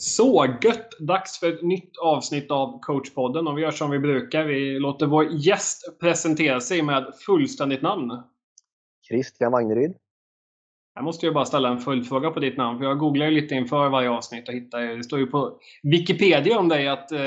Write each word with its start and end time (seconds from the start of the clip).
Så 0.00 0.46
gött! 0.62 0.90
Dags 1.00 1.40
för 1.40 1.52
ett 1.52 1.62
nytt 1.62 1.98
avsnitt 2.02 2.50
av 2.50 2.80
coachpodden 2.80 3.46
och 3.46 3.58
vi 3.58 3.62
gör 3.62 3.70
som 3.70 3.90
vi 3.90 3.98
brukar. 3.98 4.44
Vi 4.44 4.78
låter 4.78 5.06
vår 5.06 5.24
gäst 5.24 6.00
presentera 6.00 6.60
sig 6.60 6.82
med 6.82 7.12
fullständigt 7.26 7.82
namn. 7.82 8.22
Christian 9.08 9.52
Wagneryd. 9.52 9.94
Jag 10.94 11.04
måste 11.04 11.26
ju 11.26 11.32
bara 11.32 11.44
ställa 11.44 11.68
en 11.68 11.78
följdfråga 11.78 12.30
på 12.30 12.40
ditt 12.40 12.56
namn, 12.56 12.78
för 12.78 12.84
jag 12.84 12.98
googlar 12.98 13.26
ju 13.26 13.32
lite 13.40 13.54
inför 13.54 13.88
varje 13.88 14.10
avsnitt 14.10 14.48
och 14.48 14.54
hittar 14.54 14.80
Det 14.80 15.04
står 15.04 15.18
ju 15.18 15.26
på 15.26 15.58
Wikipedia 15.82 16.58
om 16.58 16.68
dig 16.68 16.88
att 16.88 17.12
eh, 17.12 17.20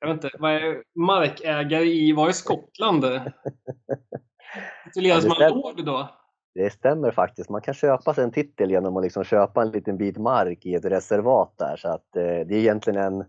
jag 0.00 0.08
vet 0.08 0.24
inte, 0.24 0.30
vad 0.38 0.52
är 0.52 0.82
markägare 0.94 1.84
i, 1.84 2.12
var 2.12 2.28
är 2.28 2.32
Skottland? 2.32 3.04
Tituleras 4.84 5.24
ja, 5.24 5.34
man 5.38 5.50
lord 5.50 5.84
då? 5.84 6.10
Det 6.56 6.70
stämmer 6.70 7.10
faktiskt. 7.10 7.50
Man 7.50 7.60
kan 7.60 7.74
köpa 7.74 8.14
sig 8.14 8.24
en 8.24 8.32
titel 8.32 8.70
genom 8.70 8.96
att 8.96 9.02
liksom 9.02 9.24
köpa 9.24 9.62
en 9.62 9.70
liten 9.70 9.96
bit 9.96 10.16
mark 10.16 10.66
i 10.66 10.74
ett 10.74 10.84
reservat 10.84 11.54
där. 11.58 11.76
Så 11.76 11.88
att, 11.88 12.16
eh, 12.16 12.22
det 12.22 12.54
är 12.54 12.58
egentligen 12.58 13.02
en, 13.02 13.24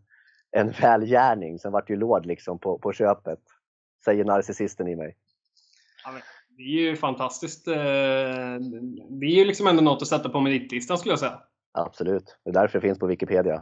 en 0.52 0.74
välgärning. 0.82 1.60
Sen 1.60 1.72
vart 1.72 1.90
ju 1.90 1.96
låd 1.96 2.26
liksom 2.26 2.60
på, 2.60 2.80
på 2.80 2.94
köpet. 2.94 3.40
Säger 4.06 4.26
narcissisten 4.26 4.88
i 4.88 4.96
mig. 4.96 5.18
Ja, 6.06 6.12
det 6.58 6.64
är 6.64 6.90
ju 6.90 6.96
fantastiskt. 6.96 7.68
Eh, 7.68 7.74
det 9.10 9.26
är 9.26 9.36
ju 9.36 9.46
liksom 9.46 9.68
ändå 9.68 9.82
något 9.82 10.02
att 10.02 10.08
sätta 10.08 10.30
på 10.30 10.40
meritlistan 10.40 10.98
skulle 10.98 11.12
jag 11.12 11.20
säga. 11.20 11.42
Absolut. 11.72 12.38
Det 12.44 12.50
är 12.50 12.54
därför 12.54 12.80
det 12.80 12.88
finns 12.88 13.00
på 13.00 13.08
Wikipedia. 13.08 13.62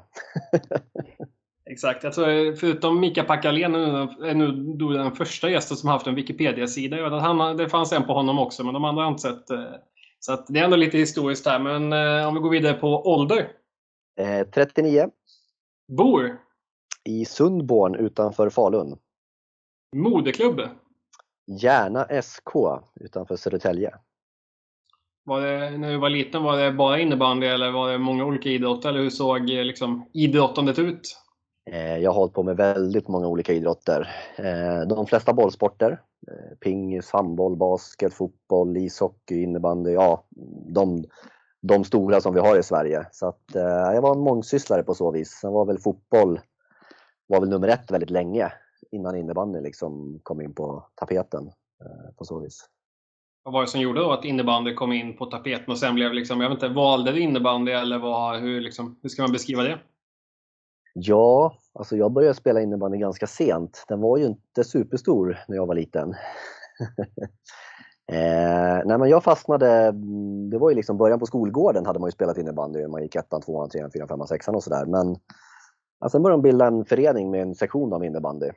Exakt. 1.69 2.03
Jag 2.03 2.13
tror 2.13 2.55
förutom 2.55 2.99
Mika 2.99 3.23
Pakalén 3.23 3.75
är 3.75 4.33
nu 4.33 4.51
då 4.51 4.89
den 4.89 5.11
första 5.11 5.49
gästen 5.49 5.77
som 5.77 5.89
haft 5.89 6.07
en 6.07 6.15
Wikipedia-sida. 6.15 6.97
Jag 6.97 7.03
vet 7.03 7.13
att 7.13 7.21
han, 7.21 7.57
det 7.57 7.69
fanns 7.69 7.91
en 7.93 8.03
på 8.03 8.13
honom 8.13 8.39
också, 8.39 8.63
men 8.63 8.73
de 8.73 8.85
andra 8.85 9.03
har 9.03 9.09
inte 9.09 9.21
sett. 9.21 9.49
Eh, 9.49 9.63
så 10.19 10.45
det 10.47 10.59
är 10.59 10.63
ändå 10.63 10.77
lite 10.77 10.97
historiskt 10.97 11.45
här. 11.45 11.59
Men 11.59 11.93
eh, 11.93 12.27
om 12.27 12.33
vi 12.33 12.39
går 12.39 12.49
vidare 12.49 12.73
på 12.73 12.87
ålder. 12.87 13.51
Eh, 14.19 14.47
39. 14.47 15.09
Bor? 15.97 16.37
I 17.03 17.25
Sundborn 17.25 17.95
utanför 17.95 18.49
Falun. 18.49 18.97
Moderklubb? 19.95 20.61
Järna 21.61 22.21
SK 22.21 22.49
utanför 22.95 23.35
Södertälje. 23.35 23.91
Var 25.23 25.41
det, 25.41 25.77
när 25.77 25.91
du 25.91 25.97
var 25.97 26.09
liten, 26.09 26.43
var 26.43 26.57
det 26.57 26.71
bara 26.71 26.99
innebandy 26.99 27.47
eller 27.47 27.71
var 27.71 27.91
det 27.91 27.97
många 27.97 28.25
olika 28.25 28.49
idrotter? 28.49 28.89
Eller 28.89 28.99
hur 28.99 29.09
såg 29.09 29.49
liksom, 29.49 30.09
idrottandet 30.13 30.79
ut? 30.79 31.24
Eh, 31.71 31.97
jag 31.97 32.11
har 32.11 32.19
hållit 32.19 32.33
på 32.33 32.43
med 32.43 32.57
väldigt 32.57 33.07
många 33.07 33.27
olika 33.27 33.53
idrotter. 33.53 34.09
Eh, 34.35 34.87
de 34.87 35.07
flesta 35.07 35.33
bollsporter. 35.33 36.01
Eh, 36.27 36.57
pingis, 36.59 37.11
handboll, 37.11 37.55
basket, 37.55 38.13
fotboll, 38.13 38.77
ishockey, 38.77 39.43
innebandy. 39.43 39.91
Ja, 39.91 40.23
de, 40.67 41.03
de 41.61 41.83
stora 41.83 42.21
som 42.21 42.33
vi 42.33 42.39
har 42.39 42.59
i 42.59 42.63
Sverige. 42.63 43.07
Så 43.11 43.27
att, 43.27 43.43
jag 43.93 44.01
var 44.01 44.11
en 44.11 44.23
mångsysslare 44.23 44.83
på 44.83 44.93
så 44.93 45.11
vis. 45.11 45.29
Sen 45.29 45.51
var 45.51 45.65
väl 45.65 45.79
fotboll 45.79 46.39
var 47.27 47.39
väl 47.39 47.49
nummer 47.49 47.67
ett 47.67 47.91
väldigt 47.91 48.09
länge 48.09 48.51
innan 48.91 49.15
innebandy 49.15 49.61
liksom 49.61 50.19
kom 50.23 50.41
in 50.41 50.53
på 50.53 50.85
tapeten 50.95 51.51
på 52.17 52.25
så 52.25 52.39
vis. 52.39 52.69
Vad 53.43 53.53
var 53.53 53.61
det 53.61 53.67
som 53.67 53.81
gjorde 53.81 53.99
då 53.99 54.11
att 54.11 54.25
innebandy 54.25 54.73
kom 54.73 54.91
in 54.91 55.17
på 55.17 55.25
tapeten 55.25 55.71
och 55.71 55.77
sen 55.77 55.95
blev 55.95 56.13
liksom, 56.13 56.41
jag 56.41 56.49
vet 56.49 56.55
inte, 56.55 56.67
valde 56.67 57.11
du 57.11 57.19
innebandy 57.19 57.71
eller 57.71 57.99
vad, 57.99 58.39
hur, 58.39 58.61
liksom, 58.61 58.99
hur 59.01 59.09
ska 59.09 59.21
man 59.21 59.31
beskriva 59.31 59.63
det? 59.63 59.79
Ja, 60.97 61.57
alltså 61.73 61.97
jag 61.97 62.11
började 62.11 62.33
spela 62.33 62.61
innebandy 62.61 62.97
ganska 62.97 63.27
sent. 63.27 63.85
Den 63.87 64.01
var 64.01 64.17
ju 64.17 64.25
inte 64.25 64.63
superstor 64.63 65.39
när 65.47 65.55
jag 65.55 65.65
var 65.65 65.75
liten. 65.75 66.09
eh, 68.11 68.81
nej 68.85 68.97
men 68.97 69.09
jag 69.09 69.23
fastnade, 69.23 69.71
mm, 69.71 70.49
det 70.49 70.57
var 70.57 70.69
ju 70.69 70.75
liksom 70.75 70.97
början 70.97 71.19
på 71.19 71.25
skolgården 71.25 71.85
hade 71.85 71.99
man 71.99 72.07
ju 72.07 72.11
spelat 72.11 72.37
innebandy. 72.37 72.87
Man 72.87 73.01
gick 73.01 73.15
ettan, 73.15 73.41
tvåan, 73.41 73.69
trean, 73.69 73.91
fyran, 73.91 74.07
femman, 74.07 74.27
sexan 74.27 74.55
och 74.55 74.63
sådär. 74.63 74.85
Men 74.85 75.15
ja, 75.99 76.09
sen 76.09 76.23
började 76.23 76.41
de 76.41 76.49
bilda 76.49 76.67
en 76.67 76.85
förening 76.85 77.31
med 77.31 77.41
en 77.41 77.55
sektion 77.55 77.93
av 77.93 78.05
innebandy 78.05 78.49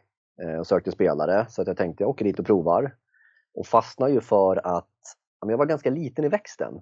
eh, 0.43 0.59
och 0.59 0.67
sökte 0.67 0.93
spelare. 0.93 1.47
Så 1.49 1.63
att 1.63 1.69
jag 1.69 1.77
tänkte 1.77 2.03
jag 2.03 2.11
åker 2.11 2.25
dit 2.25 2.39
och 2.39 2.47
provar. 2.47 2.95
Och 3.55 3.67
fastnade 3.67 4.13
ju 4.13 4.21
för 4.21 4.67
att 4.67 4.89
ja, 5.41 5.51
jag 5.51 5.59
var 5.59 5.67
ganska 5.67 5.91
liten 5.91 6.25
i 6.25 6.29
växten. 6.29 6.75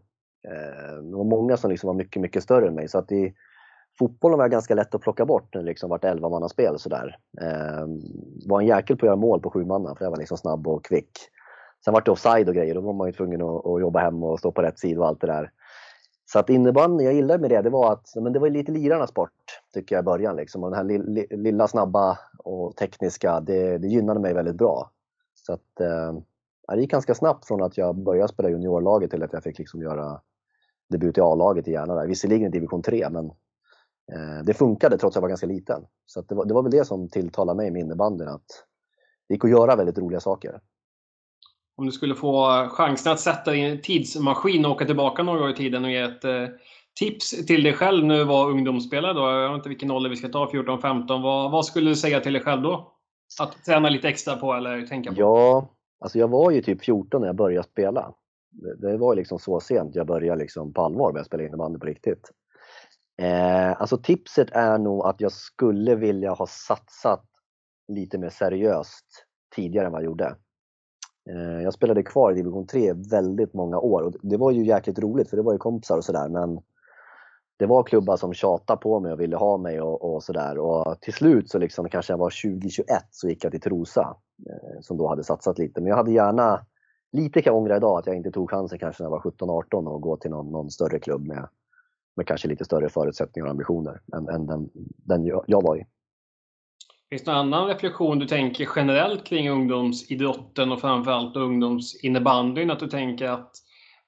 Eh, 0.49 1.03
det 1.03 1.17
var 1.17 1.25
många 1.25 1.57
som 1.57 1.71
liksom 1.71 1.87
var 1.87 1.95
mycket, 1.95 2.23
mycket 2.23 2.43
större 2.43 2.69
än 2.69 2.75
mig. 2.75 2.89
Så 2.89 2.99
att 2.99 3.13
i, 3.13 3.35
Fotbollen 3.99 4.39
var 4.39 4.49
ganska 4.49 4.75
lätt 4.75 4.95
att 4.95 5.01
plocka 5.01 5.25
bort 5.25 5.55
när 5.55 5.63
det 5.63 5.67
liksom 5.67 5.91
vart 5.91 6.05
11 6.05 6.49
sådär. 6.77 7.19
Eh, 7.41 7.87
var 8.47 8.61
en 8.61 8.67
jäkel 8.67 8.97
på 8.97 9.07
att 9.07 9.09
göra 9.09 9.17
mål 9.17 9.41
på 9.41 9.51
sju 9.51 9.65
manna 9.65 9.95
för 9.95 10.05
jag 10.05 10.11
var 10.11 10.19
liksom 10.19 10.37
snabb 10.37 10.69
och 10.69 10.85
kvick. 10.85 11.11
Sen 11.85 11.95
vart 11.95 12.05
det 12.05 12.11
offside 12.11 12.49
och 12.49 12.55
grejer, 12.55 12.75
då 12.75 12.81
var 12.81 12.93
man 12.93 13.07
ju 13.07 13.13
tvungen 13.13 13.43
att, 13.43 13.67
att, 13.67 13.81
jobba 13.81 14.01
hem 14.01 14.23
och 14.23 14.39
stå 14.39 14.53
på 14.53 14.63
rätt 14.63 14.79
sida 14.79 15.01
och 15.01 15.07
allt 15.07 15.21
det 15.21 15.27
där. 15.27 15.51
Så 16.33 16.39
att 16.39 16.51
innebandy, 16.51 17.05
jag 17.05 17.15
gillade 17.15 17.41
med 17.41 17.51
det, 17.51 17.63
det 17.63 17.71
var 17.71 17.93
att 17.93 18.07
men 18.17 18.33
det 18.33 18.39
var 18.39 18.51
lite 18.51 18.73
lirarnas 18.73 19.11
sport 19.11 19.31
tycker 19.75 19.95
jag 19.95 20.03
i 20.03 20.05
början. 20.05 20.37
Liksom. 20.37 20.65
Och 20.65 20.71
den 20.71 20.77
här 20.77 20.99
li, 20.99 21.27
lilla, 21.31 21.69
snabba 21.69 22.19
och 22.39 22.77
tekniska, 22.77 23.41
det, 23.41 23.79
det 23.79 23.89
gynnade 23.89 24.21
mig 24.21 24.35
väldigt 24.35 24.57
bra. 24.57 24.91
Så 25.35 25.53
att, 25.53 25.81
eh, 25.81 26.19
det 26.75 26.81
gick 26.81 26.91
ganska 26.91 27.15
snabbt 27.15 27.47
från 27.47 27.63
att 27.63 27.79
jag 27.79 27.97
började 27.97 28.29
spela 28.29 28.49
juniorlaget 28.49 29.11
till 29.11 29.23
att 29.23 29.33
jag 29.33 29.43
fick 29.43 29.59
liksom 29.59 29.83
göra 29.83 30.21
debut 30.91 31.19
i 31.19 31.21
A-laget 31.21 31.69
i 31.69 31.73
Järna. 31.73 31.95
Där. 31.95 32.07
Visserligen 32.07 32.47
i 32.47 32.51
division 32.51 32.83
3, 32.83 33.11
men 33.11 33.31
det 34.45 34.55
funkade 34.55 34.99
trots 34.99 35.17
att 35.17 35.21
jag 35.21 35.23
var 35.23 35.29
ganska 35.29 35.47
liten. 35.47 35.87
Så 36.07 36.21
det 36.21 36.35
var, 36.35 36.45
det, 36.45 36.55
var, 36.55 36.63
väl 36.63 36.73
det 36.73 36.85
som 36.85 37.09
tilltalade 37.09 37.57
mig 37.57 37.71
med 37.71 37.81
innebandyn, 37.81 38.29
att 38.29 38.47
det 39.29 39.35
gick 39.35 39.45
att 39.45 39.51
göra 39.51 39.77
väldigt 39.77 39.99
roliga 39.99 40.21
saker. 40.21 40.61
Om 41.77 41.87
du 41.87 41.93
skulle 41.93 42.15
få 42.15 42.67
chansen 42.69 43.13
att 43.13 43.21
sätta 43.21 43.51
dig 43.51 43.61
i 43.61 43.71
en 43.71 43.81
tidsmaskin 43.81 44.65
och 44.65 44.71
åka 44.71 44.85
tillbaka 44.85 45.23
några 45.23 45.45
år 45.45 45.51
i 45.51 45.55
tiden 45.55 45.85
och 45.85 45.91
ge 45.91 46.01
ett 46.01 46.25
eh, 46.25 46.47
tips 47.01 47.47
till 47.47 47.63
dig 47.63 47.73
själv 47.73 48.05
när 48.05 48.19
du 48.19 48.25
var 48.25 48.51
ungdomsspelare 48.51 49.13
då, 49.13 49.21
jag 49.21 49.49
vet 49.49 49.57
inte 49.57 49.69
vilken 49.69 49.91
ålder 49.91 50.11
vi 50.11 50.17
ska 50.17 50.29
ta, 50.29 50.47
14-15, 50.47 51.23
vad, 51.23 51.51
vad 51.51 51.67
skulle 51.67 51.91
du 51.91 51.97
säga 51.97 52.21
till 52.21 52.33
dig 52.33 52.43
själv 52.43 52.63
då? 52.63 52.93
Att 53.41 53.65
träna 53.65 53.89
lite 53.89 54.09
extra 54.09 54.37
på 54.37 54.53
eller 54.53 54.87
tänka 54.87 55.11
på? 55.11 55.21
Ja, 55.21 55.69
alltså 56.01 56.19
jag 56.19 56.29
var 56.29 56.51
ju 56.51 56.63
typ 56.63 56.85
14 56.85 57.21
när 57.21 57.29
jag 57.29 57.37
började 57.37 57.69
spela. 57.69 58.15
Det, 58.51 58.77
det 58.77 58.97
var 58.97 59.15
liksom 59.15 59.39
så 59.39 59.61
sent 59.61 59.95
jag 59.95 60.07
började 60.07 60.39
liksom 60.43 60.73
på 60.73 60.83
allvar 60.83 61.13
med 61.13 61.21
att 61.21 61.27
spela 61.27 61.43
innebandy 61.43 61.79
på 61.79 61.87
riktigt. 61.87 62.31
Eh, 63.19 63.81
alltså 63.81 63.99
tipset 63.99 64.51
är 64.53 64.79
nog 64.79 65.07
att 65.07 65.21
jag 65.21 65.33
skulle 65.33 65.95
vilja 65.95 66.33
ha 66.33 66.47
satsat 66.47 67.25
lite 67.89 68.19
mer 68.19 68.31
seriöst 68.31 69.07
tidigare 69.55 69.87
än 69.87 69.93
vad 69.93 70.01
jag 70.01 70.07
gjorde. 70.07 70.37
Eh, 71.31 71.63
jag 71.63 71.75
spelade 71.75 72.03
kvar 72.03 72.33
i 72.33 72.35
division 72.35 72.67
3 72.67 72.93
väldigt 72.93 73.55
många 73.55 73.79
år 73.79 74.03
och 74.03 74.15
det 74.23 74.37
var 74.37 74.51
ju 74.51 74.67
jäkligt 74.67 74.99
roligt 74.99 75.31
för 75.31 75.37
det 75.37 75.43
var 75.43 75.53
ju 75.53 75.59
kompisar 75.59 75.97
och 75.97 76.05
sådär 76.05 76.29
men 76.29 76.61
det 77.59 77.67
var 77.67 77.83
klubbar 77.83 78.17
som 78.17 78.35
tjatade 78.35 78.81
på 78.81 79.01
mig 79.01 79.13
och 79.13 79.21
ville 79.21 79.37
ha 79.37 79.57
mig 79.57 79.81
och, 79.81 80.15
och 80.15 80.23
sådär 80.23 80.59
och 80.59 81.01
till 81.01 81.13
slut 81.13 81.51
så 81.51 81.59
liksom 81.59 81.89
kanske 81.89 82.13
jag 82.13 82.19
var 82.19 82.31
20-21 82.31 82.83
så 83.11 83.29
gick 83.29 83.45
jag 83.45 83.53
till 83.53 83.61
Trosa 83.61 84.17
eh, 84.51 84.81
som 84.81 84.97
då 84.97 85.09
hade 85.09 85.25
satsat 85.25 85.59
lite 85.59 85.81
men 85.81 85.89
jag 85.89 85.97
hade 85.97 86.13
gärna 86.13 86.67
lite 87.13 87.43
kan 87.43 87.51
jag 87.51 87.63
ångra 87.63 87.77
idag 87.77 87.99
att 87.99 88.07
jag 88.07 88.17
inte 88.17 88.31
tog 88.31 88.51
chansen 88.51 88.79
kanske 88.79 89.03
när 89.03 89.11
jag 89.11 89.23
var 89.25 89.31
17-18 89.31 89.87
och 89.89 90.01
gå 90.01 90.17
till 90.17 90.31
någon, 90.31 90.51
någon 90.53 90.71
större 90.71 90.99
klubb 90.99 91.27
med 91.27 91.49
med 92.17 92.27
kanske 92.27 92.49
lite 92.49 92.65
större 92.65 92.89
förutsättningar 92.89 93.47
och 93.47 93.51
ambitioner 93.51 94.01
än, 94.17 94.29
än 94.29 94.47
den, 94.47 94.71
den 94.97 95.27
jag 95.47 95.63
var 95.63 95.77
i. 95.77 95.87
Finns 97.11 97.25
det 97.25 97.33
någon 97.33 97.55
annan 97.55 97.69
reflektion 97.69 98.19
du 98.19 98.27
tänker 98.27 98.69
generellt 98.77 99.25
kring 99.25 99.51
ungdomsidrotten 99.51 100.73
och 100.73 100.81
framförallt 100.81 101.37
ungdomsinnebandyn? 101.37 102.71
Att 102.71 102.81
du 102.81 102.89
tänker 102.89 103.29
att 103.29 103.51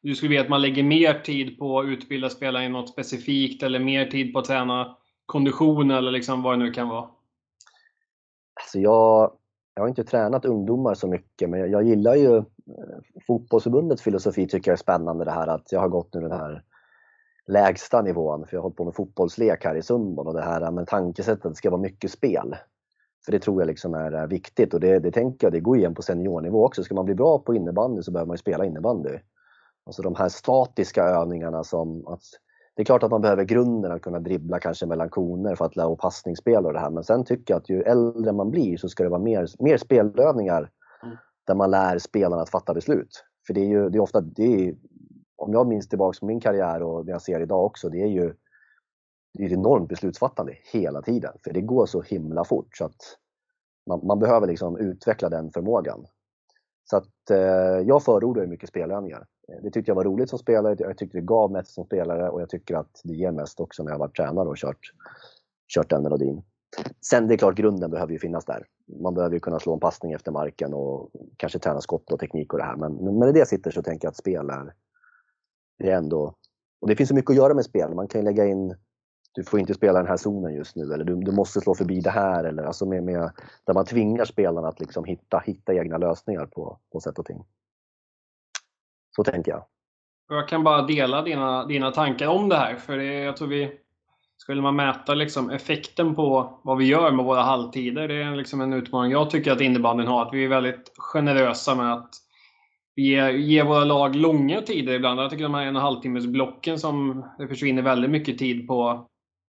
du 0.00 0.14
skulle 0.14 0.28
vilja 0.28 0.42
att 0.42 0.48
man 0.48 0.62
lägger 0.62 0.82
mer 0.82 1.14
tid 1.14 1.58
på 1.58 1.80
att 1.80 1.86
utbilda 1.86 2.30
spelare 2.30 2.64
i 2.64 2.68
något 2.68 2.88
specifikt 2.88 3.62
eller 3.62 3.78
mer 3.78 4.06
tid 4.06 4.32
på 4.32 4.38
att 4.38 4.44
träna 4.44 4.96
kondition 5.26 5.90
eller 5.90 6.10
liksom 6.10 6.42
vad 6.42 6.58
det 6.58 6.64
nu 6.64 6.70
kan 6.70 6.88
vara? 6.88 7.08
Alltså 8.60 8.78
jag, 8.78 9.32
jag 9.74 9.82
har 9.82 9.88
inte 9.88 10.04
tränat 10.04 10.44
ungdomar 10.44 10.94
så 10.94 11.06
mycket 11.06 11.50
men 11.50 11.60
jag, 11.60 11.68
jag 11.68 11.82
gillar 11.82 12.14
ju 12.14 12.36
eh, 12.36 12.44
fotbollsförbundets 13.26 14.02
filosofi 14.02 14.46
tycker 14.46 14.70
jag 14.70 14.76
är 14.76 14.82
spännande 14.82 15.24
det 15.24 15.30
här 15.30 15.46
att 15.46 15.72
jag 15.72 15.80
har 15.80 15.88
gått 15.88 16.14
nu 16.14 16.20
den 16.20 16.32
här 16.32 16.64
lägsta 17.48 18.02
nivån, 18.02 18.46
för 18.46 18.56
jag 18.56 18.60
har 18.60 18.62
hållit 18.62 18.76
på 18.76 18.84
med 18.84 18.94
fotbollslek 18.94 19.64
här 19.64 19.74
i 19.74 19.82
Sundborn 19.82 20.26
och 20.26 20.34
det 20.34 20.42
här 20.42 20.70
med 20.70 20.86
tankesättet 20.86 21.56
ska 21.56 21.70
vara 21.70 21.80
mycket 21.80 22.10
spel. 22.10 22.56
För 23.24 23.32
det 23.32 23.38
tror 23.38 23.60
jag 23.60 23.66
liksom 23.66 23.94
är 23.94 24.26
viktigt 24.26 24.74
och 24.74 24.80
det, 24.80 24.98
det 24.98 25.10
tänker 25.10 25.46
jag, 25.46 25.52
det 25.52 25.60
går 25.60 25.76
igen 25.76 25.94
på 25.94 26.02
seniornivå 26.02 26.66
också. 26.66 26.84
Ska 26.84 26.94
man 26.94 27.04
bli 27.04 27.14
bra 27.14 27.38
på 27.38 27.54
innebandy 27.54 28.02
så 28.02 28.12
behöver 28.12 28.26
man 28.26 28.34
ju 28.34 28.38
spela 28.38 28.64
innebandy. 28.64 29.18
Alltså 29.86 30.02
de 30.02 30.14
här 30.14 30.28
statiska 30.28 31.04
övningarna 31.04 31.64
som 31.64 32.06
att 32.06 32.22
det 32.78 32.82
är 32.82 32.84
klart 32.84 33.02
att 33.02 33.10
man 33.10 33.20
behöver 33.20 33.44
grunden 33.44 33.92
att 33.92 34.02
kunna 34.02 34.20
dribbla 34.20 34.58
kanske 34.58 34.86
mellan 34.86 35.10
koner 35.10 35.54
för 35.54 35.64
att 35.64 35.76
lära 35.76 35.96
passningsspel 35.96 36.66
och 36.66 36.72
det 36.72 36.78
här. 36.78 36.90
Men 36.90 37.04
sen 37.04 37.24
tycker 37.24 37.54
jag 37.54 37.60
att 37.60 37.68
ju 37.68 37.82
äldre 37.82 38.32
man 38.32 38.50
blir 38.50 38.76
så 38.76 38.88
ska 38.88 39.02
det 39.02 39.08
vara 39.08 39.20
mer, 39.20 39.46
mer 39.58 39.76
spelövningar 39.76 40.70
mm. 41.02 41.16
där 41.46 41.54
man 41.54 41.70
lär 41.70 41.98
spelarna 41.98 42.42
att 42.42 42.50
fatta 42.50 42.74
beslut. 42.74 43.24
För 43.46 43.54
det 43.54 43.60
är 43.60 43.68
ju 43.68 43.88
det 43.88 43.98
är 43.98 44.00
ofta, 44.00 44.20
det 44.20 44.68
är, 44.68 44.74
om 45.38 45.52
jag 45.52 45.66
minns 45.66 45.88
tillbaks 45.88 46.20
på 46.20 46.26
min 46.26 46.40
karriär 46.40 46.82
och 46.82 47.04
det 47.04 47.12
jag 47.12 47.22
ser 47.22 47.40
idag 47.40 47.64
också, 47.64 47.88
det 47.88 48.02
är 48.02 48.06
ju 48.06 48.34
det 49.34 49.42
är 49.42 49.46
ett 49.46 49.52
enormt 49.52 49.88
beslutsfattande 49.88 50.54
hela 50.72 51.02
tiden. 51.02 51.32
För 51.44 51.52
det 51.52 51.60
går 51.60 51.86
så 51.86 52.02
himla 52.02 52.44
fort 52.44 52.76
så 52.76 52.84
att 52.84 53.18
man, 53.86 54.06
man 54.06 54.18
behöver 54.18 54.46
liksom 54.46 54.76
utveckla 54.76 55.28
den 55.28 55.50
förmågan. 55.50 56.06
Så 56.90 56.96
att 56.96 57.30
eh, 57.30 57.38
jag 57.86 58.02
förordar 58.02 58.46
mycket 58.46 58.68
spelövningar. 58.68 59.26
Eh, 59.48 59.62
det 59.62 59.70
tyckte 59.70 59.90
jag 59.90 59.96
var 59.96 60.04
roligt 60.04 60.30
som 60.30 60.38
spelare, 60.38 60.76
jag 60.78 60.98
tyckte 60.98 61.18
det 61.18 61.24
gav 61.24 61.52
mest 61.52 61.74
som 61.74 61.84
spelare 61.84 62.30
och 62.30 62.40
jag 62.42 62.50
tycker 62.50 62.74
att 62.74 63.00
det 63.04 63.14
ger 63.14 63.30
mest 63.30 63.60
också 63.60 63.82
när 63.82 63.90
jag 63.90 63.98
varit 63.98 64.16
tränare 64.16 64.48
och 64.48 64.56
kört 64.56 64.92
kört 65.74 65.90
den 65.90 66.02
melodin. 66.02 66.42
Sen 67.00 67.28
det 67.28 67.34
är 67.34 67.38
klart, 67.38 67.54
grunden 67.56 67.90
behöver 67.90 68.12
ju 68.12 68.18
finnas 68.18 68.44
där. 68.44 68.66
Man 69.02 69.14
behöver 69.14 69.34
ju 69.34 69.40
kunna 69.40 69.58
slå 69.58 69.74
en 69.74 69.80
passning 69.80 70.12
efter 70.12 70.32
marken 70.32 70.74
och 70.74 71.10
kanske 71.36 71.58
träna 71.58 71.80
skott 71.80 72.12
och 72.12 72.20
teknik 72.20 72.52
och 72.52 72.58
det 72.58 72.64
här. 72.64 72.76
Men, 72.76 72.94
men 72.94 73.18
när 73.18 73.32
det 73.32 73.48
sitter 73.48 73.70
så 73.70 73.82
tänker 73.82 74.06
jag 74.06 74.10
att 74.10 74.16
spel 74.16 74.50
är, 74.50 74.74
det 75.78 75.90
är 75.90 75.96
ändå... 75.96 76.34
Och 76.80 76.88
det 76.88 76.96
finns 76.96 77.08
så 77.08 77.14
mycket 77.14 77.30
att 77.30 77.36
göra 77.36 77.54
med 77.54 77.64
spel. 77.64 77.94
Man 77.94 78.08
kan 78.08 78.24
lägga 78.24 78.46
in 78.46 78.76
du 79.38 79.44
får 79.44 79.60
inte 79.60 79.74
spela 79.74 79.98
den 79.98 80.08
här 80.08 80.16
zonen 80.16 80.54
just 80.54 80.76
nu 80.76 80.94
eller 80.94 81.04
du, 81.04 81.16
du 81.16 81.32
måste 81.32 81.60
slå 81.60 81.74
förbi 81.74 82.00
det 82.00 82.10
här. 82.10 82.44
Eller, 82.44 82.62
alltså 82.62 82.86
med, 82.86 83.02
med, 83.02 83.30
där 83.66 83.74
man 83.74 83.84
tvingar 83.84 84.24
spelarna 84.24 84.68
att 84.68 84.80
liksom 84.80 85.04
hitta, 85.04 85.38
hitta 85.38 85.74
egna 85.74 85.98
lösningar 85.98 86.46
på, 86.46 86.78
på 86.92 87.00
sätt 87.00 87.18
och 87.18 87.26
ting. 87.26 87.44
Så 89.16 89.24
tänker 89.24 89.50
jag. 89.50 89.64
Jag 90.28 90.48
kan 90.48 90.64
bara 90.64 90.82
dela 90.82 91.22
dina, 91.22 91.66
dina 91.66 91.90
tankar 91.90 92.26
om 92.28 92.48
det 92.48 92.56
här. 92.56 92.76
För 92.76 92.96
det, 92.96 93.04
jag 93.04 93.36
tror 93.36 93.48
vi, 93.48 93.72
skulle 94.36 94.62
man 94.62 94.76
mäta 94.76 95.14
liksom 95.14 95.50
effekten 95.50 96.14
på 96.14 96.58
vad 96.64 96.78
vi 96.78 96.84
gör 96.84 97.12
med 97.12 97.24
våra 97.24 97.42
halvtider, 97.42 98.08
det 98.08 98.22
är 98.22 98.36
liksom 98.36 98.60
en 98.60 98.72
utmaning 98.72 99.12
jag 99.12 99.30
tycker 99.30 99.52
att 99.52 99.60
innebandyn 99.60 100.06
har. 100.06 100.22
Att 100.22 100.34
vi 100.34 100.44
är 100.44 100.48
väldigt 100.48 100.92
generösa 100.98 101.74
med 101.74 101.92
att 101.92 102.10
vi 102.98 103.04
ger, 103.04 103.30
ger 103.30 103.64
våra 103.64 103.84
lag 103.84 104.16
långa 104.16 104.62
tider 104.62 104.94
ibland. 104.94 105.20
Jag 105.20 105.30
tycker 105.30 105.42
de 105.42 105.54
här 105.54 105.66
en 105.66 105.76
och 105.76 105.82
halvtimmes 105.82 106.26
blocken 106.26 106.78
som 106.78 107.24
det 107.38 107.48
försvinner 107.48 107.82
väldigt 107.82 108.10
mycket 108.10 108.38
tid 108.38 108.66
på. 108.68 109.06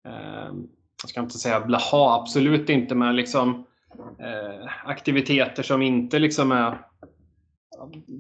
Eh, 0.07 0.53
jag 1.01 1.09
ska 1.09 1.19
inte 1.19 1.37
säga 1.37 1.65
blaha, 1.65 2.21
absolut 2.21 2.69
inte, 2.69 2.95
men 2.95 3.15
liksom 3.15 3.65
eh, 4.19 4.69
aktiviteter 4.85 5.63
som 5.63 5.81
inte 5.81 6.19
liksom 6.19 6.51
är 6.51 6.81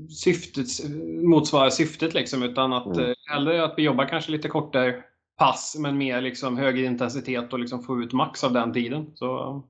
syftet, 0.09 0.67
motsvarar 1.23 1.69
syftet 1.69 2.13
liksom, 2.13 2.43
utan 2.43 2.73
att 2.73 2.97
mm. 2.97 3.15
hellre 3.31 3.63
att 3.63 3.73
vi 3.77 3.83
jobbar 3.83 4.05
kanske 4.05 4.31
lite 4.31 4.47
kortare 4.47 5.03
pass 5.37 5.75
men 5.79 5.97
mer 5.97 6.21
liksom 6.21 6.57
högre 6.57 6.85
intensitet 6.85 7.53
och 7.53 7.59
liksom 7.59 7.83
få 7.83 8.01
ut 8.01 8.13
max 8.13 8.43
av 8.43 8.53
den 8.53 8.73
tiden. 8.73 9.11
Så... 9.13 9.63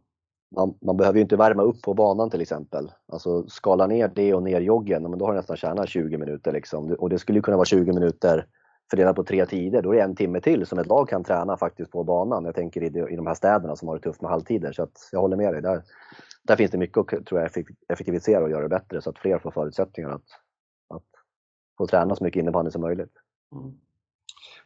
Man, 0.55 0.77
man, 0.81 0.97
behöver 0.97 1.17
ju 1.17 1.21
inte 1.21 1.35
värma 1.35 1.63
upp 1.63 1.81
på 1.81 1.93
banan 1.93 2.29
till 2.29 2.41
exempel. 2.41 2.91
Alltså 3.11 3.47
skala 3.47 3.87
ner 3.87 4.11
det 4.15 4.33
och 4.33 4.43
ner 4.43 4.61
joggen, 4.61 5.03
men 5.03 5.19
då 5.19 5.25
har 5.25 5.31
du 5.31 5.37
nästan 5.37 5.57
tjänat 5.57 5.89
20 5.89 6.17
minuter. 6.17 6.51
Liksom. 6.51 6.95
Och 6.99 7.09
det 7.09 7.19
skulle 7.19 7.41
kunna 7.41 7.57
vara 7.57 7.65
20 7.65 7.93
minuter 7.93 8.45
fördelat 8.89 9.15
på 9.15 9.23
tre 9.23 9.45
tider. 9.45 9.81
Då 9.81 9.91
är 9.91 9.95
det 9.95 10.03
en 10.03 10.15
timme 10.15 10.41
till 10.41 10.65
som 10.65 10.79
ett 10.79 10.87
lag 10.87 11.09
kan 11.09 11.23
träna 11.23 11.57
faktiskt 11.57 11.91
på 11.91 12.03
banan. 12.03 12.45
Jag 12.45 12.55
tänker 12.55 12.83
i, 12.83 12.85
i 13.13 13.15
de 13.15 13.27
här 13.27 13.33
städerna 13.33 13.75
som 13.75 13.87
har 13.87 13.95
det 13.95 14.01
tufft 14.01 14.21
med 14.21 14.31
halvtider. 14.31 14.71
Så 14.71 14.83
att 14.83 15.09
jag 15.11 15.21
håller 15.21 15.37
med 15.37 15.53
dig. 15.53 15.61
Där, 15.61 15.83
där 16.43 16.55
finns 16.55 16.71
det 16.71 16.77
mycket 16.77 16.97
att 16.97 17.25
tror 17.25 17.41
jag, 17.41 17.49
effektivisera 17.89 18.43
och 18.43 18.49
göra 18.49 18.63
det 18.63 18.69
bättre 18.69 19.01
så 19.01 19.09
att 19.09 19.19
fler 19.19 19.39
får 19.39 19.51
förutsättningar 19.51 20.09
att, 20.09 20.25
att 20.89 21.03
få 21.77 21.87
träna 21.87 22.15
så 22.15 22.23
mycket 22.23 22.39
innebandy 22.39 22.71
som 22.71 22.81
möjligt. 22.81 23.13
Mm. 23.51 23.73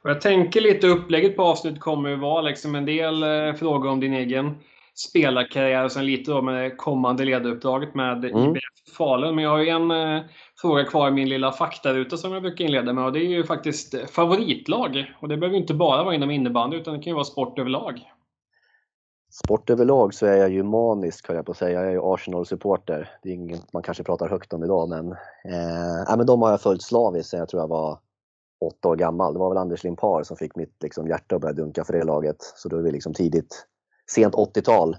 Och 0.02 0.10
jag 0.10 0.22
tänker 0.22 0.62
lite 0.62 0.88
upplägget 0.88 1.36
på 1.36 1.44
avsnittet 1.44 1.80
kommer 1.80 2.14
att 2.14 2.20
vara 2.20 2.42
liksom 2.42 2.76
en 2.76 2.86
del 2.86 3.24
eh, 3.24 3.54
frågor 3.54 3.90
om 3.90 4.00
din 4.00 4.14
egen 4.14 4.56
spelarkarriär 5.00 5.84
och 5.84 5.92
sen 5.92 6.06
lite 6.06 6.34
om 6.34 6.46
det 6.46 6.72
kommande 6.72 7.26
ledaruppdraget 7.26 7.96
med 7.96 8.26
mm. 8.26 8.50
IBF 8.50 8.96
Falun. 8.98 9.36
Men 9.36 9.44
jag 9.44 9.52
har 9.52 9.60
ju 9.60 9.70
en 9.70 9.92
eh, 9.92 10.24
fråga 10.62 10.84
kvar 10.84 11.08
i 11.08 11.12
min 11.12 11.30
lilla 11.30 11.52
faktaruta 11.52 12.18
som 12.18 12.34
jag 12.34 12.42
brukar 12.42 12.66
inleda 12.66 12.94
med 12.94 13.06
och 13.06 13.14
det 13.14 13.20
är 13.20 13.30
ju 13.30 13.44
faktiskt 13.44 14.10
favoritlag. 14.10 15.14
Och 15.22 15.28
det 15.28 15.38
behöver 15.38 15.58
inte 15.58 15.74
bara 15.74 16.04
vara 16.04 16.16
inom 16.16 16.32
innebandy 16.32 16.78
utan 16.78 16.94
det 16.94 17.00
kan 17.04 17.12
ju 17.12 17.16
vara 17.16 17.24
sport 17.24 17.60
överlag. 17.60 18.12
Sport 19.46 19.70
överlag 19.70 20.14
så 20.14 20.26
är 20.26 20.38
jag 20.38 20.50
ju 20.50 20.64
manisk 20.64 21.28
höll 21.28 21.36
jag 21.36 21.46
på 21.46 21.52
att 21.52 21.58
säga. 21.58 21.80
Jag 21.80 21.88
är 21.88 21.92
ju 21.92 22.02
Arsenal-supporter. 22.02 23.10
Det 23.24 23.30
är 23.30 23.34
inget 23.34 23.74
man 23.74 23.84
kanske 23.84 24.04
pratar 24.04 24.30
högt 24.30 24.54
om 24.54 24.64
idag 24.64 24.90
men, 24.90 25.12
eh, 25.12 26.18
men 26.18 26.26
de 26.26 26.42
har 26.42 26.50
jag 26.50 26.62
följt 26.62 26.82
slaviskt 26.82 27.30
sen 27.30 27.40
jag 27.40 27.50
tror 27.50 27.62
jag 27.62 27.68
var 27.68 28.00
åtta 28.66 28.88
år 28.88 28.96
gammal. 28.96 29.34
Det 29.34 29.40
var 29.40 29.50
väl 29.50 29.58
Anders 29.58 29.84
Limpar 29.84 30.24
som 30.24 30.38
fick 30.38 30.56
mitt 30.56 30.84
liksom, 30.84 31.08
hjärta 31.08 31.36
att 31.36 31.42
börja 31.42 31.54
dunka 31.54 31.84
för 31.84 31.94
det 31.94 32.04
laget. 32.04 32.38
Så 32.40 32.70
då 32.70 32.78
är 32.78 32.82
vi 32.82 32.92
liksom 32.92 33.14
tidigt, 33.14 33.66
sent 34.16 34.36
80-tal. 34.36 34.98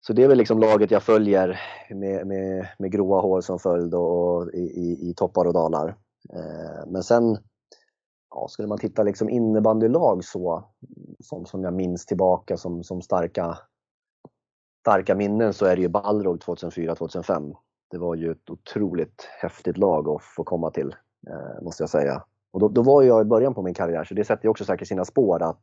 Så 0.00 0.12
det 0.12 0.24
är 0.24 0.28
väl 0.28 0.38
liksom 0.38 0.58
laget 0.58 0.90
jag 0.90 1.02
följer 1.02 1.60
med, 1.90 2.26
med, 2.26 2.68
med 2.78 2.92
gråa 2.92 3.20
hår 3.20 3.40
som 3.40 3.58
följd 3.58 3.94
och, 3.94 4.36
och 4.36 4.54
i, 4.54 4.58
i, 4.58 5.10
i, 5.10 5.14
toppar 5.14 5.44
och 5.44 5.52
dalar. 5.52 5.88
Eh, 6.32 6.86
men 6.86 7.02
sen 7.02 7.38
ja, 8.30 8.48
skulle 8.48 8.68
man 8.68 8.78
titta 8.78 9.02
liksom 9.02 9.28
innebandylag 9.28 10.24
så, 10.24 10.64
som, 11.20 11.46
som 11.46 11.64
jag 11.64 11.74
minns 11.74 12.06
tillbaka 12.06 12.56
som, 12.56 12.84
som 12.84 13.02
starka, 13.02 13.58
starka 14.80 15.14
minnen 15.14 15.52
så 15.52 15.66
är 15.66 15.76
det 15.76 15.82
ju 15.82 15.88
Balrog 15.88 16.38
2004-2005. 16.38 17.54
Det 17.90 17.98
var 17.98 18.14
ju 18.14 18.32
ett 18.32 18.50
otroligt 18.50 19.28
häftigt 19.40 19.78
lag 19.78 20.08
att 20.08 20.22
få 20.22 20.44
komma 20.44 20.70
till, 20.70 20.94
eh, 21.30 21.62
måste 21.62 21.82
jag 21.82 21.90
säga. 21.90 22.24
Och 22.52 22.60
då, 22.60 22.68
då, 22.68 22.82
var 22.82 23.02
jag 23.02 23.20
i 23.20 23.24
början 23.24 23.54
på 23.54 23.62
min 23.62 23.74
karriär, 23.74 24.04
så 24.04 24.14
det 24.14 24.24
sätter 24.24 24.44
ju 24.44 24.50
också 24.50 24.64
säkert 24.64 24.88
sina 24.88 25.04
spår 25.04 25.42
att 25.42 25.62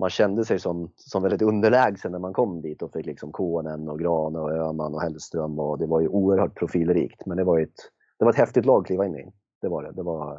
man 0.00 0.10
kände 0.10 0.44
sig 0.44 0.58
som, 0.58 0.92
som 0.96 1.22
väldigt 1.22 1.42
underlägsen 1.42 2.12
när 2.12 2.18
man 2.18 2.32
kom 2.32 2.62
dit 2.62 2.82
och 2.82 2.92
fick 2.92 3.06
liksom 3.06 3.32
Konen 3.32 3.88
och 3.88 3.98
Gran 3.98 4.36
och 4.36 4.50
Öhman 4.50 4.94
och 4.94 5.02
Hellström 5.02 5.58
och 5.58 5.78
det 5.78 5.86
var 5.86 6.00
ju 6.00 6.08
oerhört 6.08 6.58
profilrikt. 6.58 7.26
Men 7.26 7.36
det 7.36 7.44
var 7.44 7.60
ett, 7.60 7.76
det 8.18 8.24
var 8.24 8.32
ett 8.32 8.38
häftigt 8.38 8.66
lag 8.66 8.80
att 8.80 8.86
kliva 8.86 9.06
in 9.06 9.16
i. 9.16 9.32
Det 9.60 9.68
var 9.68 9.82
det. 9.82 9.92
Det 9.92 10.02
var, 10.02 10.36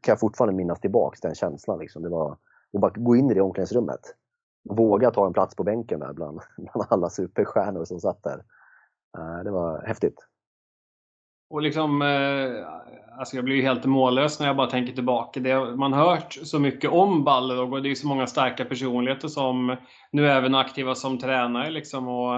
kan 0.00 0.12
jag 0.12 0.20
fortfarande 0.20 0.56
minnas 0.56 0.80
tillbaks 0.80 1.20
den 1.20 1.34
känslan. 1.34 1.78
Liksom. 1.78 2.02
Det 2.02 2.08
var 2.08 2.32
att 2.72 2.80
bara 2.80 2.92
gå 2.96 3.16
in 3.16 3.30
i 3.30 3.34
det 3.34 3.40
omklädningsrummet. 3.40 4.00
Våga 4.68 5.10
ta 5.10 5.26
en 5.26 5.32
plats 5.32 5.56
på 5.56 5.64
bänken 5.64 6.00
där 6.00 6.12
bland, 6.12 6.40
bland 6.56 6.86
alla 6.88 7.10
superstjärnor 7.10 7.84
som 7.84 8.00
satt 8.00 8.22
där. 8.22 8.42
Eh, 9.18 9.44
det 9.44 9.50
var 9.50 9.82
häftigt. 9.86 10.26
Och 11.50 11.62
liksom, 11.62 12.02
eh, 12.02 13.18
alltså 13.18 13.36
jag 13.36 13.44
blir 13.44 13.56
ju 13.56 13.62
helt 13.62 13.84
mållös 13.84 14.40
när 14.40 14.46
jag 14.46 14.56
bara 14.56 14.70
tänker 14.70 14.92
tillbaka. 14.92 15.40
Det, 15.40 15.76
man 15.76 15.92
har 15.92 16.10
hört 16.10 16.32
så 16.42 16.58
mycket 16.58 16.90
om 16.90 17.24
Balrog 17.24 17.72
och 17.72 17.82
det 17.82 17.90
är 17.90 17.94
så 17.94 18.06
många 18.06 18.26
starka 18.26 18.64
personligheter 18.64 19.28
som 19.28 19.76
nu 20.10 20.26
är 20.26 20.36
även 20.36 20.54
aktiva 20.54 20.94
som 20.94 21.18
tränare. 21.18 21.70
Liksom, 21.70 22.08
och, 22.08 22.34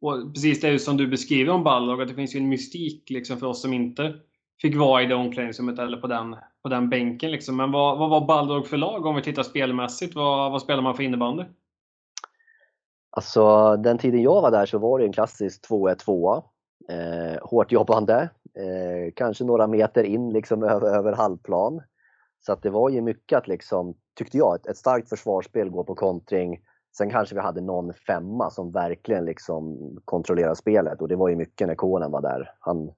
och 0.00 0.34
precis 0.34 0.60
det 0.60 0.78
som 0.78 0.96
du 0.96 1.06
beskriver 1.06 1.52
om 1.52 1.64
Balrog, 1.64 2.02
att 2.02 2.08
det 2.08 2.14
finns 2.14 2.34
ju 2.34 2.38
en 2.38 2.48
mystik 2.48 3.10
liksom, 3.10 3.36
för 3.36 3.46
oss 3.46 3.62
som 3.62 3.72
inte 3.72 4.14
fick 4.62 4.76
vara 4.76 5.02
i 5.02 5.06
det 5.06 5.14
omklädningsrummet 5.14 5.78
eller 5.78 5.96
på 5.96 6.06
den, 6.06 6.36
på 6.62 6.68
den 6.68 6.90
bänken. 6.90 7.30
Liksom. 7.30 7.56
Men 7.56 7.72
vad, 7.72 7.98
vad 7.98 8.10
var 8.10 8.26
Balrog 8.26 8.66
för 8.66 8.76
lag 8.76 9.06
om 9.06 9.16
vi 9.16 9.22
tittar 9.22 9.42
spelmässigt? 9.42 10.14
Vad, 10.14 10.52
vad 10.52 10.62
spelar 10.62 10.82
man 10.82 10.94
för 10.94 11.02
innebandy? 11.02 11.44
Alltså 13.10 13.76
den 13.76 13.98
tiden 13.98 14.22
jag 14.22 14.42
var 14.42 14.50
där 14.50 14.66
så 14.66 14.78
var 14.78 14.98
det 14.98 15.04
en 15.04 15.12
klassisk 15.12 15.70
2-1-2. 15.70 16.42
Eh, 16.88 17.38
hårt 17.42 17.72
jobbande, 17.72 18.28
eh, 18.60 19.12
kanske 19.16 19.44
några 19.44 19.66
meter 19.66 20.04
in 20.04 20.32
liksom 20.32 20.62
över, 20.62 20.88
över 20.96 21.12
halvplan. 21.12 21.82
Så 22.40 22.52
att 22.52 22.62
det 22.62 22.70
var 22.70 22.88
ju 22.90 23.00
mycket 23.00 23.38
att 23.38 23.48
liksom, 23.48 23.94
tyckte 24.18 24.38
jag, 24.38 24.54
ett, 24.54 24.66
ett 24.66 24.76
starkt 24.76 25.08
försvarsspel 25.08 25.70
går 25.70 25.84
på 25.84 25.94
kontring. 25.94 26.60
Sen 26.96 27.10
kanske 27.10 27.34
vi 27.34 27.40
hade 27.40 27.60
någon 27.60 27.94
femma 27.94 28.50
som 28.50 28.72
verkligen 28.72 29.24
liksom 29.24 29.78
kontrollerade 30.04 30.56
spelet 30.56 31.02
och 31.02 31.08
det 31.08 31.16
var 31.16 31.28
ju 31.28 31.36
mycket 31.36 31.66
när 31.66 31.74
Konen 31.74 32.10
var 32.10 32.22
där. 32.22 32.54
Han, 32.60 32.90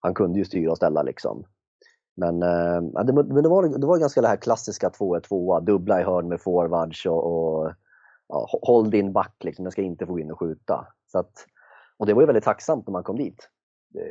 han 0.00 0.14
kunde 0.14 0.38
ju 0.38 0.44
styra 0.44 0.70
och 0.70 0.76
ställa 0.76 1.02
liksom. 1.02 1.44
Men, 2.16 2.42
eh, 2.42 3.04
det, 3.04 3.12
men 3.12 3.42
det, 3.42 3.48
var, 3.48 3.78
det 3.78 3.86
var 3.86 3.98
ganska 3.98 4.20
det 4.20 4.28
här 4.28 4.36
klassiska 4.36 4.88
2-1-2, 4.88 5.60
dubbla 5.60 6.00
i 6.00 6.04
hörn 6.04 6.28
med 6.28 6.40
forwards 6.40 7.06
och, 7.06 7.26
och 7.26 7.72
ja, 8.28 8.46
håll 8.62 8.90
din 8.90 9.12
back, 9.12 9.34
liksom, 9.44 9.64
jag 9.64 9.72
ska 9.72 9.82
inte 9.82 10.06
få 10.06 10.18
in 10.18 10.30
och 10.30 10.38
skjuta. 10.38 10.86
Så 11.12 11.18
att, 11.18 11.32
och 11.98 12.06
det 12.06 12.14
var 12.14 12.22
ju 12.22 12.26
väldigt 12.26 12.44
tacksamt 12.44 12.86
när 12.86 12.92
man 12.92 13.04
kom 13.04 13.16
dit. 13.16 13.48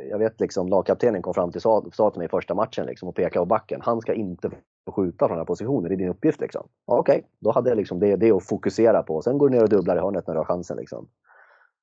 Jag 0.10 0.20
vet 0.20 0.42
liksom 0.42 0.68
lagkaptenen 0.68 1.22
kom 1.22 1.34
fram 1.34 1.52
till 1.52 1.62
sa 1.62 1.82
till 1.92 2.18
mig 2.18 2.26
i 2.26 2.30
första 2.30 2.54
matchen 2.54 2.86
liksom, 2.86 3.10
och 3.10 3.16
pekade 3.16 3.42
på 3.42 3.46
backen. 3.46 3.82
Han 3.84 4.02
ska 4.02 4.14
inte 4.14 4.50
få 4.86 4.92
skjuta 4.92 5.28
från 5.28 5.36
den 5.36 5.40
här 5.40 5.46
positionen, 5.46 5.90
det 5.90 5.96
är 5.96 5.98
din 5.98 6.10
uppgift. 6.10 6.42
Liksom. 6.42 6.68
Ja, 6.86 6.98
Okej, 6.98 7.18
okay. 7.18 7.30
då 7.40 7.52
hade 7.52 7.70
jag 7.70 7.78
liksom 7.78 8.00
det, 8.00 8.16
det 8.16 8.32
att 8.32 8.48
fokusera 8.48 9.04
på. 9.04 9.22
Sen 9.22 9.38
går 9.38 9.50
du 9.50 9.56
ner 9.56 9.64
och 9.64 9.70
dubblar 9.70 9.98
i 9.98 10.00
hörnet 10.00 10.28
när 10.28 10.34
du 10.34 10.40
har 10.40 10.46
chansen. 10.46 10.78
Liksom. 10.78 11.08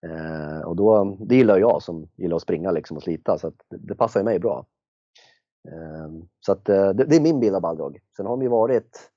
Eh, 0.07 0.61
och 0.61 0.77
då, 0.77 1.17
det 1.21 1.37
gillar 1.37 1.59
jag 1.59 1.83
som 1.83 2.09
gillar 2.17 2.37
att 2.37 2.43
springa 2.43 2.71
liksom 2.71 2.97
och 2.97 3.03
slita, 3.03 3.39
så 3.39 3.53
det, 3.71 3.77
det, 3.77 3.95
passar 3.95 4.21
ju 4.21 4.25
mig 4.25 4.39
bra. 4.39 4.67
Eh, 5.69 6.09
så 6.41 6.53
att, 6.53 6.69
eh, 6.69 6.89
det, 6.89 7.05
det, 7.05 7.17
är 7.17 7.21
min 7.21 7.41
bild 7.41 7.55
av 7.55 7.61
Balrog. 7.61 8.01
Sen 8.17 8.27
har 8.27 8.33
de 8.33 8.43
ju 8.43 8.49
varit 8.49 9.11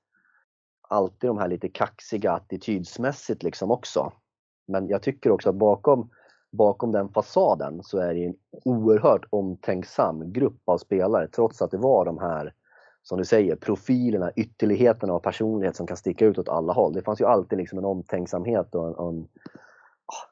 alltid 0.88 1.30
de 1.30 1.38
här 1.38 1.48
lite 1.48 1.68
kaxiga 1.68 2.32
attitydsmässigt 2.32 3.42
liksom 3.42 3.70
också. 3.70 4.12
Men 4.68 4.88
jag 4.88 5.02
tycker 5.02 5.30
också 5.30 5.48
att 5.48 5.54
bakom, 5.54 6.10
bakom 6.52 6.92
den 6.92 7.08
fasaden 7.08 7.82
så 7.82 7.98
är 7.98 8.14
det 8.14 8.24
en 8.24 8.34
oerhört 8.64 9.26
omtänksam 9.30 10.32
grupp 10.32 10.62
av 10.64 10.78
spelare 10.78 11.28
trots 11.28 11.62
att 11.62 11.70
det 11.70 11.78
var 11.78 12.04
de 12.04 12.18
här 12.18 12.54
som 13.02 13.18
du 13.18 13.24
säger, 13.24 13.56
profilerna, 13.56 14.32
ytterligheterna 14.36 15.14
och 15.14 15.22
personlighet 15.22 15.76
som 15.76 15.86
kan 15.86 15.96
sticka 15.96 16.26
ut 16.26 16.38
åt 16.38 16.48
alla 16.48 16.72
håll. 16.72 16.92
Det 16.92 17.02
fanns 17.02 17.20
ju 17.20 17.24
alltid 17.24 17.58
liksom 17.58 17.78
en 17.78 17.84
omtänksamhet 17.84 18.74
och 18.74 18.86
en, 18.86 19.08
en 19.08 19.28
ah, 20.06 20.28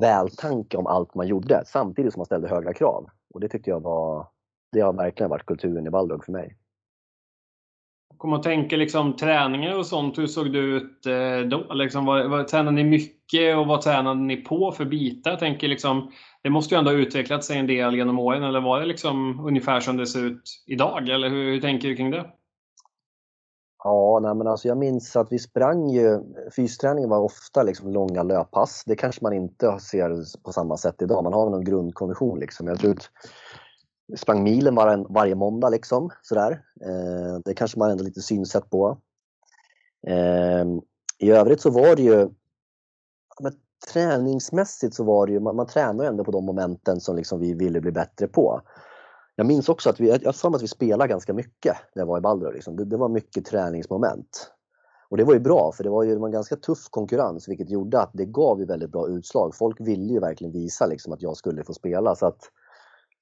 vältanke 0.00 0.76
om 0.76 0.86
allt 0.86 1.14
man 1.14 1.26
gjorde 1.26 1.62
samtidigt 1.66 2.12
som 2.12 2.20
man 2.20 2.26
ställde 2.26 2.48
höga 2.48 2.72
krav. 2.72 3.06
Och 3.34 3.40
det 3.40 3.48
tyckte 3.48 3.70
jag 3.70 3.80
var, 3.80 4.28
det 4.72 4.80
har 4.80 4.92
verkligen 4.92 5.30
varit 5.30 5.46
kulturen 5.46 5.86
i 5.86 5.90
Balrog 5.90 6.24
för 6.24 6.32
mig. 6.32 6.56
Kommer 8.22 8.36
att 8.36 8.42
tänka 8.42 8.76
liksom 8.76 9.16
träningar 9.16 9.78
och 9.78 9.86
sånt, 9.86 10.18
hur 10.18 10.26
såg 10.26 10.52
det 10.52 10.58
ut 10.58 11.06
eh, 11.06 11.48
då? 11.48 11.74
Liksom, 11.74 12.04
vad, 12.04 12.30
vad, 12.30 12.48
tränade 12.48 12.76
ni 12.76 12.84
mycket 12.84 13.56
och 13.56 13.66
vad 13.66 13.80
tränade 13.80 14.20
ni 14.20 14.36
på 14.36 14.72
för 14.72 14.84
bitar? 14.84 15.30
Jag 15.30 15.40
tänker 15.40 15.68
liksom, 15.68 16.12
det 16.42 16.50
måste 16.50 16.74
ju 16.74 16.78
ändå 16.78 16.90
ha 16.90 16.98
utvecklat 16.98 17.44
sig 17.44 17.58
en 17.58 17.66
del 17.66 17.94
genom 17.94 18.18
åren, 18.18 18.42
eller 18.42 18.60
var 18.60 18.80
det 18.80 18.86
liksom 18.86 19.46
ungefär 19.46 19.80
som 19.80 19.96
det 19.96 20.06
ser 20.06 20.24
ut 20.24 20.42
idag? 20.66 21.08
Eller 21.08 21.28
hur, 21.28 21.52
hur 21.52 21.60
tänker 21.60 21.88
du 21.88 21.96
kring 21.96 22.10
det? 22.10 22.26
Ja, 23.84 24.20
nej 24.22 24.34
men 24.34 24.46
alltså 24.46 24.68
jag 24.68 24.78
minns 24.78 25.16
att 25.16 25.32
vi 25.32 25.38
sprang 25.38 25.88
ju, 25.88 26.20
fysträningen 26.56 27.10
var 27.10 27.18
ofta 27.18 27.62
liksom 27.62 27.92
långa 27.92 28.22
löppass. 28.22 28.82
Det 28.86 28.96
kanske 28.96 29.24
man 29.24 29.32
inte 29.32 29.78
ser 29.78 30.42
på 30.42 30.52
samma 30.52 30.76
sätt 30.76 31.02
idag. 31.02 31.24
Man 31.24 31.32
har 31.32 31.50
någon 31.50 31.64
grundkondition 31.64 32.38
liksom. 32.38 32.66
Jag 32.66 32.78
tror 32.78 32.90
att 32.90 33.10
sprang 34.16 34.42
milen 34.42 34.74
var, 34.74 35.06
varje 35.14 35.34
måndag 35.34 35.68
liksom, 35.68 36.10
sådär. 36.22 36.62
Eh, 36.80 37.38
det 37.44 37.54
kanske 37.54 37.78
man 37.78 37.90
ändå 37.90 38.04
lite 38.04 38.22
synsätt 38.22 38.70
på. 38.70 38.98
Eh, 40.06 40.64
I 41.18 41.30
övrigt 41.30 41.60
så 41.60 41.70
var 41.70 41.96
det 41.96 42.02
ju, 42.02 42.30
men 43.42 43.52
träningsmässigt 43.92 44.94
så 44.94 45.04
var 45.04 45.26
det 45.26 45.32
ju, 45.32 45.40
man, 45.40 45.56
man 45.56 45.66
tränar 45.66 46.04
ändå 46.04 46.24
på 46.24 46.30
de 46.30 46.44
momenten 46.44 47.00
som 47.00 47.16
liksom 47.16 47.40
vi 47.40 47.54
ville 47.54 47.80
bli 47.80 47.92
bättre 47.92 48.28
på. 48.28 48.62
Jag 49.36 49.46
minns 49.46 49.68
också 49.68 49.90
att 49.90 50.00
vi, 50.00 50.18
jag 50.22 50.34
sa 50.34 50.48
att 50.48 50.62
vi 50.62 50.68
spelade 50.68 51.08
ganska 51.08 51.34
mycket 51.34 51.76
när 51.94 52.00
jag 52.00 52.06
var 52.06 52.18
i 52.18 52.20
Balder. 52.20 52.52
Liksom. 52.52 52.76
Det, 52.76 52.84
det, 52.84 52.96
var 52.96 53.08
mycket 53.08 53.44
träningsmoment. 53.44 54.50
Och 55.10 55.16
det 55.16 55.24
var 55.24 55.34
ju 55.34 55.40
bra 55.40 55.72
för 55.76 55.84
det 55.84 55.90
var 55.90 56.02
ju 56.02 56.14
det 56.14 56.20
var 56.20 56.28
en 56.28 56.32
ganska 56.32 56.56
tuff 56.56 56.88
konkurrens 56.90 57.48
vilket 57.48 57.70
gjorde 57.70 58.00
att 58.00 58.10
det 58.12 58.24
gav 58.24 58.60
ju 58.60 58.66
väldigt 58.66 58.92
bra 58.92 59.08
utslag. 59.08 59.54
Folk 59.54 59.80
ville 59.80 60.12
ju 60.12 60.20
verkligen 60.20 60.52
visa 60.52 60.86
liksom, 60.86 61.12
att 61.12 61.22
jag 61.22 61.36
skulle 61.36 61.64
få 61.64 61.74
spela 61.74 62.14
så 62.14 62.26
att 62.26 62.50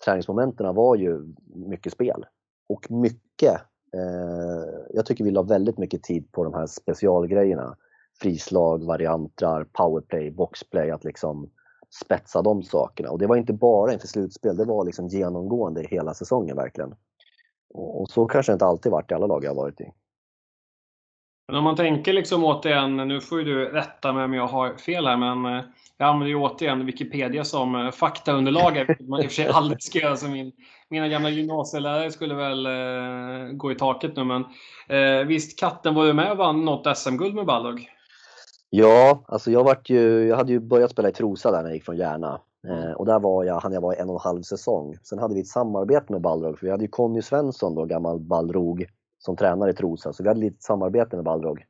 träningsmomenten 0.04 0.74
var 0.74 0.96
ju 0.96 1.34
mycket 1.54 1.92
spel. 1.92 2.26
Och 2.68 2.90
mycket, 2.90 3.54
eh, 3.96 4.80
jag 4.90 5.06
tycker 5.06 5.24
vi 5.24 5.30
la 5.30 5.42
väldigt 5.42 5.78
mycket 5.78 6.02
tid 6.02 6.32
på 6.32 6.44
de 6.44 6.54
här 6.54 6.66
specialgrejerna. 6.66 7.76
Frislag, 8.20 8.84
varianter, 8.84 9.66
powerplay, 9.72 10.30
boxplay, 10.30 10.90
att 10.90 11.04
liksom 11.04 11.50
spetsa 12.04 12.42
de 12.42 12.62
sakerna. 12.62 13.10
Och 13.10 13.18
det 13.18 13.26
var 13.26 13.36
inte 13.36 13.52
bara 13.52 13.92
inför 13.92 14.08
slutspel, 14.08 14.56
det 14.56 14.64
var 14.64 14.84
liksom 14.84 15.06
genomgående 15.06 15.82
hela 15.82 16.14
säsongen 16.14 16.56
verkligen. 16.56 16.94
Och 17.74 18.10
så 18.10 18.26
kanske 18.26 18.52
det 18.52 18.54
inte 18.54 18.64
alltid 18.64 18.92
varit 18.92 19.10
i 19.10 19.14
alla 19.14 19.26
lag 19.26 19.44
jag 19.44 19.54
varit 19.54 19.80
i. 19.80 19.92
Men 21.50 21.58
om 21.58 21.64
man 21.64 21.76
tänker 21.76 22.12
liksom 22.12 22.44
återigen, 22.44 22.96
nu 22.96 23.20
får 23.20 23.38
ju 23.38 23.44
du 23.44 23.64
rätta 23.64 24.12
mig 24.12 24.24
om 24.24 24.34
jag 24.34 24.46
har 24.46 24.74
fel 24.74 25.06
här, 25.06 25.16
men 25.16 25.56
eh, 25.56 25.64
jag 25.98 26.08
använder 26.08 26.28
ju 26.28 26.36
återigen 26.36 26.86
Wikipedia 26.86 27.44
som 27.44 27.74
eh, 27.74 27.90
faktaunderlag, 27.90 28.72
vilket 28.86 29.08
man 29.08 29.20
i 29.20 29.26
och 29.26 29.30
för 29.30 29.34
sig 29.34 29.48
aldrig 29.48 29.82
ska 29.82 29.98
göra. 29.98 30.16
Som 30.16 30.32
min, 30.32 30.52
mina 30.88 31.08
gamla 31.08 31.30
gymnasielärare 31.30 32.10
skulle 32.10 32.34
väl 32.34 32.66
eh, 32.66 33.52
gå 33.52 33.72
i 33.72 33.74
taket 33.74 34.16
nu, 34.16 34.24
men 34.24 34.44
eh, 34.88 35.26
visst 35.26 35.60
katten 35.60 35.94
var 35.94 36.06
du 36.06 36.12
med 36.12 36.30
och 36.30 36.36
vann 36.36 36.64
något 36.64 36.98
SM-guld 36.98 37.34
med 37.34 37.46
Balrog? 37.46 37.88
Ja, 38.70 39.24
alltså 39.28 39.50
jag, 39.50 39.64
vart 39.64 39.90
ju, 39.90 40.28
jag 40.28 40.36
hade 40.36 40.52
ju 40.52 40.60
börjat 40.60 40.90
spela 40.90 41.08
i 41.08 41.12
Trosa 41.12 41.50
där 41.50 41.58
när 41.58 41.68
jag 41.68 41.74
gick 41.74 41.84
från 41.84 41.96
Järna. 41.96 42.40
Eh, 42.68 42.92
och 42.92 43.06
där 43.06 43.18
var 43.18 43.44
jag, 43.44 43.60
han 43.60 43.72
jag 43.72 43.80
var 43.80 43.94
en 43.94 44.10
och 44.10 44.14
en 44.14 44.20
halv 44.20 44.42
säsong. 44.42 44.96
Sen 45.02 45.18
hade 45.18 45.34
vi 45.34 45.40
ett 45.40 45.46
samarbete 45.46 46.12
med 46.12 46.20
Balrog, 46.20 46.58
för 46.58 46.66
vi 46.66 46.70
hade 46.70 46.84
ju 46.84 46.88
Conny 46.88 47.22
Svensson 47.22 47.74
då, 47.74 47.84
gammal 47.84 48.20
Balrog, 48.20 48.86
som 49.20 49.36
tränare 49.36 49.70
i 49.70 49.74
Trosa. 49.74 50.12
Så 50.12 50.22
vi 50.22 50.28
hade 50.28 50.40
lite 50.40 50.62
samarbete 50.62 51.16
med 51.16 51.24
Balrog. 51.24 51.64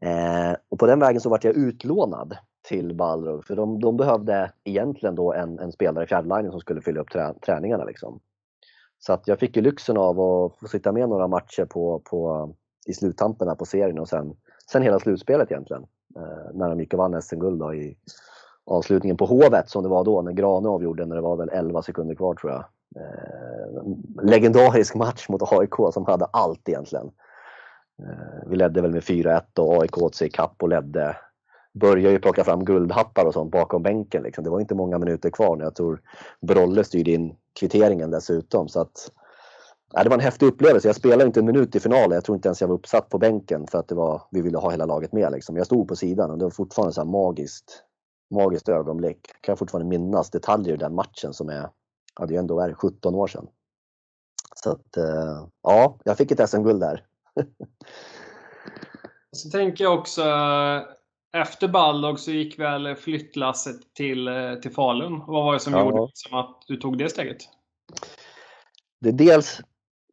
Eh, 0.00 0.56
och 0.68 0.78
på 0.78 0.86
den 0.86 1.00
vägen 1.00 1.20
så 1.20 1.28
vart 1.28 1.44
jag 1.44 1.56
utlånad 1.56 2.36
till 2.62 2.94
Balrog, 2.94 3.44
för 3.44 3.56
de, 3.56 3.80
de 3.80 3.96
behövde 3.96 4.52
egentligen 4.64 5.14
då 5.14 5.32
en, 5.32 5.58
en 5.58 5.72
spelare 5.72 6.04
i 6.04 6.06
fjärdelinjen 6.06 6.50
som 6.50 6.60
skulle 6.60 6.80
fylla 6.80 7.00
upp 7.00 7.10
trä, 7.10 7.34
träningarna. 7.46 7.84
Liksom. 7.84 8.20
Så 8.98 9.12
att 9.12 9.28
jag 9.28 9.38
fick 9.38 9.56
ju 9.56 9.62
lyxen 9.62 9.96
av 9.96 10.20
att 10.20 10.58
få 10.58 10.68
sitta 10.68 10.92
med 10.92 11.08
några 11.08 11.28
matcher 11.28 11.64
på, 11.64 12.02
på, 12.04 12.50
i 12.86 12.94
sluttampen 12.94 13.56
på 13.56 13.64
serien 13.64 13.98
och 13.98 14.08
sen, 14.08 14.36
sen 14.70 14.82
hela 14.82 14.98
slutspelet 14.98 15.50
egentligen. 15.50 15.86
Eh, 16.16 16.54
när 16.54 16.68
de 16.68 16.80
gick 16.80 16.92
och 16.92 16.98
vann 16.98 17.22
SM-guld 17.22 17.74
i 17.74 17.96
avslutningen 18.64 19.16
på 19.16 19.26
Hovet 19.26 19.68
som 19.68 19.82
det 19.82 19.88
var 19.88 20.04
då 20.04 20.22
när 20.22 20.32
Grane 20.32 20.68
avgjorde 20.68 21.06
när 21.06 21.16
det 21.16 21.22
var 21.22 21.36
väl 21.36 21.48
11 21.48 21.82
sekunder 21.82 22.14
kvar 22.14 22.34
tror 22.34 22.52
jag. 22.52 22.64
Eh, 22.96 23.82
legendarisk 24.22 24.94
match 24.94 25.28
mot 25.28 25.52
AIK 25.52 25.92
som 25.92 26.06
hade 26.06 26.24
allt 26.24 26.68
egentligen. 26.68 27.10
Eh, 28.02 28.48
vi 28.48 28.56
ledde 28.56 28.82
väl 28.82 28.92
med 28.92 29.02
4-1 29.02 29.58
och 29.58 29.82
AIK 29.82 29.98
åt 29.98 30.14
sig 30.14 30.30
kapp 30.30 30.62
och 30.62 30.68
ledde. 30.68 31.16
Började 31.74 32.12
ju 32.12 32.18
plocka 32.18 32.44
fram 32.44 32.64
guldhattar 32.64 33.24
och 33.24 33.32
sånt 33.32 33.52
bakom 33.52 33.82
bänken. 33.82 34.22
Liksom. 34.22 34.44
Det 34.44 34.50
var 34.50 34.60
inte 34.60 34.74
många 34.74 34.98
minuter 34.98 35.30
kvar 35.30 35.56
när 35.56 35.64
jag 35.64 35.74
tror 35.74 36.00
Brolle 36.40 36.84
styrde 36.84 37.10
in 37.10 37.36
kvitteringen 37.60 38.10
dessutom. 38.10 38.68
Så 38.68 38.80
att, 38.80 39.12
ja, 39.92 40.02
det 40.02 40.08
var 40.08 40.16
en 40.16 40.24
häftig 40.24 40.46
upplevelse. 40.46 40.88
Jag 40.88 40.96
spelade 40.96 41.24
inte 41.24 41.40
en 41.40 41.46
minut 41.46 41.76
i 41.76 41.80
finalen. 41.80 42.10
Jag 42.10 42.24
tror 42.24 42.36
inte 42.36 42.48
ens 42.48 42.60
jag 42.60 42.68
var 42.68 42.74
uppsatt 42.74 43.08
på 43.08 43.18
bänken 43.18 43.66
för 43.66 43.78
att 43.78 43.88
det 43.88 43.94
var, 43.94 44.22
vi 44.30 44.40
ville 44.40 44.58
ha 44.58 44.70
hela 44.70 44.84
laget 44.84 45.12
med. 45.12 45.32
Liksom. 45.32 45.56
Jag 45.56 45.66
stod 45.66 45.88
på 45.88 45.96
sidan 45.96 46.30
och 46.30 46.38
det 46.38 46.44
var 46.44 46.50
fortfarande 46.50 46.92
så 46.92 47.04
magiskt, 47.04 47.82
magiskt 48.30 48.68
ögonblick. 48.68 49.20
Jag 49.32 49.42
kan 49.42 49.56
fortfarande 49.56 49.88
minnas 49.88 50.30
detaljer 50.30 50.74
i 50.74 50.78
den 50.78 50.94
matchen 50.94 51.32
som 51.32 51.48
är, 51.48 51.68
ja 52.18 52.26
det 52.26 52.34
är 52.34 52.38
ändå 52.38 52.60
är 52.60 52.72
17 52.72 53.14
år 53.14 53.26
sedan. 53.26 53.48
Så 54.54 54.70
att, 54.70 54.96
eh, 54.96 55.46
ja, 55.62 55.98
jag 56.04 56.16
fick 56.16 56.30
ett 56.30 56.50
SM-guld 56.50 56.80
där. 56.80 57.04
så 59.32 59.50
tänker 59.50 59.84
jag 59.84 59.98
också, 59.98 60.22
efter 61.32 61.68
Balrog 61.68 62.20
så 62.20 62.30
gick 62.30 62.58
väl 62.58 62.96
flyttlasset 62.96 63.94
till, 63.94 64.28
eh, 64.28 64.54
till 64.54 64.70
Falun. 64.70 65.18
Vad 65.18 65.44
var 65.44 65.52
det 65.52 65.60
som 65.60 65.72
ja. 65.72 65.84
gjorde 65.84 66.06
liksom 66.06 66.38
att 66.38 66.62
du 66.66 66.76
tog 66.76 66.98
det 66.98 67.08
steget? 67.08 67.38
Det 69.00 69.12
dels 69.12 69.60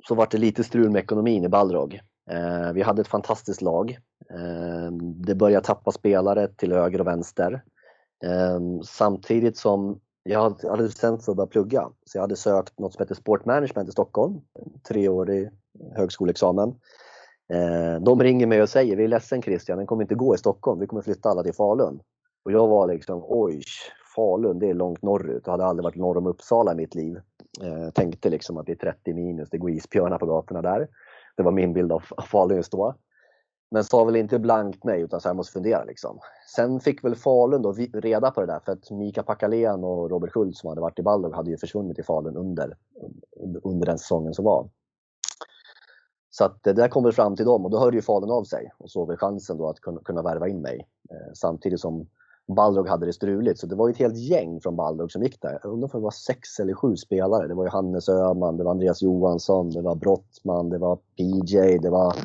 så 0.08 0.16
var 0.16 0.28
det 0.32 0.38
lite 0.38 0.64
strul 0.64 0.90
med 0.90 1.04
ekonomin 1.04 1.44
i 1.44 1.50
Balrog. 1.50 2.00
Eh, 2.32 2.74
vi 2.74 2.82
hade 2.82 3.02
ett 3.02 3.08
fantastiskt 3.08 3.62
lag. 3.62 4.00
Eh, 4.30 4.92
det 5.02 5.36
började 5.36 5.66
tappa 5.66 5.92
spelare 5.92 6.48
till 6.48 6.72
höger 6.72 7.02
och 7.02 7.08
vänster. 7.08 7.64
Eh, 8.26 8.60
samtidigt 8.84 9.58
som 9.58 10.00
jag 10.29 10.55
hade 10.70 10.84
bestämt 10.84 11.25
för 11.25 11.32
att 11.32 11.36
börja 11.36 11.48
plugga. 11.48 11.89
Så 12.05 12.17
jag 12.17 12.22
hade 12.22 12.36
sökt 12.36 12.79
något 12.79 12.94
som 12.94 13.01
heter 13.01 13.15
Sport 13.15 13.46
Management 13.46 13.89
i 13.89 13.91
Stockholm. 13.91 14.41
Treårig 14.88 15.50
högskoleexamen. 15.96 16.70
Eh, 17.53 18.01
de 18.01 18.24
ringer 18.24 18.48
mig 18.48 18.62
och 18.62 18.70
säger, 18.70 18.96
vi 18.96 19.03
är 19.03 19.08
ledsen 19.08 19.41
Christian, 19.41 19.77
den 19.77 19.88
kommer 19.88 20.01
inte 20.01 20.15
gå 20.15 20.36
i 20.36 20.38
Stockholm, 20.38 20.79
vi 20.79 20.88
kommer 20.88 21.01
flytta 21.01 21.29
alla 21.29 21.44
till 21.44 21.53
Falun. 21.53 22.00
Och 22.46 22.51
jag 22.51 22.67
var 22.67 22.88
liksom, 22.88 23.24
oj, 23.27 23.63
Falun 24.15 24.60
det 24.60 24.70
är 24.70 24.74
långt 24.74 25.01
norrut. 25.01 25.44
Jag 25.46 25.51
hade 25.51 25.65
aldrig 25.65 25.84
varit 25.84 25.96
norr 25.96 26.17
om 26.17 26.27
Uppsala 26.27 26.72
i 26.72 26.75
mitt 26.75 26.96
liv. 26.96 27.20
Jag 27.60 27.94
tänkte 27.94 28.29
liksom 28.29 28.58
att 28.58 28.65
det 28.65 28.72
är 28.72 28.91
30 28.91 29.13
minus, 29.13 29.50
det 29.50 29.58
går 29.58 29.70
isbjörnar 29.70 30.17
på 30.17 30.25
gatorna 30.25 30.62
där. 30.62 30.88
Det 31.38 31.44
var 31.44 31.51
min 31.51 31.74
bild 31.74 31.91
av 31.91 32.03
Falun 32.32 32.58
just 32.58 32.72
då. 32.72 32.96
Men 33.72 33.84
sa 33.84 34.03
väl 34.03 34.15
inte 34.15 34.39
blankt 34.39 34.84
nej 34.84 35.01
utan 35.01 35.22
så 35.22 35.29
här 35.29 35.34
måste 35.34 35.53
fundera 35.53 35.84
liksom. 35.84 36.19
Sen 36.55 36.79
fick 36.79 37.03
väl 37.03 37.15
Falun 37.15 37.62
då 37.62 37.72
reda 37.93 38.31
på 38.31 38.41
det 38.41 38.48
där 38.48 38.60
för 38.60 38.72
att 38.72 38.91
Mika 38.91 39.24
Pakalén 39.24 39.84
och 39.84 40.10
Robert 40.10 40.31
Schultz 40.31 40.60
som 40.60 40.69
hade 40.69 40.81
varit 40.81 41.00
i 41.00 41.03
Balrog 41.03 41.36
hade 41.36 41.50
ju 41.50 41.57
försvunnit 41.57 42.00
i 42.00 42.03
Falun 42.03 42.38
under, 42.38 42.77
under 43.63 43.86
den 43.86 43.98
säsongen 43.98 44.34
som 44.34 44.45
var. 44.45 44.69
Så 46.29 46.45
att 46.45 46.63
det 46.63 46.74
där 46.74 46.88
kom 46.88 47.12
fram 47.12 47.36
till 47.36 47.45
dem 47.45 47.65
och 47.65 47.72
då 47.72 47.79
hörde 47.79 47.98
ju 47.98 48.01
Falun 48.01 48.31
av 48.31 48.43
sig 48.43 48.72
och 48.77 48.91
såg 48.91 49.07
väl 49.07 49.17
chansen 49.17 49.57
då 49.57 49.69
att 49.69 49.79
kunna, 49.79 50.01
kunna 50.01 50.22
värva 50.22 50.48
in 50.48 50.62
mig. 50.62 50.88
Eh, 51.10 51.34
samtidigt 51.34 51.79
som 51.79 52.07
Balrog 52.48 52.89
hade 52.89 53.05
det 53.05 53.13
struligt. 53.13 53.60
Så 53.60 53.67
det 53.67 53.75
var 53.75 53.88
ju 53.88 53.91
ett 53.91 53.98
helt 53.98 54.17
gäng 54.17 54.62
från 54.62 54.75
Balrog 54.75 55.12
som 55.12 55.24
gick 55.24 55.41
där. 55.41 55.60
Jag 55.63 55.72
undrar 55.72 55.95
om 55.95 56.01
det 56.01 56.03
var 56.03 56.12
sex 56.12 56.60
eller 56.60 56.74
sju 56.74 56.95
spelare. 56.95 57.48
Det 57.48 57.53
var 57.53 57.63
ju 57.63 57.69
Hannes 57.69 58.10
Öhman, 58.10 58.57
det 58.57 58.63
var 58.63 58.72
Andreas 58.72 59.01
Johansson, 59.01 59.69
det 59.69 59.81
var 59.81 59.95
Brottman, 59.95 60.69
det 60.69 60.77
var 60.77 60.95
PJ, 60.95 61.77
det 61.77 61.89
var 61.89 62.15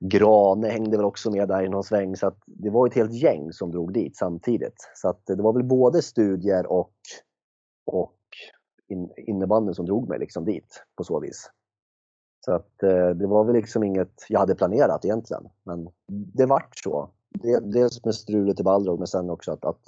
Grane 0.00 0.68
hängde 0.68 0.96
väl 0.96 1.06
också 1.06 1.30
med 1.30 1.48
där 1.48 1.62
i 1.62 1.68
någon 1.68 1.84
sväng. 1.84 2.16
Så 2.16 2.26
att 2.26 2.38
det 2.46 2.70
var 2.70 2.86
ett 2.86 2.94
helt 2.94 3.12
gäng 3.12 3.52
som 3.52 3.70
drog 3.70 3.92
dit 3.92 4.16
samtidigt. 4.16 4.90
Så 4.94 5.08
att 5.08 5.30
eh, 5.30 5.36
det 5.36 5.42
var 5.42 5.52
väl 5.52 5.64
både 5.64 6.02
studier 6.02 6.66
och, 6.66 6.94
och 7.86 8.18
in, 8.88 9.10
innebanden 9.16 9.74
som 9.74 9.86
drog 9.86 10.08
mig 10.08 10.18
liksom 10.18 10.44
dit 10.44 10.84
på 10.96 11.04
så 11.04 11.20
vis. 11.20 11.50
Så 12.44 12.52
att 12.52 12.82
eh, 12.82 13.08
det 13.08 13.26
var 13.26 13.44
väl 13.44 13.54
liksom 13.54 13.82
inget 13.82 14.24
jag 14.28 14.40
hade 14.40 14.54
planerat 14.54 15.04
egentligen. 15.04 15.48
Men 15.64 15.88
det 16.08 16.46
vart 16.46 16.78
så 16.78 17.10
dels 17.62 18.04
med 18.04 18.14
strulet 18.14 18.60
i 18.60 18.62
Balrog 18.62 18.98
men 18.98 19.06
sen 19.06 19.30
också 19.30 19.52
att, 19.52 19.64
att 19.64 19.82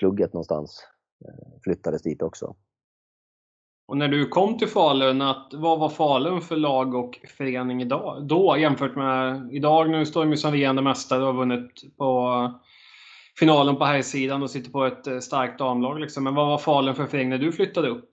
plugget 0.00 0.32
någonstans 0.32 0.86
eh, 1.24 1.60
flyttades 1.62 2.02
dit 2.02 2.22
också. 2.22 2.54
Och 3.92 3.98
när 3.98 4.08
du 4.08 4.28
kom 4.28 4.58
till 4.58 4.68
Falun, 4.68 5.22
att, 5.22 5.54
vad 5.54 5.78
var 5.78 5.88
Falun 5.88 6.40
för 6.40 6.56
lag 6.56 6.94
och 6.94 7.18
förening 7.38 7.82
idag? 7.82 8.26
Då 8.26 8.56
jämfört 8.58 8.96
med 8.96 9.48
idag? 9.52 9.90
Nu 9.90 10.06
står 10.06 10.26
de 10.26 10.36
som 10.36 10.50
regerande 10.50 10.82
mästare 10.82 11.20
och 11.20 11.26
har 11.26 11.32
vunnit 11.32 11.96
på 11.96 12.50
finalen 13.38 13.76
på 13.76 13.84
här 13.84 14.02
sidan 14.02 14.42
och 14.42 14.50
sitter 14.50 14.70
på 14.70 14.84
ett 14.84 15.06
eh, 15.06 15.18
starkt 15.18 15.58
damlag. 15.58 16.00
Liksom. 16.00 16.24
Men 16.24 16.34
vad 16.34 16.46
var 16.46 16.58
Falun 16.58 16.94
för 16.94 17.06
förening 17.06 17.28
när 17.28 17.38
du 17.38 17.52
flyttade 17.52 17.88
upp? 17.88 18.10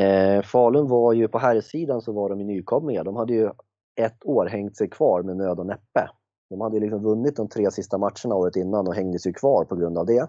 Eh, 0.00 0.42
Falun 0.42 0.88
var 0.88 1.12
ju 1.12 1.28
på 1.28 1.38
här 1.38 1.60
sidan 1.60 2.00
så 2.00 2.12
var 2.12 2.28
de 2.28 2.38
nykomlingar. 2.38 3.04
De 3.04 3.16
hade 3.16 3.32
ju 3.32 3.50
ett 4.00 4.26
år 4.26 4.46
hängt 4.46 4.76
sig 4.76 4.90
kvar 4.90 5.22
med 5.22 5.36
nöd 5.36 5.58
och 5.58 5.66
näppe. 5.66 6.08
De 6.50 6.60
hade 6.60 6.80
liksom 6.80 7.02
vunnit 7.02 7.36
de 7.36 7.48
tre 7.48 7.70
sista 7.70 7.98
matcherna 7.98 8.34
året 8.34 8.56
innan 8.56 8.88
och 8.88 8.94
hängde 8.94 9.18
sig 9.18 9.32
kvar 9.32 9.64
på 9.64 9.76
grund 9.76 9.98
av 9.98 10.06
det. 10.06 10.28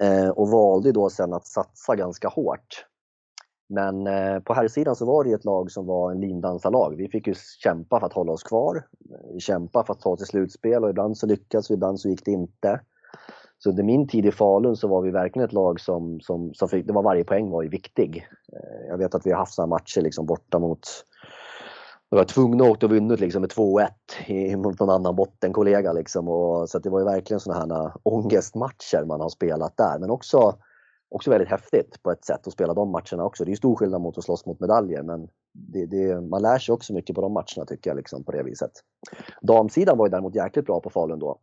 Eh, 0.00 0.28
och 0.28 0.48
valde 0.48 0.92
då 0.92 1.10
sen 1.10 1.32
att 1.32 1.46
satsa 1.46 1.96
ganska 1.96 2.28
hårt. 2.28 2.84
Men 3.68 4.06
eh, 4.06 4.40
på 4.40 4.54
här 4.54 4.68
sidan 4.68 4.96
så 4.96 5.06
var 5.06 5.24
det 5.24 5.32
ett 5.32 5.44
lag 5.44 5.70
som 5.70 5.86
var 5.86 6.12
en 6.12 6.20
lindansarlag. 6.20 6.96
Vi 6.96 7.08
fick 7.08 7.26
ju 7.26 7.34
kämpa 7.62 8.00
för 8.00 8.06
att 8.06 8.12
hålla 8.12 8.32
oss 8.32 8.42
kvar, 8.42 8.86
eh, 9.10 9.38
kämpa 9.38 9.84
för 9.84 9.92
att 9.92 10.00
ta 10.00 10.16
till 10.16 10.26
slutspel 10.26 10.84
och 10.84 10.90
ibland 10.90 11.18
så 11.18 11.26
lyckades 11.26 11.70
vi, 11.70 11.74
ibland 11.74 12.00
så 12.00 12.08
gick 12.08 12.24
det 12.24 12.30
inte. 12.30 12.80
Så 13.58 13.70
under 13.70 13.82
min 13.82 14.08
tid 14.08 14.26
i 14.26 14.32
Falun 14.32 14.76
så 14.76 14.88
var 14.88 15.02
vi 15.02 15.10
verkligen 15.10 15.46
ett 15.46 15.52
lag 15.52 15.80
som, 15.80 16.20
som, 16.20 16.54
som 16.54 16.68
fick, 16.68 16.86
det 16.86 16.92
var 16.92 17.02
varje 17.02 17.24
poäng 17.24 17.50
var 17.50 17.62
ju 17.62 17.68
viktig. 17.68 18.28
Eh, 18.52 18.88
jag 18.88 18.98
vet 18.98 19.14
att 19.14 19.26
vi 19.26 19.30
har 19.30 19.38
haft 19.38 19.54
sådana 19.54 19.70
matcher 19.70 20.00
liksom 20.00 20.26
borta 20.26 20.58
mot 20.58 20.80
de 22.10 22.16
var 22.16 22.24
tvungna 22.24 22.64
att 22.64 22.70
åka 22.70 22.86
och 22.86 22.92
vunnit 22.92 23.20
liksom 23.20 23.40
med 23.40 23.50
2-1 23.50 24.56
mot 24.56 24.80
någon 24.80 24.90
annan 24.90 25.16
bottenkollega. 25.16 25.92
Liksom. 25.92 26.28
Och, 26.28 26.68
så 26.68 26.78
det 26.78 26.90
var 26.90 26.98
ju 26.98 27.04
verkligen 27.04 27.40
sådana 27.40 27.76
här 27.76 27.84
äh, 27.84 27.92
ångestmatcher 28.02 29.04
man 29.04 29.20
har 29.20 29.28
spelat 29.28 29.76
där. 29.76 29.98
Men 29.98 30.10
också, 30.10 30.58
också 31.10 31.30
väldigt 31.30 31.48
häftigt 31.48 32.02
på 32.02 32.10
ett 32.10 32.24
sätt 32.24 32.46
att 32.46 32.52
spela 32.52 32.74
de 32.74 32.90
matcherna 32.90 33.24
också. 33.24 33.44
Det 33.44 33.48
är 33.48 33.52
ju 33.52 33.56
stor 33.56 33.76
skillnad 33.76 34.00
mot 34.00 34.18
att 34.18 34.24
slåss 34.24 34.46
mot 34.46 34.60
medaljer 34.60 35.02
men 35.02 35.28
det, 35.52 35.86
det, 35.86 36.20
man 36.20 36.42
lär 36.42 36.58
sig 36.58 36.72
också 36.72 36.92
mycket 36.92 37.16
på 37.16 37.22
de 37.22 37.32
matcherna 37.32 37.66
tycker 37.66 37.90
jag 37.90 37.96
liksom, 37.96 38.24
på 38.24 38.32
det 38.32 38.42
viset. 38.42 38.72
Damsidan 39.42 39.98
var 39.98 40.06
ju 40.06 40.10
däremot 40.10 40.34
jäkligt 40.34 40.66
bra 40.66 40.80
på 40.80 40.90
Falun 40.90 41.18
då. 41.18 41.38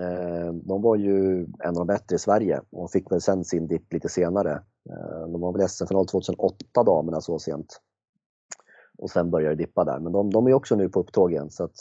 Eh, 0.00 0.52
de 0.52 0.82
var 0.82 0.96
ju 0.96 1.42
en 1.42 1.68
av 1.68 1.74
de 1.74 1.86
bättre 1.86 2.16
i 2.16 2.18
Sverige 2.18 2.60
och 2.70 2.90
fick 2.90 3.12
väl 3.12 3.20
sen 3.20 3.44
sin 3.44 3.66
dipp 3.66 3.92
lite 3.92 4.08
senare. 4.08 4.52
Eh, 4.90 5.28
de 5.28 5.40
var 5.40 5.52
väl 5.52 5.68
SM-final 5.68 6.06
2008 6.06 6.82
damerna 6.82 7.20
så 7.20 7.38
sent. 7.38 7.80
Och 8.98 9.10
sen 9.10 9.30
började 9.30 9.54
det 9.54 9.64
dippa 9.64 9.84
där. 9.84 9.98
Men 9.98 10.12
de, 10.12 10.30
de 10.30 10.46
är 10.46 10.54
också 10.54 10.76
nu 10.76 10.88
på 10.88 11.00
upptåg 11.00 11.32
igen. 11.32 11.50
Så 11.50 11.64
att 11.64 11.74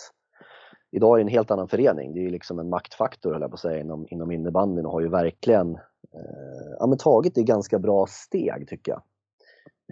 idag 0.92 1.14
är 1.14 1.16
det 1.18 1.22
en 1.22 1.34
helt 1.34 1.52
annan 1.52 1.68
förening. 1.68 2.14
Det 2.14 2.26
är 2.26 2.30
liksom 2.30 2.60
en 2.60 2.70
maktfaktor 2.70 3.34
höll 3.34 3.42
jag 3.42 3.52
på 3.52 3.56
att 3.56 3.60
säga 3.60 3.80
inom, 3.80 4.06
inom 4.10 4.32
innebandyn 4.32 4.86
och 4.86 4.92
har 4.92 5.02
ju 5.02 5.10
verkligen 5.10 5.76
eh, 6.14 6.76
ja, 6.80 6.88
men 6.88 6.98
tagit 6.98 7.36
det 7.36 7.44
ganska 7.44 7.80
bra 7.80 8.06
steg 8.10 8.68
tycker 8.68 8.92
jag. 8.92 9.02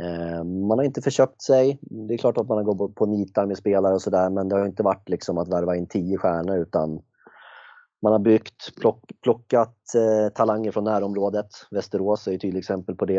Eh, 0.01 0.43
man 0.43 0.77
har 0.77 0.83
inte 0.83 1.01
förköpt 1.01 1.41
sig. 1.41 1.79
Det 1.81 2.13
är 2.13 2.17
klart 2.17 2.37
att 2.37 2.47
man 2.47 2.57
har 2.57 2.73
gått 2.73 2.95
på 2.95 3.05
nitar 3.05 3.45
med 3.45 3.57
spelare 3.57 3.93
och 3.93 4.01
sådär 4.01 4.29
men 4.29 4.49
det 4.49 4.55
har 4.55 4.65
inte 4.65 4.83
varit 4.83 5.09
liksom 5.09 5.37
att 5.37 5.47
värva 5.47 5.75
in 5.75 5.87
tio 5.87 6.17
stjärnor 6.17 6.57
utan 6.57 7.01
man 8.01 8.11
har 8.11 8.19
byggt, 8.19 8.75
plock, 8.81 9.11
plockat 9.21 9.77
eh, 9.95 10.33
talanger 10.33 10.71
från 10.71 10.83
närområdet. 10.83 11.47
Västerås 11.71 12.27
är 12.27 12.33
ett 12.33 12.41
tydligt 12.41 12.59
exempel 12.59 12.95
på 12.95 13.05
det 13.05 13.17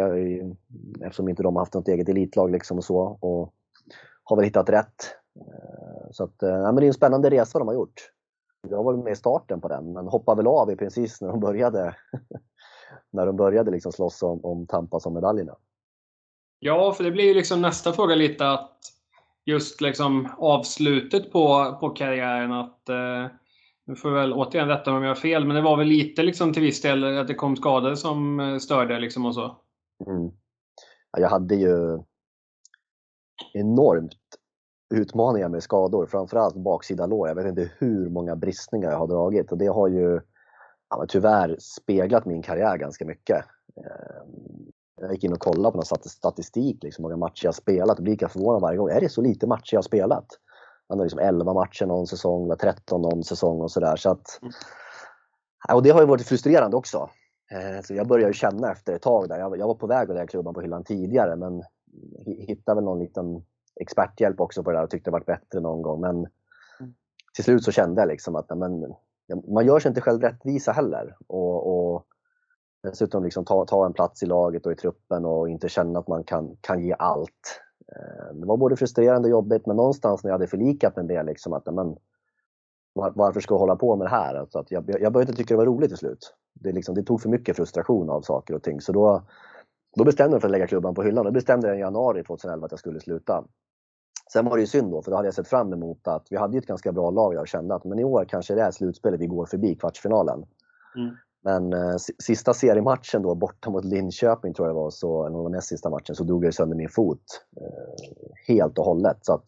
eftersom 1.00 1.28
inte 1.28 1.42
de 1.42 1.56
har 1.56 1.62
haft 1.62 1.74
något 1.74 1.88
eget 1.88 2.08
elitlag 2.08 2.50
liksom 2.50 2.78
och 2.78 2.84
så. 2.84 3.18
Och 3.20 3.54
har 4.24 4.36
väl 4.36 4.44
hittat 4.44 4.68
rätt. 4.68 5.14
Eh, 5.40 6.10
så 6.12 6.24
att, 6.24 6.42
eh, 6.42 6.48
ja, 6.48 6.72
men 6.72 6.76
det 6.76 6.84
är 6.84 6.88
en 6.88 6.94
spännande 6.94 7.30
resa 7.30 7.58
de 7.58 7.68
har 7.68 7.74
gjort. 7.74 8.10
Jag 8.68 8.84
var 8.84 8.96
med 8.96 9.12
i 9.12 9.16
starten 9.16 9.60
på 9.60 9.68
den, 9.68 9.92
men 9.92 10.06
hoppade 10.06 10.36
väl 10.36 10.46
av 10.46 10.70
i 10.70 10.76
precis 10.76 11.20
när 11.20 11.28
de 11.28 11.40
började, 11.40 11.96
när 13.12 13.26
de 13.26 13.36
började 13.36 13.70
liksom 13.70 13.92
slåss 13.92 14.22
om, 14.22 14.44
om 14.44 14.66
Tampas 14.66 15.06
om 15.06 15.14
medaljerna. 15.14 15.56
Ja, 16.58 16.92
för 16.92 17.04
det 17.04 17.10
blir 17.10 17.24
ju 17.24 17.34
liksom 17.34 17.62
nästa 17.62 17.92
fråga 17.92 18.14
lite 18.14 18.50
att 18.50 18.78
just 19.44 19.80
liksom 19.80 20.28
avslutet 20.38 21.32
på, 21.32 21.76
på 21.80 21.90
karriären 21.90 22.52
att 22.52 22.88
eh, 22.88 23.26
nu 23.86 23.96
får 23.96 24.10
jag 24.10 24.20
väl 24.20 24.32
återigen 24.32 24.68
rätta 24.68 24.92
om 24.92 25.02
jag 25.02 25.10
har 25.10 25.14
fel, 25.14 25.44
men 25.44 25.56
det 25.56 25.62
var 25.62 25.76
väl 25.76 25.86
lite 25.86 26.22
liksom 26.22 26.52
till 26.52 26.62
viss 26.62 26.82
del 26.82 27.18
att 27.18 27.28
det 27.28 27.34
kom 27.34 27.56
skador 27.56 27.94
som 27.94 28.40
eh, 28.40 28.58
störde 28.58 29.00
liksom 29.00 29.26
och 29.26 29.34
så? 29.34 29.56
Mm. 30.06 30.30
Ja, 31.12 31.20
jag 31.20 31.28
hade 31.28 31.54
ju 31.54 31.98
enormt 33.52 34.14
utmaningar 34.94 35.48
med 35.48 35.62
skador, 35.62 36.06
framförallt 36.06 36.54
baksida 36.54 37.06
lår. 37.06 37.28
Jag 37.28 37.34
vet 37.34 37.46
inte 37.46 37.70
hur 37.78 38.10
många 38.10 38.36
bristningar 38.36 38.90
jag 38.90 38.98
har 38.98 39.06
dragit 39.06 39.52
och 39.52 39.58
det 39.58 39.66
har 39.66 39.88
ju 39.88 40.20
ja, 40.90 41.06
tyvärr 41.08 41.56
speglat 41.58 42.26
min 42.26 42.42
karriär 42.42 42.76
ganska 42.76 43.04
mycket. 43.04 43.44
Ehm, 43.76 44.72
jag 45.00 45.12
gick 45.12 45.24
in 45.24 45.32
och 45.32 45.40
kollade 45.40 45.72
på 45.72 45.76
någon 45.76 46.08
statistik, 46.08 46.82
liksom, 46.82 47.02
många 47.02 47.16
matcher 47.16 47.44
jag 47.44 47.54
spelat 47.54 47.98
och 47.98 48.02
blir 48.02 48.12
lika 48.12 48.28
förvånad 48.28 48.62
varje 48.62 48.78
gång. 48.78 48.88
Är 48.88 49.00
det 49.00 49.08
så 49.08 49.22
lite 49.22 49.46
matcher 49.46 49.74
jag 49.74 49.84
spelat? 49.84 50.26
Han 50.88 50.98
har 50.98 51.04
liksom 51.04 51.20
11 51.20 51.54
matcher 51.54 51.86
någon 51.86 52.06
säsong, 52.06 52.56
13 52.60 53.02
någon 53.02 53.24
säsong 53.24 53.60
och 53.60 53.70
sådär. 53.70 53.96
Så 53.96 54.10
att, 54.10 54.40
och 55.72 55.82
det 55.82 55.90
har 55.90 56.00
ju 56.00 56.06
varit 56.06 56.26
frustrerande 56.26 56.76
också. 56.76 57.10
Ehm, 57.50 57.82
så 57.82 57.94
jag 57.94 58.08
började 58.08 58.32
känna 58.32 58.72
efter 58.72 58.92
ett 58.92 59.02
tag 59.02 59.28
där, 59.28 59.38
jag 59.38 59.66
var 59.66 59.74
på 59.74 59.86
väg 59.86 60.10
att 60.10 60.16
lägga 60.16 60.26
klubban 60.26 60.54
på 60.54 60.60
hyllan 60.60 60.84
tidigare 60.84 61.36
men 61.36 61.62
hittade 62.24 62.74
väl 62.74 62.84
någon 62.84 62.98
liten 62.98 63.44
experthjälp 63.80 64.40
också 64.40 64.62
på 64.62 64.70
det 64.70 64.76
där 64.76 64.84
och 64.84 64.90
tyckte 64.90 65.10
det 65.10 65.12
varit 65.12 65.26
bättre 65.26 65.60
någon 65.60 65.82
gång. 65.82 66.00
Men 66.00 66.16
mm. 66.16 66.94
till 67.34 67.44
slut 67.44 67.64
så 67.64 67.72
kände 67.72 68.00
jag 68.00 68.08
liksom 68.08 68.36
att 68.36 68.58
men, 68.58 68.94
man 69.48 69.66
gör 69.66 69.80
sig 69.80 69.88
inte 69.88 70.00
själv 70.00 70.20
rättvisa 70.20 70.72
heller. 70.72 71.16
Och, 71.26 71.94
och 71.94 72.06
dessutom 72.82 73.24
liksom 73.24 73.44
ta, 73.44 73.64
ta 73.64 73.86
en 73.86 73.92
plats 73.92 74.22
i 74.22 74.26
laget 74.26 74.66
och 74.66 74.72
i 74.72 74.76
truppen 74.76 75.24
och 75.24 75.48
inte 75.48 75.68
känna 75.68 75.98
att 75.98 76.08
man 76.08 76.24
kan, 76.24 76.56
kan 76.60 76.80
ge 76.80 76.94
allt. 76.98 77.60
Eh, 77.92 78.34
det 78.34 78.46
var 78.46 78.56
både 78.56 78.76
frustrerande 78.76 79.26
och 79.26 79.30
jobbigt 79.30 79.66
men 79.66 79.76
någonstans 79.76 80.24
när 80.24 80.30
jag 80.30 80.34
hade 80.34 80.46
förlikat 80.46 80.96
med 80.96 81.06
det 81.06 81.22
liksom 81.22 81.52
att 81.52 81.74
men, 81.74 81.96
varför 82.94 83.40
ska 83.40 83.54
jag 83.54 83.58
hålla 83.58 83.76
på 83.76 83.96
med 83.96 84.06
det 84.06 84.10
här? 84.10 84.34
Alltså 84.34 84.58
att 84.58 84.70
jag, 84.70 84.84
jag 85.00 85.12
började 85.12 85.32
inte 85.32 85.42
tycka 85.42 85.54
det 85.54 85.58
var 85.58 85.66
roligt 85.66 85.90
till 85.90 85.98
slut. 85.98 86.34
Det, 86.54 86.72
liksom, 86.72 86.94
det 86.94 87.02
tog 87.02 87.20
för 87.20 87.28
mycket 87.28 87.56
frustration 87.56 88.10
av 88.10 88.22
saker 88.22 88.54
och 88.54 88.62
ting. 88.62 88.80
Så 88.80 88.92
då, 88.92 89.22
då 89.96 90.04
bestämde 90.04 90.28
jag 90.28 90.32
mig 90.32 90.40
för 90.40 90.48
att 90.48 90.52
lägga 90.52 90.66
klubban 90.66 90.94
på 90.94 91.02
hyllan. 91.02 91.24
Då 91.24 91.30
bestämde 91.30 91.68
jag 91.68 91.76
i 91.76 91.80
januari 91.80 92.24
2011 92.24 92.64
att 92.64 92.72
jag 92.72 92.78
skulle 92.78 93.00
sluta. 93.00 93.44
Sen 94.32 94.44
var 94.44 94.56
det 94.56 94.60
ju 94.60 94.66
synd 94.66 94.90
då, 94.90 95.02
för 95.02 95.10
då 95.10 95.16
hade 95.16 95.26
jag 95.26 95.34
sett 95.34 95.48
fram 95.48 95.72
emot 95.72 96.08
att 96.08 96.26
vi 96.30 96.36
hade 96.36 96.58
ett 96.58 96.66
ganska 96.66 96.92
bra 96.92 97.10
lag 97.10 97.34
jag 97.34 97.48
kände 97.48 97.74
att 97.74 97.84
men 97.84 97.98
i 97.98 98.04
år 98.04 98.24
kanske 98.28 98.54
det 98.54 98.62
är 98.62 98.70
slutspelet 98.70 99.20
vi 99.20 99.26
går 99.26 99.46
förbi 99.46 99.74
kvartsfinalen. 99.74 100.44
Mm. 100.96 101.16
Men 101.44 101.72
eh, 101.72 101.96
sista 102.18 102.54
seriematchen 102.54 103.22
då 103.22 103.34
borta 103.34 103.70
mot 103.70 103.84
Linköping 103.84 104.54
tror 104.54 104.68
jag 104.68 104.76
det 104.76 104.80
var, 104.80 104.90
så, 104.90 105.26
eller 105.26 105.48
näst 105.48 105.68
sista 105.68 105.90
matchen, 105.90 106.14
så 106.14 106.24
drog 106.24 106.44
jag 106.44 106.54
sönder 106.54 106.76
min 106.76 106.88
fot 106.88 107.24
eh, 107.60 108.54
helt 108.54 108.78
och 108.78 108.84
hållet. 108.84 109.18
Så 109.20 109.32
att 109.32 109.46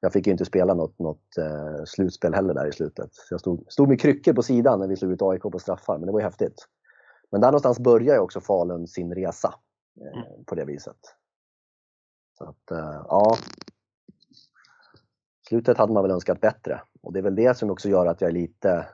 jag 0.00 0.12
fick 0.12 0.26
ju 0.26 0.32
inte 0.32 0.44
spela 0.44 0.74
något, 0.74 0.98
något 0.98 1.38
eh, 1.38 1.84
slutspel 1.84 2.34
heller 2.34 2.54
där 2.54 2.68
i 2.68 2.72
slutet. 2.72 3.08
Så 3.12 3.34
jag 3.34 3.40
stod, 3.40 3.64
stod 3.68 3.88
med 3.88 4.00
kryckor 4.00 4.32
på 4.32 4.42
sidan 4.42 4.80
när 4.80 4.88
vi 4.88 4.96
slog 4.96 5.12
ut 5.12 5.22
AIK 5.22 5.42
på 5.42 5.58
straffar, 5.58 5.98
men 5.98 6.06
det 6.06 6.12
var 6.12 6.20
ju 6.20 6.24
häftigt. 6.24 6.66
Men 7.32 7.40
där 7.40 7.48
någonstans 7.48 7.78
börjar 7.78 8.14
ju 8.14 8.20
också 8.20 8.40
Falun 8.40 8.88
sin 8.88 9.14
resa 9.14 9.54
eh, 10.00 10.20
mm. 10.20 10.44
på 10.44 10.54
det 10.54 10.64
viset. 10.64 10.96
Så 12.38 12.44
att, 12.44 12.70
eh, 12.70 13.04
ja. 13.08 13.36
Slutet 15.48 15.78
hade 15.78 15.92
man 15.92 16.02
väl 16.02 16.12
önskat 16.12 16.40
bättre 16.40 16.80
och 17.02 17.12
det 17.12 17.18
är 17.18 17.22
väl 17.22 17.34
det 17.34 17.56
som 17.56 17.70
också 17.70 17.88
gör 17.88 18.06
att 18.06 18.20
jag 18.20 18.30
är 18.30 18.34
lite, 18.34 18.86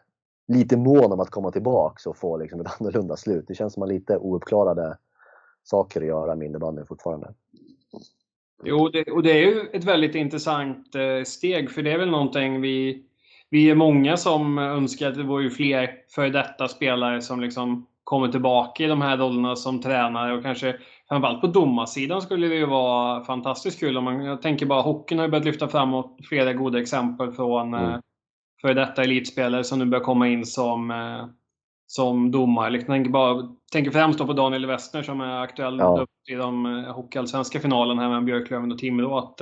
lite 0.48 0.76
mån 0.76 1.12
om 1.12 1.20
att 1.20 1.30
komma 1.30 1.50
tillbaks 1.50 2.06
och 2.06 2.16
få 2.16 2.36
liksom 2.36 2.60
ett 2.60 2.66
annorlunda 2.80 3.16
slut. 3.16 3.44
Det 3.48 3.54
känns 3.54 3.74
som 3.74 3.82
att 3.82 3.88
man 3.88 3.94
lite 3.94 4.18
ouppklarade 4.18 4.98
saker 5.62 6.00
att 6.00 6.06
göra 6.06 6.36
med 6.36 6.46
innebandyn 6.46 6.86
fortfarande. 6.86 7.34
Jo, 8.64 8.88
det, 8.88 9.04
och 9.04 9.22
det 9.22 9.30
är 9.30 9.46
ju 9.46 9.70
ett 9.72 9.84
väldigt 9.84 10.14
intressant 10.14 10.94
eh, 10.94 11.24
steg 11.24 11.70
för 11.70 11.82
det 11.82 11.92
är 11.92 11.98
väl 11.98 12.10
någonting 12.10 12.60
vi 12.60 13.04
vi 13.50 13.70
är 13.70 13.74
många 13.74 14.16
som 14.16 14.58
önskar 14.58 15.08
att 15.08 15.14
det 15.14 15.22
vore 15.22 15.50
fler 15.50 15.90
före 16.14 16.30
detta 16.30 16.68
spelare 16.68 17.22
som 17.22 17.40
liksom 17.40 17.86
kommer 18.08 18.28
tillbaka 18.28 18.84
i 18.84 18.86
de 18.86 19.02
här 19.02 19.16
rollerna 19.16 19.56
som 19.56 19.80
tränare 19.80 20.34
och 20.34 20.42
kanske 20.42 20.76
framförallt 21.08 21.40
på 21.40 21.46
domarsidan 21.46 22.22
skulle 22.22 22.48
det 22.48 22.54
ju 22.54 22.66
vara 22.66 23.24
fantastiskt 23.24 23.80
kul. 23.80 23.96
Om 23.96 24.04
man, 24.04 24.24
jag 24.24 24.42
tänker 24.42 24.66
bara 24.66 24.82
hockeyn 24.82 25.18
har 25.18 25.26
ju 25.26 25.30
börjat 25.30 25.44
lyfta 25.44 25.68
framåt 25.68 26.16
flera 26.28 26.52
goda 26.52 26.80
exempel 26.80 27.32
från 27.32 27.74
mm. 27.74 27.90
eh, 27.90 27.98
före 28.60 28.74
detta 28.74 29.02
elitspelare 29.02 29.64
som 29.64 29.78
nu 29.78 29.84
börjar 29.84 30.04
komma 30.04 30.28
in 30.28 30.46
som, 30.46 30.90
eh, 30.90 31.26
som 31.86 32.30
domare. 32.30 32.76
Jag 32.76 32.86
tänker, 32.86 33.10
bara, 33.10 33.48
tänker 33.72 33.90
främst 33.90 34.18
på 34.18 34.32
Daniel 34.32 34.66
Westner 34.66 35.02
som 35.02 35.20
är 35.20 35.40
aktuell 35.40 35.78
ja. 35.78 36.06
i 36.30 36.34
de 36.34 36.66
eh, 36.66 36.94
hockeyallsvenska 36.94 37.60
finalen 37.60 37.98
här 37.98 38.08
med 38.08 38.24
Björklöven 38.24 38.72
och 38.72 38.78
Timrå. 38.78 39.18
Att, 39.18 39.40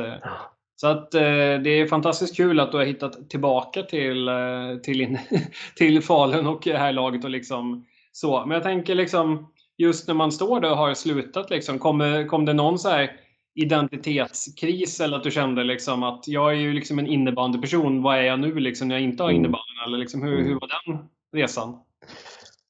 så 0.76 0.86
att 0.86 1.14
eh, 1.14 1.20
det 1.64 1.70
är 1.70 1.86
fantastiskt 1.86 2.36
kul 2.36 2.60
att 2.60 2.72
du 2.72 2.78
har 2.78 2.84
hittat 2.84 3.30
tillbaka 3.30 3.82
till, 3.82 4.28
eh, 4.28 4.76
till, 4.82 5.18
till 5.76 6.02
Falun 6.02 6.46
och 6.46 6.60
det 6.64 6.78
här 6.78 6.92
laget 6.92 7.24
och 7.24 7.30
liksom 7.30 7.86
så, 8.16 8.46
men 8.46 8.54
jag 8.54 8.62
tänker 8.62 8.94
liksom 8.94 9.52
just 9.76 10.08
när 10.08 10.14
man 10.14 10.32
står 10.32 10.60
där 10.60 10.70
och 10.70 10.76
har 10.76 10.94
slutat, 10.94 11.50
liksom, 11.50 11.78
kom, 11.78 12.26
kom 12.30 12.44
det 12.44 12.52
någon 12.52 12.78
så 12.78 12.88
här 12.88 13.10
identitetskris 13.54 15.00
eller 15.00 15.16
att 15.16 15.22
du 15.22 15.30
kände 15.30 15.64
liksom 15.64 16.02
att 16.02 16.28
jag 16.28 16.50
är 16.50 16.56
ju 16.56 16.72
liksom 16.72 16.98
en 16.98 17.06
innebandyperson, 17.06 18.02
vad 18.02 18.18
är 18.18 18.22
jag 18.22 18.40
nu 18.40 18.54
liksom 18.54 18.88
när 18.88 18.94
jag 18.94 19.02
inte 19.02 19.22
har 19.22 19.30
mm. 19.30 19.40
innebandyn? 19.40 19.76
Eller 19.86 19.98
liksom, 19.98 20.22
hur, 20.22 20.42
hur 20.44 20.54
var 20.54 20.70
den 20.86 20.98
resan? 21.32 21.78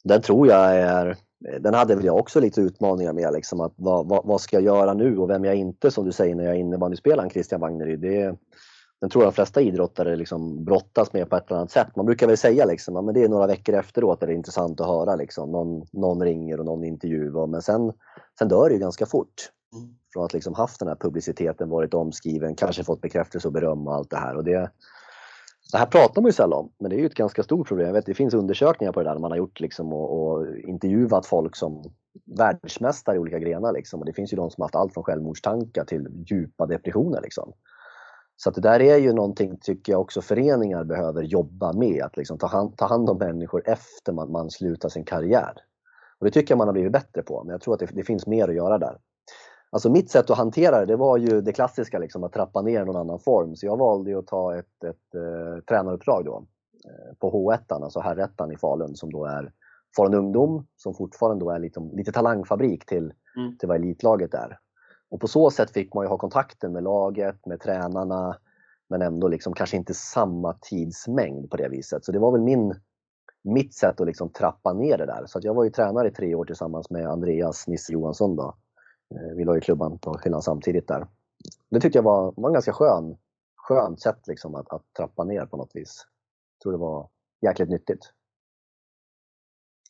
Den 0.04 0.22
tror 0.22 0.48
jag 0.48 0.76
är, 0.76 1.16
den 1.61 1.74
hade 1.74 1.96
väl 1.96 2.04
jag 2.04 2.16
också 2.16 2.40
lite 2.40 2.61
utmaningar 2.61 3.12
med. 3.12 3.32
Liksom, 3.32 3.61
att 3.61 3.74
vad, 3.76 4.09
vad, 4.09 4.26
vad, 4.26 4.40
ska 4.40 4.56
jag 4.56 4.64
göra 4.64 4.94
nu 4.94 5.18
och 5.18 5.30
vem 5.30 5.44
jag 5.44 5.54
inte, 5.54 5.90
som 5.90 6.04
du 6.04 6.12
säger, 6.12 6.35
när 6.35 6.44
jag 6.44 6.54
är 6.54 6.61
innebandyspelaren 6.61 7.30
Christian 7.30 7.61
Wagneryd. 7.61 8.00
Det, 8.00 8.37
den 9.07 9.11
tror 9.11 9.25
jag 9.25 9.33
de 9.33 9.35
flesta 9.35 9.61
idrottare 9.61 10.16
liksom 10.16 10.64
brottas 10.64 11.12
med 11.12 11.31
på 11.31 11.37
ett 11.37 11.47
eller 11.47 11.59
annat 11.59 11.71
sätt. 11.71 11.97
Man 11.97 12.07
brukar 12.07 12.27
väl 12.27 12.37
säga 12.37 12.64
liksom, 12.64 13.05
men 13.05 13.14
det 13.14 13.23
är 13.23 13.29
några 13.29 13.47
veckor 13.47 13.75
efteråt 13.75 14.23
är 14.23 14.27
det 14.27 14.35
intressant 14.35 14.81
att 14.81 14.87
höra. 14.87 15.16
Liksom. 15.16 15.53
Någon, 15.53 15.87
någon 15.92 16.23
ringer 16.23 16.61
och 16.61 16.66
någon 16.66 16.85
intervjuar. 16.85 17.47
Men 17.47 17.62
sen, 17.62 17.92
sen 18.38 18.49
dör 18.49 18.69
det 18.69 18.75
ju 18.75 18.81
ganska 18.81 19.07
fort. 19.07 19.35
Mm. 19.75 19.88
Från 20.12 20.25
att 20.25 20.33
liksom 20.33 20.55
haft 20.55 20.79
den 20.79 20.88
här 20.88 20.97
publiciteten, 20.97 21.69
varit 21.69 21.95
omskriven, 21.95 22.55
kanske 22.55 22.85
fått 22.85 23.01
bekräftelse 23.01 23.49
och 23.49 23.53
beröm 23.55 23.87
och 23.87 23.95
allt 23.95 24.11
det 24.11 24.16
här. 24.16 24.37
Och 24.37 24.45
det, 24.45 24.71
det 25.73 25.79
här 25.79 25.87
pratar 25.87 26.23
man 26.23 26.29
ju 26.29 26.33
sällan 26.33 26.59
om, 26.59 26.73
men 26.79 26.90
det 26.90 26.97
är 26.97 27.01
ju 27.01 27.07
ett 27.07 27.14
ganska 27.14 27.42
stort 27.42 27.69
problem. 27.69 27.87
Jag 27.87 27.95
vet, 27.95 28.07
det 28.07 28.14
finns 28.14 28.35
undersökningar 28.35 28.92
på 28.92 29.03
det 29.03 29.11
där 29.11 29.19
man 29.19 29.31
har 29.31 29.38
gjort 29.38 29.61
liksom 29.61 29.92
och, 29.92 30.23
och 30.23 30.57
intervjuat 30.57 31.27
folk 31.27 31.57
som 31.57 31.83
världsmästare 32.38 33.16
i 33.16 33.19
olika 33.19 33.38
grenar. 33.38 33.73
Liksom. 33.73 34.01
Och 34.01 34.07
det 34.07 34.12
finns 34.12 34.33
ju 34.33 34.37
de 34.37 34.51
som 34.51 34.62
haft 34.62 34.75
allt 34.75 34.95
från 34.95 35.05
självmordstankar 35.05 35.85
till 35.85 36.09
djupa 36.31 36.66
depressioner. 36.66 37.21
Liksom. 37.21 37.53
Så 38.37 38.49
att 38.49 38.55
det 38.55 38.61
där 38.61 38.81
är 38.81 38.96
ju 38.96 39.12
någonting, 39.12 39.59
tycker 39.61 39.92
jag, 39.92 40.01
också 40.01 40.20
föreningar 40.20 40.85
behöver 40.85 41.22
jobba 41.22 41.72
med. 41.72 42.03
Att 42.03 42.16
liksom 42.16 42.38
ta, 42.38 42.46
hand, 42.46 42.77
ta 42.77 42.87
hand 42.87 43.11
om 43.11 43.18
människor 43.18 43.62
efter 43.64 44.12
man, 44.12 44.33
man 44.33 44.51
slutar 44.51 44.88
sin 44.88 45.05
karriär. 45.05 45.53
Och 46.18 46.25
Det 46.25 46.31
tycker 46.31 46.53
jag 46.53 46.59
man 46.59 46.68
har 46.68 46.72
blivit 46.72 46.92
bättre 46.92 47.22
på, 47.22 47.44
men 47.44 47.53
jag 47.53 47.61
tror 47.61 47.75
att 47.75 47.81
det, 47.81 47.88
det 47.92 48.05
finns 48.05 48.27
mer 48.27 48.49
att 48.49 48.55
göra 48.55 48.79
där. 48.79 48.99
Alltså 49.70 49.90
mitt 49.90 50.11
sätt 50.11 50.31
att 50.31 50.37
hantera 50.37 50.81
det, 50.81 50.87
det 50.87 50.96
var 50.96 51.18
ju 51.18 51.40
det 51.40 51.53
klassiska 51.53 51.99
liksom, 51.99 52.25
att 52.25 52.33
trappa 52.33 52.62
ner 52.62 52.85
någon 52.85 52.96
annan 52.96 53.18
form. 53.18 53.57
Så 53.57 53.66
jag 53.66 53.77
valde 53.77 54.18
att 54.18 54.27
ta 54.27 54.57
ett, 54.57 54.85
ett 54.85 55.14
uh, 55.14 55.61
tränaruppdrag 55.61 56.25
då 56.25 56.37
uh, 56.37 57.14
på 57.18 57.31
H1, 57.33 57.83
alltså 57.83 58.01
herrettan 58.01 58.53
i 58.53 58.57
Falun 58.57 58.96
som 58.96 59.12
då 59.12 59.25
är 59.25 59.53
Falun 59.96 60.14
Ungdom 60.14 60.66
som 60.77 60.94
fortfarande 60.94 61.44
då 61.44 61.51
är 61.51 61.59
lite, 61.59 61.81
lite 61.92 62.12
talangfabrik 62.12 62.87
till, 62.87 63.12
mm. 63.37 63.59
till 63.59 63.68
vad 63.68 63.77
elitlaget 63.77 64.35
är. 64.35 64.59
Och 65.11 65.21
på 65.21 65.29
så 65.29 65.51
sätt 65.51 65.71
fick 65.71 65.95
man 65.95 66.05
ju 66.05 66.09
ha 66.09 66.19
kontakten 66.19 66.73
med 66.73 66.83
laget, 66.83 67.47
med 67.47 67.61
tränarna, 67.61 68.38
men 68.88 69.03
ändå 69.03 69.29
liksom 69.29 69.53
kanske 69.53 69.77
inte 69.77 69.95
samma 69.95 70.53
tidsmängd 70.53 71.51
på 71.51 71.57
det 71.57 71.69
viset. 71.69 72.05
Så 72.05 72.12
det 72.12 72.19
var 72.19 72.33
väl 72.33 72.40
min, 72.40 72.75
mitt 73.42 73.75
sätt 73.75 74.01
att 74.01 74.07
liksom 74.07 74.33
trappa 74.33 74.73
ner 74.73 74.99
det 74.99 75.07
där. 75.07 75.25
Så 75.27 75.40
jag 75.42 75.55
var 75.55 75.64
ju 75.64 75.71
tränare 75.71 76.09
i 76.09 76.11
tre 76.11 76.35
år 76.35 76.45
tillsammans 76.45 76.90
med 76.90 77.07
Andreas 77.07 77.66
Nisse 77.66 77.92
Johansson. 77.92 78.37
Då. 78.37 78.55
Eh, 79.14 79.37
vi 79.37 79.45
la 79.45 79.55
ju 79.55 79.61
klubban 79.61 79.99
på 79.99 80.19
hyllan 80.25 80.42
samtidigt 80.42 80.88
där. 80.88 81.07
Det 81.71 81.81
tyckte 81.81 81.99
jag 81.99 82.03
var, 82.03 82.35
var 82.37 82.49
en 82.49 82.53
ganska 82.53 82.73
skön, 82.73 83.16
skönt 83.57 84.01
sätt 84.01 84.27
liksom 84.27 84.55
att, 84.55 84.73
att 84.73 84.83
trappa 84.97 85.25
ner 85.25 85.47
på 85.47 85.57
något 85.57 85.71
vis. 85.75 86.07
Jag 86.57 86.62
tror 86.62 86.73
det 86.73 86.79
var 86.79 87.09
jäkligt 87.40 87.69
nyttigt. 87.69 88.12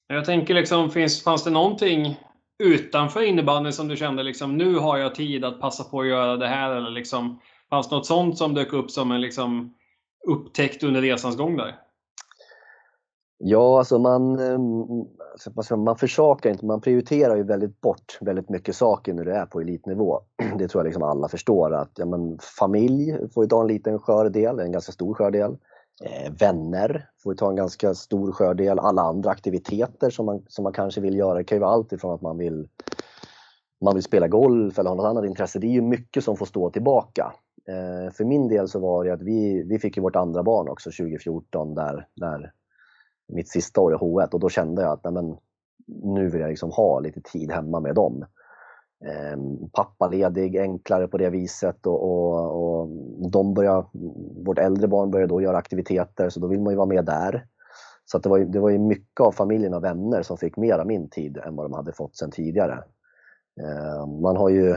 Jag 0.07 0.25
tänker 0.25 0.55
liksom, 0.55 0.91
finns, 0.91 1.23
fanns 1.23 1.45
det 1.45 1.51
någonting 1.51 2.21
utanför 2.59 3.23
innebandyn 3.23 3.73
som 3.73 3.89
du 3.89 3.97
kände 3.97 4.23
liksom, 4.23 4.57
nu 4.57 4.75
har 4.75 4.99
jag 4.99 5.15
tid 5.15 5.45
att 5.45 5.61
passa 5.61 5.85
på 5.85 6.01
att 6.01 6.07
göra 6.07 6.37
det 6.37 6.49
här? 6.49 6.71
Eller 6.71 6.91
liksom, 6.91 7.41
fanns 7.71 7.89
det 7.89 7.97
något 7.97 8.07
sånt 8.07 8.39
som 8.39 8.55
dök 8.55 8.73
upp 8.73 8.91
som 8.91 9.13
en 9.13 9.21
liksom, 9.21 9.75
upptäckt 10.29 10.83
under 10.83 11.03
resans 11.03 11.37
gång 11.37 11.57
där? 11.57 11.77
Ja, 13.39 13.79
alltså 13.79 13.99
man, 13.99 14.39
ehm, 14.39 15.85
man 15.85 15.97
försakar 15.97 16.51
inte, 16.51 16.67
man 16.67 16.81
prioriterar 16.81 17.37
ju 17.37 17.43
väldigt 17.43 17.81
bort 17.81 18.19
väldigt 18.21 18.49
mycket 18.49 18.77
saker 18.77 19.15
när 19.15 19.25
du 19.25 19.33
är 19.33 19.47
på 19.47 19.61
elitnivå. 19.61 20.21
Det 20.59 20.69
tror 20.69 20.81
jag 20.81 20.85
liksom 20.85 21.03
alla 21.03 21.29
förstår 21.29 21.75
att 21.75 21.91
ja, 21.97 22.07
men 22.07 22.39
familj 22.59 23.19
får 23.35 23.45
ju 23.45 23.49
ta 23.49 23.61
en 23.61 23.67
liten 23.67 23.99
skör 23.99 24.31
del, 24.31 24.59
en 24.59 24.73
ganska 24.73 24.93
stor 24.93 25.15
skör 25.15 25.31
del. 25.31 25.57
Eh, 26.05 26.33
vänner 26.41 27.09
får 27.23 27.33
ju 27.33 27.37
ta 27.37 27.51
en 27.51 27.57
ganska 27.57 27.95
stor 27.95 28.33
skör 28.33 28.55
del. 28.55 28.79
Alla 28.79 29.03
andra 29.03 29.31
aktiviteter 29.31 30.11
som 30.11 30.27
man, 30.27 30.45
som 30.49 30.63
man 30.63 30.73
kanske 30.73 31.01
vill 31.01 31.17
göra. 31.17 31.39
Det 31.39 31.45
kan 31.45 31.57
ju 31.57 31.61
vara 31.61 31.71
allt 31.71 31.93
ifrån 31.93 32.15
att 32.15 32.23
man 32.23 32.39
vill, 32.39 32.69
man 33.85 33.95
vill 33.95 34.03
spela 34.03 34.29
golf 34.29 34.79
eller 34.79 34.91
ha 34.91 34.97
något 34.97 35.07
annat 35.07 35.25
intresse. 35.25 35.59
Det 35.59 35.67
är 35.67 35.73
ju 35.73 35.83
mycket 35.83 36.25
som 36.25 36.37
får 36.37 36.47
stå 36.47 36.71
tillbaka. 36.71 37.33
Eh, 37.69 38.13
för 38.13 38.25
min 38.25 38.49
del 38.49 38.69
så 38.69 38.79
var 38.79 39.05
det 39.05 39.13
att 39.13 39.23
vi, 39.23 39.63
vi 39.63 39.79
fick 39.79 39.97
ju 39.97 40.03
vårt 40.03 40.17
andra 40.17 40.43
barn 40.43 40.69
också 40.69 40.91
2014 40.91 41.75
där, 41.75 42.09
där 42.17 42.53
mitt 43.29 43.49
sista 43.49 43.81
år 43.81 43.95
i 43.95 43.97
H1 43.97 44.31
och 44.31 44.41
då 44.41 44.49
kände 44.49 44.83
jag 44.83 44.93
att 44.93 45.05
nej, 45.05 45.13
men, 45.13 45.37
nu 45.87 46.29
vill 46.29 46.41
jag 46.41 46.51
liksom 46.51 46.71
ha 46.71 47.01
lite 47.01 47.21
tid 47.21 47.53
hemma 47.53 47.81
med 47.81 47.95
dem. 47.95 48.25
Ehm, 49.05 49.69
pappaledig, 49.73 50.57
enklare 50.57 51.09
på 51.09 51.19
det 51.19 51.31
viset 51.31 51.87
och, 51.87 52.03
och, 52.03 52.83
och 52.83 52.89
de 53.31 53.55
börjar, 53.55 53.87
vårt 54.45 54.59
äldre 54.59 54.89
barn 54.89 55.11
börjar 55.11 55.27
då 55.27 55.41
göra 55.41 55.57
aktiviteter 55.57 56.29
så 56.29 56.41
då 56.41 56.47
vill 56.47 56.61
man 56.61 56.73
ju 56.73 56.77
vara 56.77 56.87
med 56.87 57.05
där. 57.05 57.47
Så 58.05 58.19
det, 58.19 58.29
var 58.29 58.37
ju, 58.37 58.45
det 58.45 58.61
var 58.61 58.71
ju 58.71 58.79
mycket 58.79 59.21
av 59.21 59.33
familjen 59.33 59.75
och 59.75 59.85
vänner 59.85 60.23
som 60.23 60.37
fick 60.37 60.57
mer 60.57 60.79
av 60.79 60.87
min 60.87 61.11
tid 61.11 61.37
än 61.37 61.57
vad 61.57 61.67
de 61.67 61.73
hade 61.73 61.93
fått 61.93 62.17
sedan 62.17 62.31
tidigare. 62.31 62.85
Ehm, 63.61 64.21
man 64.21 64.37
har 64.37 64.49
ju, 64.49 64.77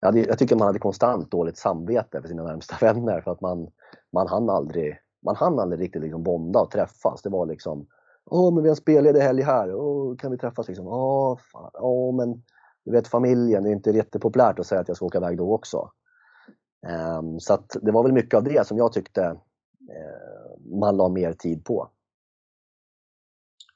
jag 0.00 0.38
tycker 0.38 0.56
man 0.56 0.66
hade 0.66 0.78
konstant 0.78 1.30
dåligt 1.30 1.58
samvete 1.58 2.20
för 2.20 2.28
sina 2.28 2.42
närmsta 2.42 2.76
vänner 2.92 3.20
för 3.20 3.30
att 3.30 3.40
man, 3.40 3.70
man 4.12 4.26
hann 4.26 4.50
aldrig 4.50 4.98
man 5.24 5.36
hann 5.36 5.58
aldrig 5.58 5.80
riktigt 5.80 6.02
liksom 6.02 6.22
bonda 6.22 6.60
och 6.60 6.70
träffas. 6.70 7.22
Det 7.22 7.30
var 7.30 7.46
liksom 7.46 7.86
Åh, 8.26 8.54
men 8.54 8.62
vi 8.62 8.68
har 8.68 8.76
spelledig 8.76 9.20
helg 9.20 9.42
här. 9.42 9.74
Åh, 9.74 10.16
kan 10.16 10.30
vi 10.30 10.38
träffas 10.38 10.68
liksom? 10.68 10.86
Åh, 10.86 11.38
fan. 11.52 11.70
Åh, 11.74 12.14
men 12.14 12.42
du 12.84 12.92
vet 12.92 13.08
familjen, 13.08 13.62
det 13.62 13.70
är 13.70 13.72
inte 13.72 13.90
jättepopulärt 13.90 14.58
att 14.58 14.66
säga 14.66 14.80
att 14.80 14.88
jag 14.88 14.96
ska 14.96 15.06
åka 15.06 15.18
iväg 15.18 15.38
då 15.38 15.54
också. 15.54 15.90
Um, 17.18 17.40
så 17.40 17.54
att 17.54 17.76
det 17.82 17.92
var 17.92 18.02
väl 18.02 18.12
mycket 18.12 18.34
av 18.34 18.44
det 18.44 18.66
som 18.66 18.78
jag 18.78 18.92
tyckte 18.92 19.20
uh, 19.20 20.78
man 20.80 20.96
la 20.96 21.08
mer 21.08 21.32
tid 21.32 21.64
på. 21.64 21.90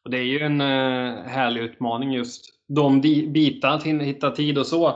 Och 0.05 0.11
Det 0.11 0.19
är 0.19 0.25
ju 0.25 0.39
en 0.39 0.61
uh, 0.61 1.23
härlig 1.23 1.61
utmaning 1.61 2.13
just 2.13 2.45
de 2.67 3.01
bitarna, 3.01 3.75
att 3.75 3.85
hitta 3.85 4.31
tid 4.31 4.59
och 4.59 4.67
så. 4.67 4.89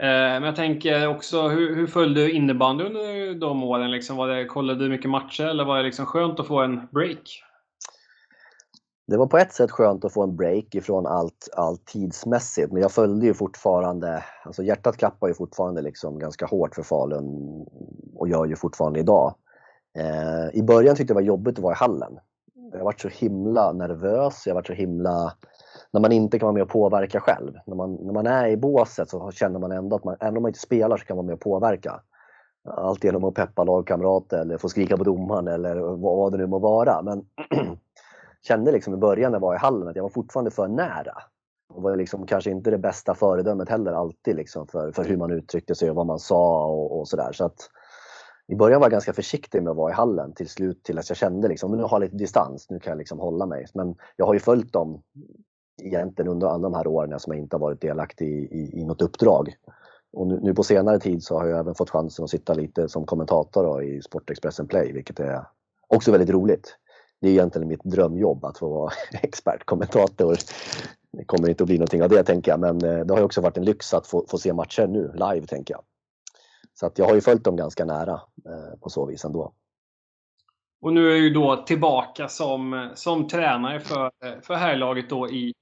Eh, 0.00 0.06
men 0.06 0.42
jag 0.42 0.56
tänker 0.56 1.06
också, 1.06 1.48
hur, 1.48 1.74
hur 1.74 1.86
följde 1.86 2.20
du 2.20 2.32
innebandy 2.32 2.84
under 2.84 3.34
de 3.34 3.64
åren? 3.64 3.90
Liksom, 3.90 4.16
var 4.16 4.28
det, 4.28 4.44
kollade 4.44 4.84
du 4.84 4.88
mycket 4.88 5.10
matcher 5.10 5.44
eller 5.44 5.64
var 5.64 5.76
det 5.76 5.82
liksom 5.82 6.06
skönt 6.06 6.40
att 6.40 6.46
få 6.46 6.60
en 6.60 6.86
break? 6.92 7.42
Det 9.10 9.16
var 9.16 9.26
på 9.26 9.38
ett 9.38 9.52
sätt 9.52 9.70
skönt 9.70 10.04
att 10.04 10.12
få 10.12 10.22
en 10.22 10.36
break 10.36 10.74
ifrån 10.74 11.06
allt, 11.06 11.48
allt 11.56 11.86
tidsmässigt, 11.86 12.72
men 12.72 12.82
jag 12.82 12.92
följde 12.92 13.26
ju 13.26 13.34
fortfarande, 13.34 14.24
alltså 14.44 14.62
hjärtat 14.62 14.96
klappar 14.96 15.28
ju 15.28 15.34
fortfarande 15.34 15.82
liksom 15.82 16.18
ganska 16.18 16.46
hårt 16.46 16.74
för 16.74 16.82
Falun 16.82 17.66
och 18.14 18.28
gör 18.28 18.46
ju 18.46 18.56
fortfarande 18.56 19.00
idag. 19.00 19.34
Eh, 19.98 20.58
I 20.58 20.62
början 20.62 20.96
tyckte 20.96 21.10
jag 21.10 21.16
det 21.16 21.22
var 21.22 21.26
jobbigt 21.26 21.58
att 21.58 21.62
vara 21.62 21.72
i 21.72 21.76
hallen. 21.76 22.18
Jag 22.72 22.84
varit 22.84 23.00
så 23.00 23.08
himla 23.08 23.72
nervös, 23.72 24.46
jag 24.46 24.54
varit 24.54 24.66
så 24.66 24.72
himla 24.72 25.32
när 25.92 26.00
man 26.00 26.12
inte 26.12 26.38
kan 26.38 26.46
vara 26.46 26.54
med 26.54 26.62
och 26.62 26.68
påverka 26.68 27.20
själv. 27.20 27.52
När 27.66 27.76
man, 27.76 27.94
när 27.94 28.12
man 28.12 28.26
är 28.26 28.48
i 28.48 28.56
båset 28.56 29.08
så 29.08 29.30
känner 29.30 29.58
man 29.58 29.72
ändå 29.72 29.96
att 29.96 30.04
man, 30.04 30.16
även 30.20 30.36
om 30.36 30.42
man 30.42 30.50
inte 30.50 30.60
spelar 30.60 30.96
så 30.96 31.04
kan 31.04 31.16
man 31.16 31.26
vara 31.26 31.32
med 31.32 31.34
och 31.34 31.40
påverka. 31.40 32.00
Allt 32.68 33.04
genom 33.04 33.24
att 33.24 33.34
peppa 33.34 33.64
lagkamrater 33.64 34.38
eller 34.38 34.58
få 34.58 34.68
skrika 34.68 34.96
på 34.96 35.04
domaren 35.04 35.48
eller 35.48 35.76
vad 35.96 36.32
det 36.32 36.38
nu 36.38 36.46
må 36.46 36.58
vara. 36.58 37.02
Men 37.02 37.26
kände 38.42 38.72
liksom 38.72 38.94
i 38.94 38.96
början 38.96 39.32
när 39.32 39.36
jag 39.36 39.40
var 39.40 39.54
i 39.54 39.58
hallen 39.58 39.88
att 39.88 39.96
jag 39.96 40.02
var 40.02 40.10
fortfarande 40.10 40.50
för 40.50 40.68
nära. 40.68 41.22
Och 41.74 41.82
var 41.82 41.96
liksom 41.96 42.26
kanske 42.26 42.50
inte 42.50 42.70
det 42.70 42.78
bästa 42.78 43.14
föredömet 43.14 43.68
heller 43.68 43.92
alltid 43.92 44.36
liksom 44.36 44.66
för, 44.66 44.92
för 44.92 45.04
hur 45.04 45.16
man 45.16 45.30
uttryckte 45.30 45.74
sig 45.74 45.90
och 45.90 45.96
vad 45.96 46.06
man 46.06 46.18
sa 46.18 46.66
och, 46.66 46.98
och 46.98 47.08
sådär. 47.08 47.32
Så 47.32 47.44
att 47.44 47.70
i 48.46 48.54
början 48.56 48.80
var 48.80 48.84
jag 48.84 48.92
ganska 48.92 49.12
försiktig 49.12 49.62
med 49.62 49.70
att 49.70 49.76
vara 49.76 49.90
i 49.90 49.94
hallen 49.94 50.32
till 50.32 50.48
slut 50.48 50.82
till 50.82 50.98
att 50.98 51.08
jag 51.08 51.16
kände 51.16 51.48
liksom, 51.48 51.76
nu 51.76 51.82
har 51.82 51.90
jag 51.90 52.00
lite 52.00 52.16
distans, 52.16 52.70
nu 52.70 52.80
kan 52.80 52.90
jag 52.90 52.98
liksom 52.98 53.18
hålla 53.18 53.46
mig. 53.46 53.66
Men 53.74 53.94
jag 54.16 54.26
har 54.26 54.34
ju 54.34 54.40
följt 54.40 54.72
dem 54.72 55.02
egentligen 55.82 56.30
under 56.30 56.46
alla 56.46 56.62
de 56.62 56.74
här 56.74 56.86
åren 56.86 57.20
som 57.20 57.32
jag 57.32 57.42
inte 57.42 57.56
har 57.56 57.60
varit 57.60 57.80
delaktig 57.80 58.28
i, 58.28 58.58
i, 58.58 58.80
i 58.80 58.84
något 58.84 59.02
uppdrag. 59.02 59.54
Och 60.12 60.26
nu, 60.26 60.40
nu, 60.42 60.54
på 60.54 60.62
senare 60.62 60.98
tid 60.98 61.22
så 61.22 61.38
har 61.38 61.46
jag 61.46 61.58
även 61.58 61.74
fått 61.74 61.90
chansen 61.90 62.24
att 62.24 62.30
sitta 62.30 62.54
lite 62.54 62.88
som 62.88 63.06
kommentator 63.06 63.64
då, 63.64 63.82
i 63.82 64.02
Sportexpressen 64.02 64.66
Play, 64.66 64.92
vilket 64.92 65.20
är 65.20 65.44
också 65.88 66.12
väldigt 66.12 66.30
roligt. 66.30 66.76
Det 67.20 67.28
är 67.28 67.32
egentligen 67.32 67.68
mitt 67.68 67.84
drömjobb 67.84 68.44
att 68.44 68.58
få 68.58 68.68
vara 68.68 68.92
expertkommentator. 69.22 70.36
Det 71.12 71.24
kommer 71.24 71.48
inte 71.48 71.62
att 71.62 71.66
bli 71.66 71.78
någonting 71.78 72.02
av 72.02 72.08
det 72.08 72.24
tänker 72.24 72.50
jag, 72.50 72.60
men 72.60 72.84
eh, 72.84 73.06
det 73.06 73.14
har 73.14 73.22
också 73.22 73.40
varit 73.40 73.56
en 73.56 73.64
lyx 73.64 73.94
att 73.94 74.06
få, 74.06 74.26
få 74.28 74.38
se 74.38 74.52
matcher 74.52 74.86
nu 74.86 75.12
live 75.14 75.46
tänker 75.46 75.74
jag. 75.74 75.82
Så 76.74 76.86
att 76.86 76.98
jag 76.98 77.06
har 77.06 77.14
ju 77.14 77.20
följt 77.20 77.44
dem 77.44 77.56
ganska 77.56 77.84
nära 77.84 78.20
eh, 78.46 78.78
på 78.80 78.90
så 78.90 79.06
vis 79.06 79.24
ändå. 79.24 79.52
Och 80.82 80.92
nu 80.92 81.12
är 81.12 81.20
du 81.20 81.30
då 81.30 81.56
tillbaka 81.56 82.28
som, 82.28 82.90
som 82.94 83.28
tränare 83.28 83.80
för, 83.80 84.10
för 84.42 84.54
herrlaget 84.54 85.10
då 85.10 85.30
i, 85.30 85.54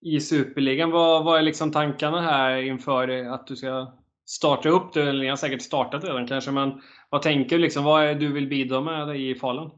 i 0.00 0.20
Superligan. 0.20 0.90
Vad, 0.90 1.24
vad 1.24 1.38
är 1.38 1.42
liksom 1.42 1.72
tankarna 1.72 2.20
här 2.20 2.56
inför 2.56 3.08
att 3.08 3.46
du 3.46 3.56
ska 3.56 3.92
starta 4.26 4.68
upp 4.68 4.92
det? 4.92 5.12
Ni 5.12 5.28
har 5.28 5.36
säkert 5.36 5.62
startat 5.62 6.04
redan 6.04 6.26
kanske, 6.26 6.50
men 6.50 6.80
vad 7.10 7.22
tänker 7.22 7.56
du? 7.56 7.62
Liksom, 7.62 7.84
vad 7.84 8.04
är 8.04 8.14
du 8.14 8.32
vill 8.32 8.48
bidra 8.48 8.80
med 8.80 9.20
i 9.20 9.34
Falun? 9.34 9.70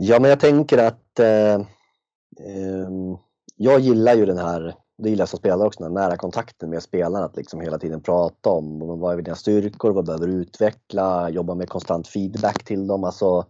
Ja, 0.00 0.20
men 0.20 0.30
jag 0.30 0.40
tänker 0.40 0.78
att 0.78 1.18
eh, 1.18 1.54
eh, 1.54 2.88
jag 3.56 3.80
gillar 3.80 4.14
ju 4.14 4.26
den 4.26 4.38
här, 4.38 4.74
det 4.98 5.10
gillar 5.10 5.22
jag 5.22 5.28
som 5.28 5.38
spelare 5.38 5.66
också, 5.66 5.82
den 5.82 5.96
här 5.96 6.04
nära 6.04 6.16
kontakten 6.16 6.70
med 6.70 6.82
spelarna. 6.82 7.24
Att 7.24 7.36
liksom 7.36 7.60
hela 7.60 7.78
tiden 7.78 8.02
prata 8.02 8.50
om 8.50 9.00
vad 9.00 9.18
är 9.18 9.22
dina 9.22 9.36
styrkor, 9.36 9.92
vad 9.92 10.06
behöver 10.06 10.26
du 10.26 10.32
utveckla, 10.32 11.30
jobba 11.30 11.54
med 11.54 11.68
konstant 11.68 12.08
feedback 12.08 12.64
till 12.64 12.86
dem. 12.86 13.04
Alltså, 13.04 13.46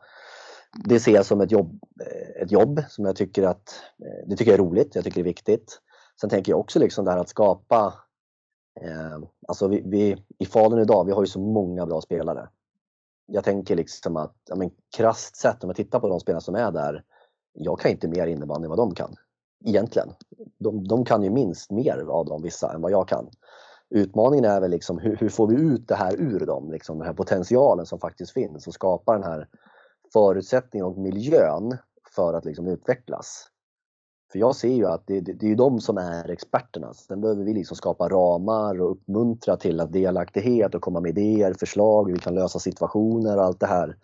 det 0.85 1.01
ser 1.01 1.13
jag 1.13 1.27
som 1.27 1.41
ett 1.41 1.53
jobb, 1.53 1.81
eh, 2.01 2.43
ett 2.43 2.53
jobb 2.53 2.83
som 2.89 3.05
jag 3.05 3.17
tycker 3.17 3.43
att 3.43 3.75
eh, 4.05 4.29
det 4.29 4.37
tycker 4.37 4.51
jag 4.51 4.61
är 4.61 4.65
roligt, 4.65 4.95
jag 4.95 5.05
tycker 5.05 5.15
det 5.15 5.23
är 5.23 5.33
viktigt. 5.33 5.79
Sen 6.21 6.31
tänker 6.31 6.53
jag 6.53 6.61
också 6.61 6.79
liksom 6.79 7.05
det 7.05 7.11
här 7.11 7.19
att 7.19 7.29
skapa, 7.29 7.95
eh, 8.81 9.19
alltså 9.49 9.69
vi, 9.69 9.83
vi, 9.87 10.25
i 10.39 10.47
Falun 10.47 10.79
idag, 10.79 11.05
vi 11.05 11.13
har 11.13 11.23
ju 11.23 11.27
så 11.27 11.41
många 11.41 11.87
bra 11.87 12.01
spelare. 12.01 12.49
Jag 13.31 13.45
tänker 13.45 13.77
liksom 13.77 14.17
att, 14.17 14.37
ja 14.49 14.57
men 14.57 14.71
krasst 14.97 15.37
sett 15.37 15.65
om 15.65 15.71
jag 15.71 15.77
tittar 15.77 16.01
på 16.01 16.09
de 16.09 16.21
spelare 16.21 16.43
som 16.43 16.55
är 16.55 16.73
där, 16.73 17.05
jag 17.53 17.81
kan 17.81 17.91
inte 17.91 18.09
mer 18.09 18.27
innebandy 18.27 18.65
än 18.65 18.71
vad 18.71 18.79
de 18.79 18.95
kan. 18.95 19.15
Egentligen. 19.65 20.09
De, 20.59 20.89
de 20.89 21.05
kan 21.05 21.23
ju 21.23 21.31
minst 21.31 21.71
mer 21.71 22.07
av 22.09 22.27
dem 22.27 22.43
vissa 22.43 22.75
än 22.75 22.81
vad 22.81 22.93
jag 22.93 23.09
kan. 23.09 23.31
Utmaningen 23.91 24.45
är 24.45 24.61
väl 24.61 24.71
liksom 24.71 24.99
hur, 24.99 25.17
hur 25.17 25.29
får 25.29 25.47
vi 25.47 25.55
ut 25.55 25.89
det 25.89 25.95
här 25.95 26.15
ur 26.21 26.47
dem, 26.47 26.73
liksom 26.73 26.99
den 26.99 27.07
här 27.07 27.15
potentialen 27.15 27.87
som 27.87 28.01
faktiskt 28.01 28.33
finns 28.33 28.67
och 28.67 28.75
skapa 28.75 29.13
den 29.13 29.23
här 29.23 29.49
förutsättningen 30.13 30.87
och 30.87 30.99
miljön 30.99 31.77
för 32.15 32.35
att 32.35 32.45
liksom 32.45 32.67
utvecklas. 32.67 33.49
För 34.33 34.39
jag 34.39 34.57
ser 34.57 34.75
ju 34.75 34.87
att 34.87 35.07
det, 35.07 35.21
det, 35.21 35.33
det 35.33 35.47
är 35.47 35.51
ju 35.51 35.55
de 35.55 35.81
som 35.81 35.99
är 35.99 36.31
experterna. 36.31 36.95
Sen 36.95 37.21
behöver 37.21 37.45
vi 37.45 37.55
liksom 37.55 37.77
skapa 37.77 38.09
ramar 38.09 38.81
och 38.81 38.91
uppmuntra 38.91 39.57
till 39.57 39.81
att 39.81 39.93
delaktighet 39.93 40.75
och 40.75 40.83
komma 40.83 41.01
med 41.01 41.19
idéer, 41.19 41.55
förslag, 41.55 42.07
hur 42.07 42.15
vi 42.15 42.21
kan 42.21 42.35
lösa 42.35 42.59
situationer 42.59 43.37
och 43.37 43.45
allt 43.45 43.61
det 43.61 43.67
här. 43.67 43.97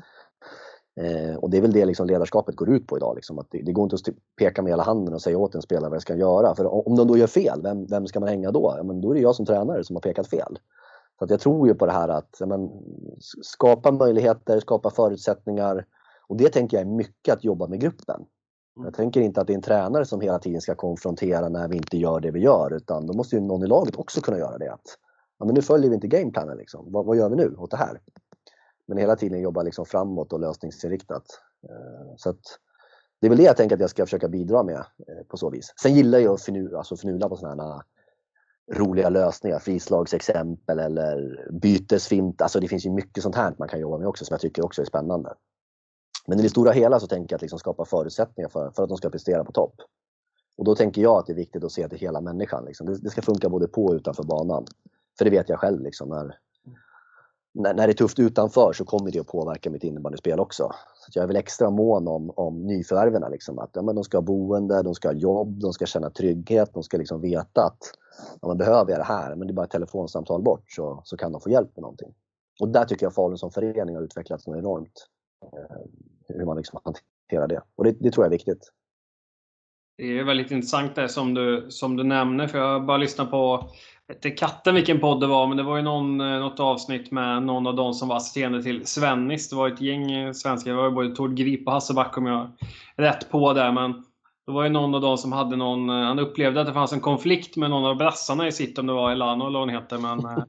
Eh, 1.01 1.37
och 1.37 1.51
det 1.51 1.57
är 1.57 1.61
väl 1.61 1.73
det 1.73 1.85
liksom 1.85 2.07
ledarskapet 2.07 2.57
går 2.57 2.71
ut 2.71 2.87
på 2.87 2.97
idag. 2.97 3.15
Liksom, 3.17 3.39
att 3.39 3.47
det, 3.51 3.63
det, 3.63 3.73
går 3.73 3.85
inte 3.85 3.97
att 3.97 4.15
peka 4.39 4.63
med 4.63 4.73
hela 4.73 4.83
handen 4.83 5.15
och 5.15 5.23
säga 5.23 5.39
åt 5.39 5.55
en 5.55 5.63
spelare 5.63 5.91
vad 5.91 5.97
jag 5.97 6.03
ska 6.03 6.17
göra. 6.17 6.55
För 6.55 6.89
om 6.89 6.97
de 6.97 7.09
då 7.09 7.17
gör 7.17 7.27
fel, 7.27 7.63
vem, 7.63 7.87
vem 7.87 8.07
ska 8.07 8.21
man 8.21 8.29
hänga 8.29 8.51
då? 8.51 8.75
Ja, 8.77 8.83
men 8.83 9.01
då 9.01 9.11
är 9.11 9.15
det 9.15 9.21
jag 9.21 9.35
som 9.35 9.47
tränare 9.47 9.85
som 9.85 9.97
har 9.97 10.01
pekat 10.01 10.29
fel. 10.29 10.59
Så 11.19 11.25
att 11.25 11.31
jag 11.31 11.41
tror 11.41 11.69
ju 11.69 11.75
på 11.75 11.87
det 11.87 11.93
här 11.93 12.09
att 12.09 12.41
men, 12.47 12.71
skapa 13.43 13.93
möjligheter, 13.93 14.61
skapa 14.61 14.91
förutsättningar. 14.91 15.87
Och 16.27 16.37
det 16.37 16.49
tänker 16.49 16.77
jag 16.77 16.87
är 16.87 16.91
mycket 16.91 17.35
att 17.35 17.45
jobba 17.45 17.67
med 17.67 17.81
gruppen. 17.81 18.25
Mm. 18.77 18.85
Jag 18.85 18.95
tänker 18.95 19.21
inte 19.21 19.41
att 19.41 19.47
det 19.47 19.53
är 19.53 19.55
en 19.55 19.63
tränare 19.63 20.05
som 20.05 20.21
hela 20.21 20.39
tiden 20.39 20.61
ska 20.61 20.75
konfrontera 20.75 21.49
när 21.49 21.69
vi 21.69 21.77
inte 21.77 21.99
gör 21.99 22.21
det 22.21 22.31
vi 22.31 22.41
gör 22.41 22.77
utan 22.77 23.07
då 23.07 23.13
måste 23.13 23.37
ju 23.37 23.43
någon 23.43 23.65
i 23.65 23.67
laget 23.67 23.97
också 23.97 24.21
kunna 24.21 24.39
göra 24.39 24.59
det. 24.59 24.73
Att, 24.73 24.99
ja, 25.39 25.45
men 25.45 25.55
nu 25.55 25.63
följer 25.63 25.89
vi 25.89 25.95
inte 25.95 26.09
gameplanen 26.09 26.57
liksom. 26.57 26.93
vad, 26.93 27.07
vad 27.07 27.17
gör 27.17 27.29
vi 27.29 27.37
nu 27.37 27.55
åt 27.57 27.71
det 27.71 27.77
här? 27.77 28.01
Men 28.87 28.99
hela 28.99 29.17
tiden 29.17 29.41
jobba 29.41 29.63
liksom 29.63 29.87
framåt 29.87 30.33
och 30.33 30.41
lösningsinriktat. 30.41 31.25
Eh, 31.69 32.15
så 32.17 32.31
att, 32.31 32.41
det 33.21 33.27
är 33.27 33.29
väl 33.29 33.39
det 33.39 33.45
jag 33.45 33.57
tänker 33.57 33.75
att 33.77 33.81
jag 33.81 33.91
ska 33.91 34.07
försöka 34.07 34.29
bidra 34.29 34.63
med 34.63 34.77
eh, 34.77 35.27
på 35.29 35.37
så 35.37 35.51
vis. 35.51 35.75
Sen 35.83 35.95
gillar 35.95 36.19
jag 36.19 36.35
att 36.35 36.43
förnula, 36.43 36.79
alltså 36.79 36.97
förnula 36.97 37.29
på 37.29 37.37
sådana 37.37 37.63
här 37.63 37.83
roliga 38.73 39.09
lösningar, 39.09 39.59
frislagsexempel 39.59 40.79
eller 40.79 41.49
bytesfint. 41.53 42.43
Alltså 42.43 42.61
det 42.61 42.69
finns 42.69 42.87
ju 42.87 42.91
mycket 42.91 43.23
sånt 43.23 43.37
här 43.37 43.55
man 43.59 43.69
kan 43.69 43.81
jobba 43.81 43.99
med 43.99 44.07
också 44.07 44.25
som 44.25 44.35
jag 44.35 44.41
tycker 44.41 44.65
också 44.65 44.83
är 44.83 44.87
spännande. 44.87 45.35
Men 46.27 46.39
i 46.39 46.43
det 46.43 46.49
stora 46.49 46.73
hela 46.73 47.01
så 47.01 47.07
tänker 47.07 47.33
jag 47.33 47.39
att 47.39 47.43
liksom 47.43 47.59
skapa 47.59 47.85
förutsättningar 47.85 48.49
för, 48.49 48.71
för 48.71 48.83
att 48.83 48.89
de 48.89 48.99
ska 48.99 49.11
prestera 49.11 49.45
på 49.45 49.53
topp. 49.53 49.75
Och 50.57 50.65
då 50.65 50.75
tänker 50.75 51.03
jag 51.03 51.19
att 51.19 51.27
det 51.27 51.33
är 51.33 51.37
viktigt 51.37 51.65
att 51.65 51.73
se 51.73 51.89
till 51.89 51.99
hela 51.99 52.21
människan. 52.21 52.65
Liksom. 52.65 52.87
Det, 52.87 52.99
det, 52.99 53.11
ska 53.11 53.23
funka 53.23 53.49
både 53.49 53.69
på 53.69 53.85
och 53.85 53.95
utanför 53.95 54.23
banan. 54.23 54.67
För 55.19 55.25
det 55.25 55.31
vet 55.31 55.49
jag 55.49 55.59
själv. 55.59 55.81
Liksom, 55.81 56.09
när, 56.09 56.39
när, 57.55 57.75
när 57.75 57.87
det 57.87 57.93
är 57.93 57.95
tufft 57.95 58.19
utanför 58.19 58.73
så 58.73 58.85
kommer 58.85 59.11
det 59.11 59.21
att 59.21 59.27
påverka 59.27 59.71
mitt 59.71 59.85
innebandyspel 59.85 60.41
också. 60.41 60.71
Så 60.97 61.19
jag 61.19 61.23
är 61.23 61.27
väl 61.27 61.37
extra 61.37 61.71
mån 61.71 62.09
om, 62.09 62.31
om 62.31 62.67
nyförvärven. 62.67 63.31
Liksom, 63.31 63.59
att 63.59 63.71
ja, 63.73 63.83
men 63.83 63.95
de 63.95 64.05
ska 64.05 64.17
ha 64.17 64.23
boende, 64.23 64.83
de 64.83 64.95
ska 64.95 65.09
ha 65.09 65.15
jobb, 65.15 65.61
de 65.61 65.73
ska 65.73 65.87
känna 65.87 66.11
trygghet, 66.11 66.71
de 66.75 66.83
ska 66.83 66.97
liksom 66.97 67.21
veta 67.21 67.65
att 67.65 67.79
ja, 68.41 68.49
man 68.49 68.59
behöver 68.59 68.91
jag 68.91 69.01
det 69.01 69.05
här, 69.05 69.35
men 69.35 69.47
det 69.47 69.53
är 69.53 69.55
bara 69.55 69.65
ett 69.65 69.71
telefonsamtal 69.71 70.43
bort 70.43 70.73
så, 70.73 71.01
så 71.05 71.17
kan 71.17 71.33
de 71.33 71.41
få 71.41 71.51
hjälp 71.51 71.77
med 71.77 71.83
någonting. 71.83 72.15
Och 72.61 72.69
där 72.69 72.85
tycker 72.85 73.07
jag 73.07 73.15
Falun 73.15 73.39
som 73.39 73.51
förening 73.51 73.97
har 73.97 74.03
utvecklats 74.03 74.49
enormt. 74.49 75.09
Eh, 75.43 75.77
hur 76.29 76.45
man 76.45 76.57
liksom 76.57 76.81
hanterar 76.85 77.49
det. 77.49 77.63
Och 77.77 77.85
det, 77.85 77.97
det 78.01 78.11
tror 78.11 78.25
jag 78.25 78.33
är 78.33 78.37
viktigt. 78.39 78.71
Det 79.97 80.19
är 80.19 80.25
väldigt 80.25 80.51
intressant 80.51 80.95
det 80.95 81.09
som 81.09 81.35
du, 81.35 81.67
som 81.69 81.97
du 81.97 82.05
nämner, 82.05 82.47
för 82.47 82.59
jag 82.59 82.87
bara 82.87 82.97
lyssnat 82.97 83.31
på 83.31 83.71
inte 84.13 84.31
katten 84.31 84.75
vilken 84.75 85.01
podd 85.01 85.21
det 85.21 85.27
var, 85.27 85.47
men 85.47 85.57
det 85.57 85.63
var 85.63 85.77
ju 85.77 85.83
någon, 85.83 86.21
eh, 86.21 86.41
något 86.41 86.61
avsnitt 86.61 87.11
med 87.11 87.43
någon 87.43 87.67
av 87.67 87.75
de 87.75 87.95
som 87.95 88.09
var 88.09 88.17
assisterande 88.17 88.63
till 88.63 88.87
Svennis. 88.87 89.51
Det 89.51 89.57
var 89.57 89.69
ett 89.69 89.81
gäng 89.81 90.13
eh, 90.13 90.33
svenskar, 90.33 90.71
det 90.71 90.77
var 90.77 90.91
både 90.91 91.15
Tord 91.15 91.35
Grip 91.37 91.67
och 91.67 91.73
Hasse 91.73 91.95
Back 91.95 92.19
om 92.19 92.27
jag 92.27 92.51
är 92.97 93.03
rätt 93.03 93.31
på 93.31 93.53
där. 93.53 93.73
Men 93.73 93.93
det 94.47 94.53
var 94.53 94.65
ju 94.65 94.69
någon 94.69 94.95
av 94.95 95.01
dem 95.01 95.19
som 95.19 95.33
hade 95.33 95.57
någon, 95.57 95.91
eh, 95.91 96.07
han 96.07 96.19
upplevde 96.19 96.61
att 96.61 96.67
det 96.67 96.73
fanns 96.73 96.93
en 96.93 97.01
konflikt 97.01 97.57
med 97.57 97.71
någon 97.71 97.85
av 97.85 97.97
brassarna 97.97 98.47
i 98.47 98.53
sitt, 98.53 98.79
om 98.79 98.87
det 98.87 98.93
var 98.93 99.13
Elano 99.13 99.47
eller 99.47 99.59
vad 99.59 99.69
hon 99.69 99.83
heter. 99.83 99.99
Men 99.99 100.47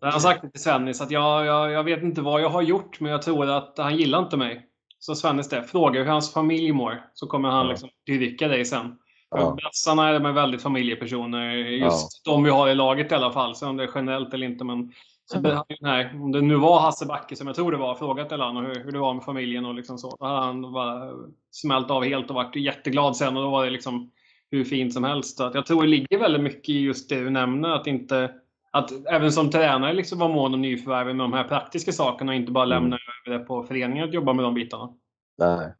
han 0.12 0.20
sagt 0.20 0.40
till 0.40 0.62
Svennis 0.62 1.00
att 1.00 1.10
jag, 1.10 1.46
jag, 1.46 1.70
jag 1.70 1.84
vet 1.84 2.02
inte 2.02 2.20
vad 2.20 2.40
jag 2.40 2.50
har 2.50 2.62
gjort, 2.62 3.00
men 3.00 3.12
jag 3.12 3.22
tror 3.22 3.50
att 3.50 3.78
han 3.78 3.96
gillar 3.96 4.18
inte 4.18 4.36
mig. 4.36 4.67
Så 4.98 5.14
Svennis 5.14 5.48
det, 5.48 5.62
fråga 5.62 6.00
hur 6.00 6.10
hans 6.10 6.32
familj 6.32 6.72
mår, 6.72 7.02
så 7.14 7.26
kommer 7.26 7.48
han 7.48 7.68
liksom 7.68 7.88
dyrka 8.06 8.48
dig 8.48 8.64
sen. 8.64 8.96
Ja. 9.30 9.56
Brassarna 9.62 10.08
är 10.08 10.32
väldigt 10.32 10.62
familjepersoner. 10.62 11.54
Just 11.54 12.20
ja. 12.24 12.32
de 12.32 12.44
vi 12.44 12.50
har 12.50 12.68
i 12.68 12.74
laget 12.74 13.12
i 13.12 13.14
alla 13.14 13.32
fall. 13.32 13.54
Så 13.54 13.68
om 13.68 13.76
det 13.76 13.84
är 13.84 13.90
generellt 13.94 14.34
eller 14.34 14.46
inte. 14.46 14.64
Men, 14.64 14.92
så, 15.24 15.38
mm. 15.38 15.58
nej, 15.80 16.10
om 16.14 16.32
det 16.32 16.40
nu 16.40 16.56
var 16.56 16.80
Hasse 16.80 17.06
Backe 17.06 17.36
som 17.36 17.46
jag 17.46 17.56
tror 17.56 17.72
det 17.72 17.78
var, 17.78 17.94
frågat 17.94 18.32
Elano 18.32 18.60
hur, 18.60 18.84
hur 18.84 18.92
det 18.92 18.98
var 18.98 19.14
med 19.14 19.24
familjen 19.24 19.64
och 19.64 19.74
liksom 19.74 19.98
så. 19.98 20.16
Då 20.20 20.26
hade 20.26 20.46
han 20.46 20.72
bara 20.72 21.10
smält 21.50 21.90
av 21.90 22.04
helt 22.04 22.30
och 22.30 22.36
varit 22.36 22.56
jätteglad 22.56 23.16
sen. 23.16 23.36
Och 23.36 23.42
då 23.42 23.50
var 23.50 23.64
det 23.64 23.70
liksom 23.70 24.10
hur 24.50 24.64
fint 24.64 24.94
som 24.94 25.04
helst. 25.04 25.40
Att 25.40 25.54
jag 25.54 25.66
tror 25.66 25.82
det 25.82 25.88
ligger 25.88 26.18
väldigt 26.18 26.42
mycket 26.42 26.68
i 26.68 26.80
just 26.80 27.08
det 27.08 27.20
du 27.20 27.30
nämner. 27.30 27.68
Att 27.68 27.86
inte 27.86 28.30
att 28.70 29.06
även 29.06 29.32
som 29.32 29.50
tränare 29.50 29.92
liksom 29.92 30.18
vara 30.18 30.32
mån 30.32 30.54
om 30.54 30.62
nyförvärven 30.62 31.16
med 31.16 31.24
de 31.24 31.32
här 31.32 31.44
praktiska 31.44 31.92
sakerna 31.92 32.32
och 32.32 32.36
inte 32.36 32.52
bara 32.52 32.64
lämna 32.64 32.86
mm 32.86 32.98
det 33.28 33.38
på 33.38 33.62
föreningen 33.62 34.08
att 34.08 34.14
jobba 34.14 34.32
med 34.32 34.44
de 34.44 34.54
bitarna. 34.54 34.94
Nej, 35.38 35.72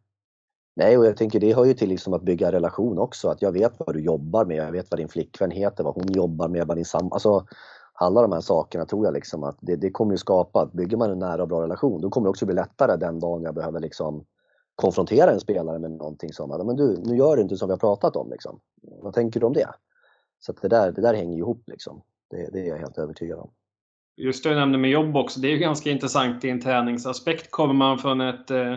Nej, 0.79 0.99
och 0.99 1.07
jag 1.07 1.17
tänker 1.17 1.41
det 1.41 1.55
hör 1.55 1.65
ju 1.65 1.75
till 1.75 1.89
liksom 1.89 2.15
att 2.15 2.23
bygga 2.23 2.53
relation 2.53 2.99
också. 2.99 3.29
Att 3.29 3.43
jag 3.43 3.53
vet 3.53 3.73
vad 3.79 3.95
du 3.95 4.01
jobbar 4.01 4.45
med, 4.45 4.57
jag 4.57 4.73
vet 4.73 4.91
vad 4.91 5.01
din 5.01 5.09
flickvän 5.09 5.51
heter, 5.51 5.85
vad 5.85 5.95
hon 5.95 6.13
jobbar 6.13 6.49
med, 6.49 6.67
vad 6.67 6.77
din 6.77 6.85
sam... 6.85 7.13
Alltså, 7.13 7.47
alla 7.93 8.23
de 8.23 8.33
här 8.33 8.41
sakerna 8.41 8.85
tror 8.85 9.05
jag 9.05 9.15
liksom 9.15 9.45
att 9.45 9.57
det, 9.61 9.77
det 9.77 9.91
kommer 9.91 10.13
ju 10.13 10.19
skapa, 10.19 10.63
att 10.63 10.73
bygger 10.73 10.97
man 10.97 11.11
en 11.11 11.19
nära 11.19 11.43
och 11.43 11.49
bra 11.49 11.63
relation, 11.63 12.01
då 12.01 12.11
kommer 12.11 12.25
det 12.25 12.31
också 12.31 12.47
bli 12.47 12.55
lättare 12.55 12.97
den 12.97 13.21
dagen 13.21 13.43
jag 13.43 13.55
behöver 13.55 13.81
liksom 13.81 14.25
konfrontera 14.75 15.31
en 15.31 15.41
spelare 15.41 15.79
med 15.79 15.91
någonting 15.91 16.33
som, 16.33 16.67
men 16.67 16.77
du, 16.77 16.97
nu 17.05 17.17
gör 17.17 17.37
du 17.37 17.43
inte 17.43 17.57
som 17.57 17.69
vi 17.69 17.73
har 17.73 17.79
pratat 17.79 18.17
om 18.17 18.31
liksom. 18.31 18.61
Vad 19.03 19.15
tänker 19.15 19.41
du 19.41 19.47
om 19.47 19.53
det? 19.53 19.69
Så 20.39 20.53
det 20.53 20.69
där, 20.69 20.93
det 20.93 21.01
där 21.01 21.15
hänger 21.15 21.39
ihop 21.39 21.63
liksom. 21.67 22.03
Det, 22.31 22.49
det 22.53 22.61
är 22.61 22.69
jag 22.69 22.79
helt 22.79 22.99
övertygad 22.99 23.39
om. 23.39 23.51
Just 24.19 24.45
det 24.45 24.51
du 24.51 24.57
nämnde 24.57 24.79
med 24.79 24.91
jobb 24.91 25.17
också, 25.17 25.41
det 25.41 25.49
är 25.49 25.53
ju 25.53 25.59
ganska 25.59 25.91
intressant 25.91 26.45
i 26.45 26.51
en 26.51 26.61
träningsaspekt. 26.61 27.51
Kommer 27.51 27.75
man 27.75 27.99
från 27.99 28.21
ett 28.21 28.51
eh 28.51 28.77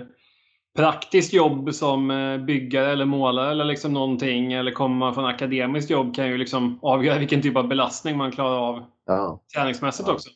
praktiskt 0.75 1.33
jobb 1.33 1.73
som 1.73 2.11
eh, 2.11 2.37
byggare 2.37 2.91
eller 2.91 3.05
målare 3.05 3.51
eller 3.51 3.65
liksom 3.65 3.93
någonting 3.93 4.53
eller 4.53 4.71
kommer 4.71 4.95
man 4.95 5.13
från 5.13 5.25
akademiskt 5.25 5.89
jobb 5.89 6.15
kan 6.15 6.27
ju 6.27 6.37
liksom 6.37 6.79
avgöra 6.83 7.19
vilken 7.19 7.41
typ 7.41 7.57
av 7.57 7.67
belastning 7.67 8.17
man 8.17 8.31
klarar 8.31 8.57
av 8.57 8.83
ja. 9.05 9.41
träningsmässigt 9.55 10.07
ja. 10.07 10.13
också. 10.13 10.29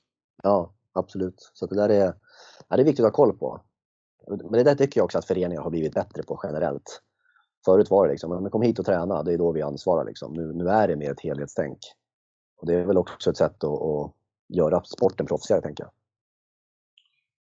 Ja, 0.43 0.73
absolut. 0.93 1.51
Så 1.53 1.65
det 1.65 1.75
där 1.75 1.89
är, 1.89 2.13
ja, 2.67 2.75
det 2.75 2.81
är 2.81 2.85
viktigt 2.85 3.05
att 3.05 3.11
ha 3.11 3.25
koll 3.25 3.37
på. 3.37 3.61
Men 4.27 4.51
det 4.51 4.63
där 4.63 4.75
tycker 4.75 4.99
jag 4.99 5.05
också 5.05 5.17
att 5.17 5.25
föreningar 5.25 5.61
har 5.61 5.69
blivit 5.69 5.93
bättre 5.93 6.23
på 6.23 6.39
generellt. 6.43 7.01
Förut 7.65 7.89
var 7.89 8.05
det 8.05 8.11
liksom, 8.11 8.41
men 8.41 8.51
kom 8.51 8.61
hit 8.61 8.79
och 8.79 8.85
träna, 8.85 9.23
det 9.23 9.33
är 9.33 9.37
då 9.37 9.51
vi 9.51 9.61
ansvarar. 9.61 10.05
Liksom. 10.05 10.33
Nu, 10.33 10.53
nu 10.53 10.69
är 10.69 10.87
det 10.87 10.95
mer 10.95 11.11
ett 11.11 11.21
helhetstänk. 11.21 11.77
Och 12.57 12.67
det 12.67 12.73
är 12.73 12.85
väl 12.85 12.97
också 12.97 13.29
ett 13.29 13.37
sätt 13.37 13.63
att, 13.63 13.81
att 13.81 14.11
göra 14.53 14.83
sporten 14.83 15.25
proffsigare, 15.25 15.61
tänker 15.61 15.83
jag. 15.83 15.91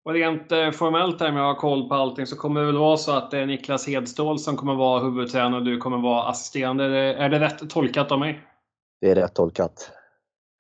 Och 0.04 0.14
rent 0.14 0.52
eh, 0.52 0.72
formellt 0.72 1.20
här 1.20 1.32
med 1.32 1.42
att 1.42 1.56
ha 1.56 1.62
koll 1.62 1.90
på 1.90 1.96
allting 1.96 2.26
så 2.26 2.36
kommer 2.36 2.60
det 2.60 2.66
väl 2.66 2.78
vara 2.78 2.98
så 2.98 3.12
att 3.12 3.32
det 3.32 3.40
är 3.40 3.46
Niklas 3.46 3.88
Hedstål 3.88 4.40
som 4.40 4.58
kommer 4.58 4.76
vara 4.76 5.04
huvudtränare 5.04 5.60
och 5.60 5.66
du 5.66 5.78
kommer 5.78 5.98
vara 5.98 6.24
assisterande. 6.24 6.86
Är 7.14 7.30
det 7.30 7.40
rätt 7.40 7.70
tolkat 7.70 8.12
av 8.12 8.20
mig? 8.20 8.42
Det 9.02 9.12
är 9.12 9.16
rätt 9.16 9.36
tolkat. 9.36 9.92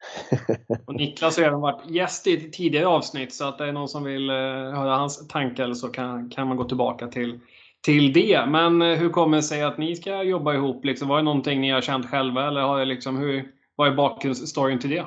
och 0.88 0.94
Niklas 0.94 1.38
har 1.38 1.44
även 1.44 1.62
varit 1.62 1.90
gäst 1.90 2.28
i 2.28 2.34
ett 2.34 2.54
tidigare 2.54 2.88
avsnitt 2.88 3.34
så 3.34 3.46
att 3.46 3.58
det 3.58 3.66
är 3.68 3.72
någon 3.72 3.88
som 3.88 4.04
vill 4.04 4.30
eh, 4.30 4.36
höra 4.36 4.96
hans 4.96 5.28
tankar 5.28 5.74
så 5.74 5.88
kan, 5.88 6.30
kan 6.30 6.48
man 6.48 6.58
gå 6.58 6.64
tillbaka 6.64 7.08
till, 7.08 7.40
till 7.82 8.14
det. 8.14 8.46
Men 8.48 8.82
eh, 8.82 8.98
hur 8.98 9.10
kommer 9.10 9.38
det 9.38 9.44
sig 9.44 9.64
att 9.64 9.78
ni 9.78 9.96
ska 9.96 10.24
jobba 10.24 10.54
ihop? 10.54 10.86
Liksom, 10.86 11.08
var 11.08 11.18
det 11.18 11.24
någonting 11.24 11.62
ni 11.62 11.70
har 11.70 11.82
känt 11.82 12.10
själva 12.10 12.48
eller 12.48 12.62
har 12.62 12.80
det 12.80 12.86
liksom, 12.86 13.18
hur, 13.18 13.52
vad 13.76 13.88
är 13.88 13.96
bakgrundsstoryn 13.96 14.80
till 14.80 14.90
det? 14.90 15.06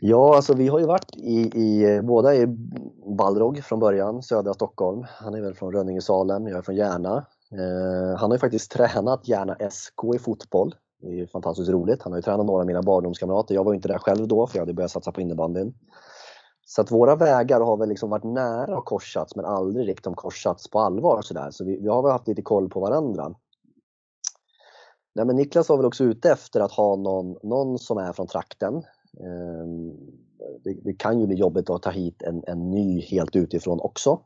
Ja, 0.00 0.36
alltså 0.36 0.54
vi 0.54 0.68
har 0.68 0.78
ju 0.78 0.86
varit 0.86 1.16
i, 1.16 1.50
i 1.54 1.94
eh, 1.94 2.02
båda 2.02 2.34
i 2.34 2.46
Balrog 3.18 3.64
från 3.64 3.80
början, 3.80 4.22
södra 4.22 4.54
Stockholm. 4.54 5.04
Han 5.08 5.34
är 5.34 5.40
väl 5.40 5.54
från 5.54 5.72
Rönninge 5.72 6.00
Salem, 6.00 6.46
jag 6.46 6.58
är 6.58 6.62
från 6.62 6.76
Järna. 6.76 7.26
Eh, 7.52 8.18
han 8.18 8.30
har 8.30 8.34
ju 8.34 8.38
faktiskt 8.38 8.70
tränat 8.70 9.28
Järna 9.28 9.56
SK 9.70 10.14
i 10.14 10.18
fotboll. 10.18 10.74
Det 11.02 11.20
är 11.20 11.26
fantastiskt 11.26 11.70
roligt. 11.70 12.02
Han 12.02 12.12
har 12.12 12.18
ju 12.18 12.22
tränat 12.22 12.46
några 12.46 12.60
av 12.60 12.66
mina 12.66 12.82
barndomskamrater. 12.82 13.54
Jag 13.54 13.64
var 13.64 13.74
inte 13.74 13.88
där 13.88 13.98
själv 13.98 14.28
då 14.28 14.46
för 14.46 14.56
jag 14.56 14.62
hade 14.62 14.74
börjat 14.74 14.90
satsa 14.90 15.12
på 15.12 15.20
innebandyn. 15.20 15.74
Så 16.66 16.80
att 16.80 16.90
våra 16.90 17.16
vägar 17.16 17.60
har 17.60 17.76
väl 17.76 17.88
liksom 17.88 18.10
varit 18.10 18.24
nära 18.24 18.78
och 18.78 18.84
korsats 18.84 19.36
men 19.36 19.44
aldrig 19.44 19.88
riktigt 19.88 20.16
korsats 20.16 20.70
på 20.70 20.80
allvar. 20.80 21.22
Så, 21.22 21.34
där. 21.34 21.50
så 21.50 21.64
vi, 21.64 21.80
vi 21.80 21.88
har 21.88 22.02
väl 22.02 22.12
haft 22.12 22.28
lite 22.28 22.42
koll 22.42 22.68
på 22.68 22.80
varandra. 22.80 23.34
Nej, 25.14 25.26
men 25.26 25.36
Niklas 25.36 25.68
var 25.68 25.76
väl 25.76 25.86
också 25.86 26.04
ute 26.04 26.30
efter 26.30 26.60
att 26.60 26.72
ha 26.72 26.96
någon, 26.96 27.36
någon 27.42 27.78
som 27.78 27.98
är 27.98 28.12
från 28.12 28.26
trakten. 28.26 28.82
Ehm, 29.20 29.92
det, 30.64 30.76
det, 30.84 30.92
kan 30.92 31.20
ju 31.20 31.26
bli 31.26 31.36
jobbigt 31.36 31.70
att 31.70 31.82
ta 31.82 31.90
hit 31.90 32.22
en, 32.22 32.42
en 32.46 32.70
ny 32.70 33.00
helt 33.00 33.36
utifrån 33.36 33.80
också. 33.80 34.20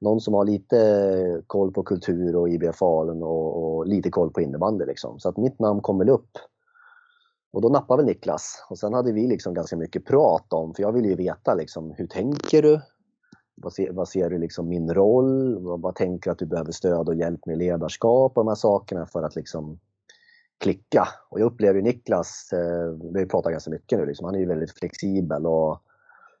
Någon 0.00 0.20
som 0.20 0.34
har 0.34 0.44
lite 0.44 1.42
koll 1.46 1.72
på 1.72 1.82
kultur 1.82 2.36
och 2.36 2.48
IBF 2.48 2.76
Falun 2.76 3.22
och, 3.22 3.76
och, 3.76 3.86
lite 3.86 4.10
koll 4.10 4.30
på 4.30 4.40
innebandy. 4.40 4.84
Liksom. 4.84 5.20
Så 5.20 5.28
att 5.28 5.36
mitt 5.36 5.58
namn 5.58 5.80
kom 5.80 5.98
väl 5.98 6.08
upp. 6.08 6.30
Och 7.52 7.62
då 7.62 7.68
nappade 7.68 8.02
väl 8.02 8.06
Niklas. 8.06 8.66
Och 8.70 8.78
sen 8.78 8.94
hade 8.94 9.12
vi 9.12 9.26
liksom 9.26 9.54
ganska 9.54 9.76
mycket 9.76 10.04
prat 10.04 10.52
om, 10.52 10.74
för 10.74 10.82
jag 10.82 10.92
ville 10.92 11.08
ju 11.08 11.14
veta 11.14 11.54
liksom, 11.54 11.94
hur 11.96 12.06
tänker 12.06 12.62
du? 12.62 12.80
Vad 13.54 13.72
ser, 13.72 13.92
vad 13.92 14.08
ser 14.08 14.30
du 14.30 14.38
liksom 14.38 14.68
min 14.68 14.94
roll? 14.94 15.58
Vad, 15.62 15.80
vad 15.80 15.94
tänker 15.94 16.30
du 16.30 16.32
att 16.32 16.38
du 16.38 16.46
behöver 16.46 16.72
stöd 16.72 17.08
och 17.08 17.14
hjälp 17.14 17.46
med 17.46 17.58
ledarskap 17.58 18.32
och 18.36 18.44
de 18.44 18.48
här 18.48 18.54
sakerna 18.54 19.06
för 19.06 19.22
att 19.22 19.36
liksom 19.36 19.78
klicka. 20.60 21.08
Och 21.28 21.40
jag 21.40 21.46
upplever 21.46 21.74
ju 21.74 21.82
Niklas, 21.82 22.50
eh, 22.52 23.12
vi 23.12 23.18
har 23.18 23.26
pratat 23.26 23.52
ganska 23.52 23.70
mycket 23.70 23.98
nu, 23.98 24.06
liksom, 24.06 24.24
han 24.24 24.34
är 24.34 24.38
ju 24.38 24.46
väldigt 24.46 24.78
flexibel 24.78 25.46
och 25.46 25.82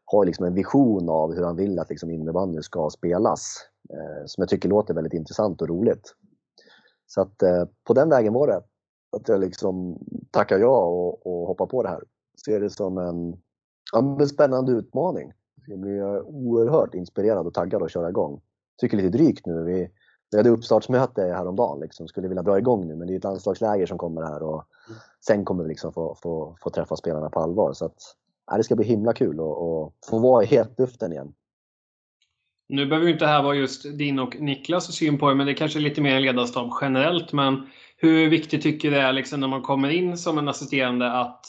har 0.04 0.24
liksom 0.24 0.44
en 0.44 0.54
vision 0.54 1.08
av 1.08 1.34
hur 1.34 1.44
han 1.44 1.56
vill 1.56 1.78
att 1.78 1.90
liksom 1.90 2.10
innebandyn 2.10 2.62
ska 2.62 2.90
spelas. 2.90 3.56
Eh, 3.90 4.26
som 4.26 4.42
jag 4.42 4.48
tycker 4.48 4.68
låter 4.68 4.94
väldigt 4.94 5.12
intressant 5.12 5.62
och 5.62 5.68
roligt. 5.68 6.14
Så 7.06 7.20
att 7.20 7.42
eh, 7.42 7.64
på 7.84 7.94
den 7.94 8.08
vägen 8.08 8.32
var 8.32 8.46
det. 8.46 8.62
Att 9.16 9.28
jag 9.28 9.40
liksom 9.40 9.98
tackar 10.30 10.58
ja 10.58 10.84
och, 10.84 11.26
och 11.26 11.46
hoppar 11.46 11.66
på 11.66 11.82
det 11.82 11.88
här. 11.88 12.02
Ser 12.44 12.60
det 12.60 12.70
som 12.70 12.98
en, 12.98 13.40
en 14.20 14.28
spännande 14.28 14.72
utmaning. 14.72 15.32
Jag 15.66 15.78
blir 15.78 16.22
oerhört 16.22 16.94
inspirerad 16.94 17.46
och 17.46 17.54
taggad 17.54 17.82
att 17.82 17.90
köra 17.90 18.08
igång. 18.08 18.40
tycker 18.80 18.96
lite 18.96 19.18
drygt 19.18 19.46
nu. 19.46 19.64
Vi, 19.64 19.90
vi 20.30 20.36
hade 20.36 20.50
uppstartsmöte 20.50 21.22
häromdagen, 21.22 21.80
liksom, 21.80 22.08
skulle 22.08 22.28
vilja 22.28 22.42
dra 22.42 22.58
igång 22.58 22.88
nu 22.88 22.96
men 22.96 23.06
det 23.06 23.14
är 23.14 23.16
ett 23.16 23.24
landslagsläger 23.24 23.86
som 23.86 23.98
kommer 23.98 24.22
här 24.22 24.42
och 24.42 24.64
mm. 24.88 24.98
sen 25.26 25.44
kommer 25.44 25.62
vi 25.62 25.68
liksom 25.68 25.92
få, 25.92 26.14
få, 26.22 26.56
få 26.60 26.70
träffa 26.70 26.96
spelarna 26.96 27.30
på 27.30 27.40
allvar. 27.40 27.72
Så 27.72 27.84
att, 27.84 28.16
ja, 28.50 28.56
det 28.56 28.64
ska 28.64 28.76
bli 28.76 28.84
himla 28.84 29.12
kul 29.12 29.40
att 29.40 30.08
få 30.10 30.18
vara 30.18 30.44
i 30.44 30.46
hetluften 30.46 31.12
igen. 31.12 31.32
Nu 32.68 32.86
behöver 32.86 33.06
ju 33.06 33.12
inte 33.12 33.24
det 33.24 33.30
här 33.30 33.42
vara 33.42 33.54
just 33.54 33.98
din 33.98 34.18
och 34.18 34.40
Niklas 34.40 34.92
syn 34.92 35.18
på 35.18 35.28
det, 35.28 35.34
men 35.34 35.46
det 35.46 35.52
är 35.52 35.56
kanske 35.56 35.78
är 35.78 35.80
lite 35.80 36.00
mer 36.00 36.16
en 36.16 36.22
ledarstab 36.22 36.70
generellt. 36.80 37.32
Men 37.32 37.66
hur 37.96 38.30
viktigt 38.30 38.62
tycker 38.62 38.90
du 38.90 38.96
det 38.96 39.02
är 39.02 39.12
liksom 39.12 39.40
när 39.40 39.48
man 39.48 39.62
kommer 39.62 39.88
in 39.88 40.18
som 40.18 40.38
en 40.38 40.48
assisterande 40.48 41.12
att, 41.12 41.40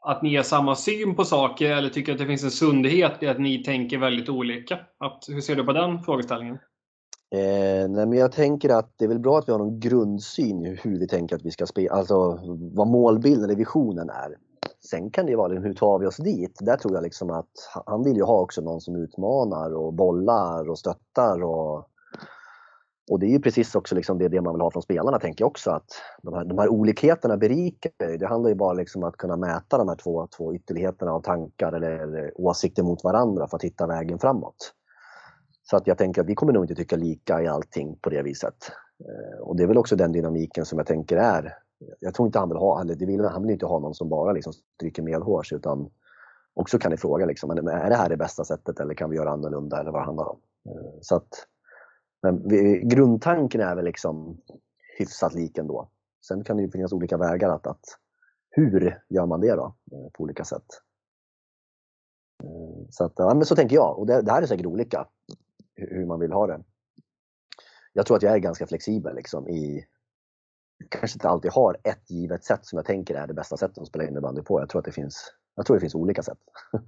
att 0.00 0.22
ni 0.22 0.36
har 0.36 0.42
samma 0.42 0.76
syn 0.76 1.14
på 1.14 1.24
saker 1.24 1.70
eller 1.70 1.88
tycker 1.88 2.12
att 2.12 2.18
det 2.18 2.26
finns 2.26 2.44
en 2.44 2.50
sundhet 2.50 3.22
i 3.22 3.26
att 3.26 3.40
ni 3.40 3.64
tänker 3.64 3.98
väldigt 3.98 4.28
olika? 4.28 4.78
Att, 4.98 5.24
hur 5.28 5.40
ser 5.40 5.56
du 5.56 5.64
på 5.64 5.72
den 5.72 6.02
frågeställningen? 6.02 6.58
Eh, 7.30 7.88
nej, 7.88 8.06
men 8.06 8.12
jag 8.12 8.32
tänker 8.32 8.68
att 8.70 8.92
det 8.96 9.04
är 9.04 9.08
väl 9.08 9.18
bra 9.18 9.38
att 9.38 9.48
vi 9.48 9.52
har 9.52 9.58
någon 9.58 9.80
grundsyn 9.80 10.66
i 10.66 10.78
hur 10.82 10.98
vi 10.98 11.08
tänker 11.08 11.36
att 11.36 11.44
vi 11.44 11.50
ska 11.50 11.66
spela, 11.66 11.94
alltså 11.94 12.38
vad 12.74 12.86
målbilden 12.86 13.44
eller 13.44 13.56
visionen 13.56 14.10
är. 14.10 14.36
Sen 14.90 15.10
kan 15.10 15.26
det 15.26 15.30
ju 15.30 15.36
vara 15.36 15.48
liksom, 15.48 15.64
hur 15.64 15.74
tar 15.74 15.98
vi 15.98 16.06
oss 16.06 16.16
dit? 16.16 16.58
Där 16.60 16.76
tror 16.76 16.94
jag 16.94 17.02
liksom 17.02 17.30
att 17.30 17.50
han 17.86 18.02
vill 18.04 18.16
ju 18.16 18.22
ha 18.22 18.40
också 18.40 18.60
någon 18.60 18.80
som 18.80 18.96
utmanar 18.96 19.74
och 19.74 19.92
bollar 19.94 20.70
och 20.70 20.78
stöttar 20.78 21.42
och 21.42 21.88
och 23.10 23.20
det 23.20 23.26
är 23.26 23.30
ju 23.30 23.40
precis 23.40 23.74
också 23.74 23.94
liksom 23.94 24.18
det, 24.18 24.28
det 24.28 24.40
man 24.40 24.54
vill 24.54 24.60
ha 24.60 24.70
från 24.70 24.82
spelarna, 24.82 25.18
tänker 25.18 25.42
jag 25.42 25.46
också. 25.46 25.70
Att 25.70 25.90
de 26.22 26.34
här, 26.34 26.44
de 26.44 26.58
här 26.58 26.68
olikheterna 26.68 27.36
berikar 27.36 28.18
Det 28.18 28.26
handlar 28.26 28.48
ju 28.48 28.54
bara 28.54 28.72
liksom 28.72 29.02
om 29.02 29.08
att 29.08 29.16
kunna 29.16 29.36
mäta 29.36 29.78
de 29.78 29.88
här 29.88 29.96
två, 29.96 30.28
två 30.36 30.54
ytterligheterna 30.54 31.12
av 31.12 31.20
tankar 31.20 31.72
eller, 31.72 31.90
eller 31.90 32.40
åsikter 32.40 32.82
mot 32.82 33.04
varandra 33.04 33.48
för 33.48 33.56
att 33.56 33.64
hitta 33.64 33.86
vägen 33.86 34.18
framåt. 34.18 34.72
Så 35.70 35.76
att 35.76 35.86
jag 35.86 35.98
tänker 35.98 36.20
att 36.20 36.28
vi 36.28 36.34
kommer 36.34 36.52
nog 36.52 36.64
inte 36.64 36.74
tycka 36.74 36.96
lika 36.96 37.42
i 37.42 37.46
allting 37.46 37.96
på 37.96 38.10
det 38.10 38.22
viset. 38.22 38.72
Eh, 39.00 39.40
och 39.40 39.56
det 39.56 39.62
är 39.62 39.66
väl 39.66 39.78
också 39.78 39.96
den 39.96 40.12
dynamiken 40.12 40.64
som 40.64 40.78
jag 40.78 40.86
tänker 40.86 41.16
är 41.16 41.56
jag 42.00 42.14
tror 42.14 42.28
inte 42.28 42.38
han 42.38 42.48
vill 42.48 42.58
ha, 42.58 42.80
eller 42.80 42.94
det 42.94 43.06
vill, 43.06 43.24
han 43.24 43.42
vill 43.42 43.50
inte 43.50 43.66
ha 43.66 43.78
någon 43.78 43.94
som 43.94 44.08
bara 44.08 44.32
liksom 44.32 44.52
stryker 44.52 45.02
medhårs 45.02 45.52
utan 45.52 45.90
också 46.54 46.78
kan 46.78 46.92
ifråga 46.92 47.26
liksom, 47.26 47.50
är 47.50 47.90
det 47.90 47.96
här 47.96 48.08
det 48.08 48.16
bästa 48.16 48.44
sättet 48.44 48.80
eller 48.80 48.94
kan 48.94 49.10
vi 49.10 49.16
göra 49.16 49.30
annorlunda 49.30 49.80
eller 49.80 49.90
vad 49.90 50.00
det 50.00 50.06
handlar 50.06 50.28
om. 50.28 50.40
Eh, 50.68 50.98
så 51.00 51.16
att, 51.16 51.46
men 52.22 52.48
vi, 52.48 52.80
grundtanken 52.84 53.60
är 53.60 53.74
väl 53.74 53.84
liksom 53.84 54.40
hyfsat 54.98 55.34
lik 55.34 55.58
ändå. 55.58 55.88
Sen 56.26 56.44
kan 56.44 56.56
det 56.56 56.62
ju 56.62 56.70
finnas 56.70 56.92
olika 56.92 57.16
vägar 57.16 57.50
att, 57.50 57.66
att 57.66 57.84
hur 58.50 59.02
gör 59.08 59.26
man 59.26 59.40
det 59.40 59.54
då 59.54 59.74
eh, 59.92 60.10
på 60.12 60.22
olika 60.22 60.44
sätt? 60.44 60.82
Så, 62.90 63.04
att, 63.04 63.12
ja, 63.16 63.34
men 63.34 63.44
så 63.44 63.56
tänker 63.56 63.76
jag 63.76 63.98
och 63.98 64.06
det, 64.06 64.22
det 64.22 64.32
här 64.32 64.42
är 64.42 64.46
säkert 64.46 64.66
olika 64.66 65.06
hur 65.76 66.06
man 66.06 66.20
vill 66.20 66.32
ha 66.32 66.46
det. 66.46 66.60
Jag 67.92 68.06
tror 68.06 68.16
att 68.16 68.22
jag 68.22 68.34
är 68.34 68.38
ganska 68.38 68.66
flexibel 68.66 69.16
liksom 69.16 69.48
i 69.48 69.86
kanske 70.88 71.16
inte 71.16 71.28
alltid 71.28 71.52
har 71.52 71.76
ett 71.84 72.10
givet 72.10 72.44
sätt 72.44 72.66
som 72.66 72.76
jag 72.76 72.86
tänker 72.86 73.14
är 73.14 73.26
det 73.26 73.34
bästa 73.34 73.56
sättet 73.56 73.78
att 73.78 73.88
spela 73.88 74.04
innebandy 74.04 74.42
på. 74.42 74.60
Jag 74.60 74.68
tror 74.68 74.78
att 74.78 74.84
det 74.84 74.92
finns, 74.92 75.32
jag 75.56 75.66
tror 75.66 75.76
det 75.76 75.80
finns 75.80 75.94
olika 75.94 76.22
sätt. 76.22 76.38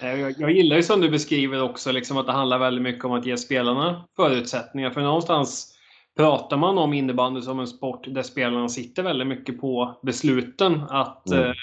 Jag, 0.00 0.34
jag 0.38 0.50
gillar 0.50 0.76
ju 0.76 0.82
som 0.82 1.00
du 1.00 1.10
beskriver 1.10 1.62
också 1.62 1.92
liksom 1.92 2.16
att 2.16 2.26
det 2.26 2.32
handlar 2.32 2.58
väldigt 2.58 2.82
mycket 2.82 3.04
om 3.04 3.12
att 3.12 3.26
ge 3.26 3.36
spelarna 3.36 4.08
förutsättningar. 4.16 4.90
För 4.90 5.00
någonstans 5.00 5.76
pratar 6.16 6.56
man 6.56 6.78
om 6.78 6.92
innebandy 6.92 7.40
som 7.40 7.60
en 7.60 7.66
sport 7.66 8.14
där 8.14 8.22
spelarna 8.22 8.68
sitter 8.68 9.02
väldigt 9.02 9.28
mycket 9.28 9.60
på 9.60 10.00
besluten. 10.02 10.80
Att 10.88 11.30
mm. 11.30 11.44
eh, 11.44 11.54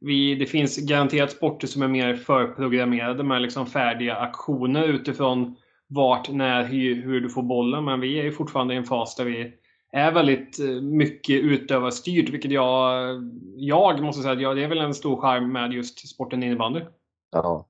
vi, 0.00 0.34
det 0.34 0.46
finns 0.46 0.76
garanterat 0.76 1.30
sporter 1.30 1.66
som 1.66 1.82
är 1.82 1.88
mer 1.88 2.16
förprogrammerade 2.16 3.22
med 3.22 3.42
liksom 3.42 3.66
färdiga 3.66 4.16
aktioner 4.16 4.88
utifrån 4.88 5.56
vart, 5.86 6.30
när, 6.30 6.64
hur, 6.64 7.02
hur 7.02 7.20
du 7.20 7.30
får 7.30 7.42
bollen. 7.42 7.84
Men 7.84 8.00
vi 8.00 8.18
är 8.18 8.24
ju 8.24 8.32
fortfarande 8.32 8.74
i 8.74 8.76
en 8.76 8.84
fas 8.84 9.16
där 9.16 9.24
vi 9.24 9.54
är 9.92 10.12
väldigt 10.12 10.60
eh, 10.60 10.80
mycket 10.82 11.42
utövarstyrt, 11.42 12.28
vilket 12.28 12.50
jag, 12.50 13.04
jag 13.56 14.02
måste 14.02 14.22
säga, 14.22 14.34
ja, 14.34 14.54
det 14.54 14.64
är 14.64 14.68
väl 14.68 14.78
en 14.78 14.94
stor 14.94 15.20
charm 15.20 15.52
med 15.52 15.72
just 15.72 16.08
sporten 16.08 16.42
innebandy. 16.42 16.80
Ja, 17.30 17.66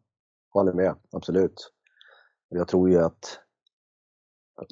håller 0.51 0.73
med. 0.73 0.95
Absolut. 1.13 1.73
Jag 2.49 2.69
tror 2.69 2.91
ju 2.91 2.99
att, 2.99 3.41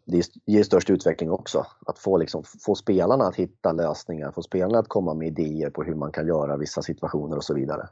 det 0.04 0.28
ger 0.46 0.62
störst 0.62 0.90
utveckling 0.90 1.30
också. 1.30 1.66
Att 1.86 1.98
få, 1.98 2.16
liksom, 2.16 2.42
få 2.64 2.74
spelarna 2.74 3.24
att 3.24 3.36
hitta 3.36 3.72
lösningar, 3.72 4.32
få 4.32 4.42
spelarna 4.42 4.78
att 4.78 4.88
komma 4.88 5.14
med 5.14 5.28
idéer 5.28 5.70
på 5.70 5.82
hur 5.82 5.94
man 5.94 6.12
kan 6.12 6.26
göra 6.26 6.56
vissa 6.56 6.82
situationer 6.82 7.36
och 7.36 7.44
så 7.44 7.54
vidare. 7.54 7.88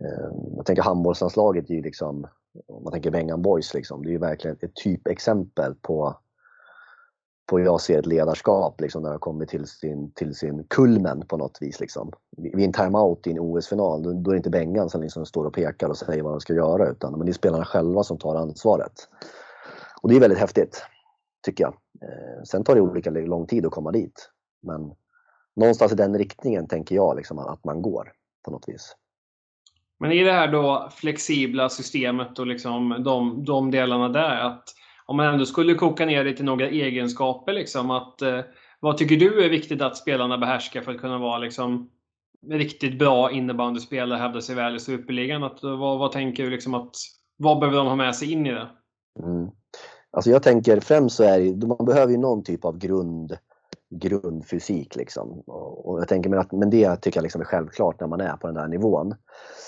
Eh, 0.00 0.30
jag 0.56 0.66
tänker 0.66 0.82
handbollslandslaget 0.82 1.70
är 1.70 1.74
ju 1.74 1.82
liksom, 1.82 2.26
om 2.68 2.84
man 2.84 2.92
tänker 2.92 3.10
Bengan 3.10 3.42
Boys, 3.42 3.74
liksom, 3.74 4.02
det 4.02 4.08
är 4.08 4.12
ju 4.12 4.18
verkligen 4.18 4.56
ett 4.60 4.74
typexempel 4.74 5.74
på 5.74 6.16
på 7.50 7.60
jag 7.60 7.80
ser 7.80 7.98
ett 7.98 8.06
ledarskap 8.06 8.80
liksom, 8.80 9.02
när 9.02 9.12
det 9.12 9.18
kommer 9.18 9.46
till 9.46 9.66
sin, 9.66 10.12
till 10.12 10.34
sin 10.34 10.64
kulmen 10.64 11.26
på 11.26 11.36
något 11.36 11.58
vis. 11.60 11.80
Liksom. 11.80 12.12
Vid 12.36 12.64
en 12.64 12.72
timeout 12.72 13.26
i 13.26 13.30
en 13.30 13.38
OS-final, 13.38 14.02
då, 14.02 14.12
då, 14.12 14.30
är 14.30 14.34
det 14.34 14.36
inte 14.36 14.50
Bengan 14.50 14.90
som 14.90 15.02
liksom 15.02 15.26
står 15.26 15.44
och 15.44 15.54
pekar 15.54 15.88
och 15.88 15.96
säger 15.96 16.22
vad 16.22 16.32
de 16.32 16.40
ska 16.40 16.54
göra, 16.54 16.88
utan 16.88 17.12
men 17.12 17.26
det 17.26 17.30
är 17.30 17.34
spelarna 17.34 17.64
själva 17.64 18.02
som 18.02 18.18
tar 18.18 18.36
ansvaret. 18.36 18.92
Och 20.02 20.08
det 20.08 20.16
är 20.16 20.20
väldigt 20.20 20.38
häftigt, 20.38 20.82
tycker 21.42 21.64
jag. 21.64 21.74
Eh, 22.02 22.42
sen 22.44 22.64
tar 22.64 22.74
det 22.74 22.80
olika 22.80 23.10
lång 23.10 23.46
tid 23.46 23.66
att 23.66 23.72
komma 23.72 23.92
dit. 23.92 24.30
Men 24.62 24.94
någonstans 25.56 25.92
i 25.92 25.94
den 25.94 26.18
riktningen 26.18 26.68
tänker 26.68 26.94
jag 26.94 27.16
liksom, 27.16 27.38
att 27.38 27.64
man 27.64 27.82
går 27.82 28.12
på 28.44 28.50
något 28.50 28.68
vis. 28.68 28.96
Men 29.98 30.12
i 30.12 30.24
det 30.24 30.32
här 30.32 30.52
då 30.52 30.88
flexibla 30.94 31.68
systemet 31.68 32.38
och 32.38 32.46
liksom 32.46 33.02
de, 33.04 33.44
de 33.44 33.70
delarna 33.70 34.08
där, 34.08 34.36
att 34.36 34.64
om 35.06 35.16
man 35.16 35.26
ändå 35.26 35.46
skulle 35.46 35.74
koka 35.74 36.06
ner 36.06 36.24
det 36.24 36.36
till 36.36 36.44
några 36.44 36.68
egenskaper, 36.68 37.52
liksom, 37.52 37.90
att, 37.90 38.22
eh, 38.22 38.40
vad 38.80 38.96
tycker 38.96 39.16
du 39.16 39.44
är 39.44 39.48
viktigt 39.48 39.82
att 39.82 39.96
spelarna 39.96 40.38
behärskar 40.38 40.80
för 40.80 40.94
att 40.94 41.00
kunna 41.00 41.18
vara 41.18 41.38
liksom, 41.38 41.90
riktigt 42.50 42.98
bra 42.98 43.30
innebandyspelare, 43.30 44.18
hävda 44.18 44.40
sig 44.40 44.54
väl 44.54 44.76
i 44.76 44.80
Superligan? 44.80 45.42
Att, 45.42 45.62
vad, 45.62 45.98
vad 45.98 46.12
tänker 46.12 46.44
du 46.44 46.50
liksom 46.50 46.74
att, 46.74 46.94
vad 47.36 47.60
behöver 47.60 47.78
de 47.78 47.86
ha 47.86 47.96
med 47.96 48.16
sig 48.16 48.32
in 48.32 48.46
i 48.46 48.52
det? 48.52 48.68
Mm. 49.22 49.50
Alltså 50.12 50.30
jag 50.30 50.42
tänker 50.42 50.80
främst 50.80 51.16
så 51.16 51.24
är 51.24 51.40
det, 51.40 51.66
man 51.66 51.86
behöver 51.86 52.12
ju 52.12 52.18
någon 52.18 52.42
typ 52.42 52.64
av 52.64 52.78
grund, 52.78 53.36
grundfysik 53.90 54.96
liksom. 54.96 55.40
Och 55.40 56.00
jag 56.00 56.08
tänker 56.08 56.36
att, 56.36 56.52
men 56.52 56.70
det 56.70 56.96
tycker 56.96 57.18
jag 57.18 57.22
liksom 57.22 57.40
är 57.40 57.44
självklart 57.44 58.00
när 58.00 58.06
man 58.06 58.20
är 58.20 58.36
på 58.36 58.46
den 58.46 58.56
där 58.56 58.68
nivån. 58.68 59.14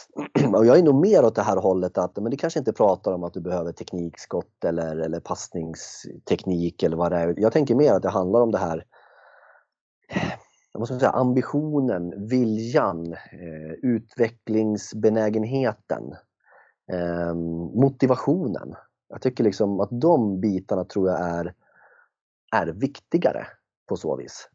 och 0.55 0.67
jag 0.67 0.79
är 0.79 0.83
nog 0.83 0.95
mer 0.95 1.25
åt 1.25 1.35
det 1.35 1.43
här 1.43 1.57
hållet 1.57 1.99
att 1.99 2.17
men 2.17 2.31
det 2.31 2.37
kanske 2.37 2.59
inte 2.59 2.73
pratar 2.73 3.13
om 3.13 3.25
att 3.25 3.35
du 3.35 3.41
behöver 3.41 3.73
teknikskott 3.73 4.65
eller, 4.65 4.97
eller 4.97 5.21
passningsteknik 5.21 6.83
eller 6.83 6.97
vad 6.97 7.13
det 7.13 7.19
är. 7.19 7.35
Jag 7.39 7.53
tänker 7.53 7.75
mer 7.75 7.93
att 7.93 8.03
det 8.03 8.09
handlar 8.09 8.41
om 8.41 8.51
det 8.51 8.59
här 8.59 8.85
jag 10.73 10.81
måste 10.81 10.99
säga, 10.99 11.11
ambitionen, 11.11 12.29
viljan, 12.29 13.13
eh, 13.13 13.73
utvecklingsbenägenheten, 13.83 16.15
eh, 16.93 17.35
motivationen. 17.75 18.75
Jag 19.13 19.23
tycker 19.23 19.45
liksom 19.45 19.81
att 19.81 19.89
de 19.91 20.41
bitarna 20.41 20.85
tror 20.85 21.09
jag 21.09 21.21
är, 21.21 21.55
är 22.53 22.67
viktigare 22.67 23.47
på 23.89 23.97
så 23.97 24.17
vis. 24.17 24.49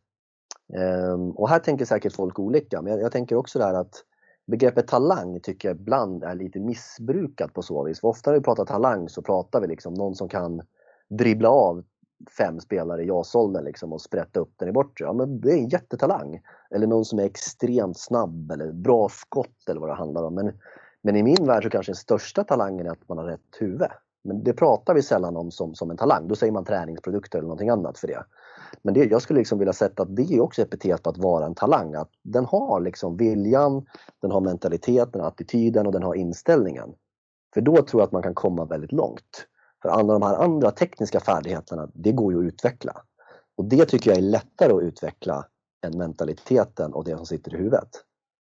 Um, 1.13 1.31
och 1.31 1.49
här 1.49 1.59
tänker 1.59 1.85
säkert 1.85 2.13
folk 2.13 2.39
olika, 2.39 2.81
men 2.81 2.93
jag, 2.93 3.01
jag 3.01 3.11
tänker 3.11 3.35
också 3.35 3.59
där 3.59 3.73
att 3.73 4.03
begreppet 4.47 4.87
talang 4.87 5.39
tycker 5.39 5.69
jag 5.69 5.77
ibland 5.77 6.23
är 6.23 6.35
lite 6.35 6.59
missbrukat 6.59 7.53
på 7.53 7.61
så 7.61 7.83
vis. 7.83 7.99
För 7.99 8.07
ofta 8.07 8.31
när 8.31 8.37
vi 8.37 8.43
pratar 8.43 8.65
talang 8.65 9.09
så 9.09 9.21
pratar 9.21 9.61
vi 9.61 9.67
liksom 9.67 9.93
någon 9.93 10.15
som 10.15 10.29
kan 10.29 10.61
dribbla 11.09 11.49
av 11.49 11.83
fem 12.37 12.59
spelare 12.59 13.03
i 13.03 13.07
JAS-åldern 13.07 13.65
liksom 13.65 13.93
och 13.93 14.01
sprätta 14.01 14.39
upp 14.39 14.53
den 14.55 14.69
i 14.69 14.71
bortre. 14.71 15.05
Ja, 15.05 15.13
men 15.13 15.41
det 15.41 15.51
är 15.51 15.57
en 15.57 15.69
jättetalang. 15.69 16.41
Eller 16.69 16.87
någon 16.87 17.05
som 17.05 17.19
är 17.19 17.23
extremt 17.23 17.99
snabb 17.99 18.51
eller 18.51 18.71
bra 18.71 19.09
skott 19.09 19.69
eller 19.69 19.79
vad 19.79 19.89
det 19.89 19.95
handlar 19.95 20.23
om. 20.23 20.35
Men, 20.35 20.59
men 21.01 21.15
i 21.15 21.23
min 21.23 21.45
värld 21.45 21.63
så 21.63 21.69
kanske 21.69 21.91
den 21.91 21.95
största 21.95 22.43
talangen 22.43 22.87
är 22.87 22.91
att 22.91 23.09
man 23.09 23.17
har 23.17 23.25
rätt 23.25 23.57
huvud. 23.59 23.87
Men 24.27 24.43
det 24.43 24.53
pratar 24.53 24.93
vi 24.93 25.01
sällan 25.01 25.37
om 25.37 25.51
som, 25.51 25.75
som 25.75 25.91
en 25.91 25.97
talang. 25.97 26.27
Då 26.27 26.35
säger 26.35 26.53
man 26.53 26.65
träningsprodukter 26.65 27.37
eller 27.37 27.47
någonting 27.47 27.69
annat 27.69 27.97
för 27.97 28.07
det. 28.07 28.25
Men 28.81 28.93
det, 28.93 29.05
jag 29.05 29.21
skulle 29.21 29.39
liksom 29.39 29.59
vilja 29.59 29.73
sätta 29.73 30.03
att 30.03 30.15
det 30.15 30.33
är 30.33 30.41
också 30.41 30.61
epitet 30.61 31.03
på 31.03 31.09
att 31.09 31.17
vara 31.17 31.45
en 31.45 31.55
talang. 31.55 31.95
Att 31.95 32.09
den 32.23 32.45
har 32.45 32.79
liksom 32.79 33.17
viljan, 33.17 33.85
den 34.21 34.31
har 34.31 34.41
mentaliteten, 34.41 35.21
attityden 35.21 35.85
och 35.87 35.91
den 35.91 36.03
har 36.03 36.15
inställningen. 36.15 36.93
För 37.53 37.61
då 37.61 37.75
tror 37.75 38.01
jag 38.01 38.07
att 38.07 38.11
man 38.11 38.23
kan 38.23 38.33
komma 38.33 38.65
väldigt 38.65 38.91
långt. 38.91 39.47
För 39.81 39.89
alla 39.89 40.13
de 40.13 40.21
här 40.21 40.35
andra 40.35 40.71
tekniska 40.71 41.19
färdigheterna, 41.19 41.89
det 41.93 42.11
går 42.11 42.33
ju 42.33 42.39
att 42.39 42.53
utveckla. 42.53 43.01
Och 43.57 43.65
det 43.65 43.85
tycker 43.85 44.09
jag 44.09 44.17
är 44.17 44.21
lättare 44.21 44.73
att 44.73 44.81
utveckla 44.81 45.45
än 45.85 45.97
mentaliteten 45.97 46.93
och 46.93 47.03
det 47.03 47.17
som 47.17 47.25
sitter 47.25 47.53
i 47.53 47.57
huvudet. 47.57 47.89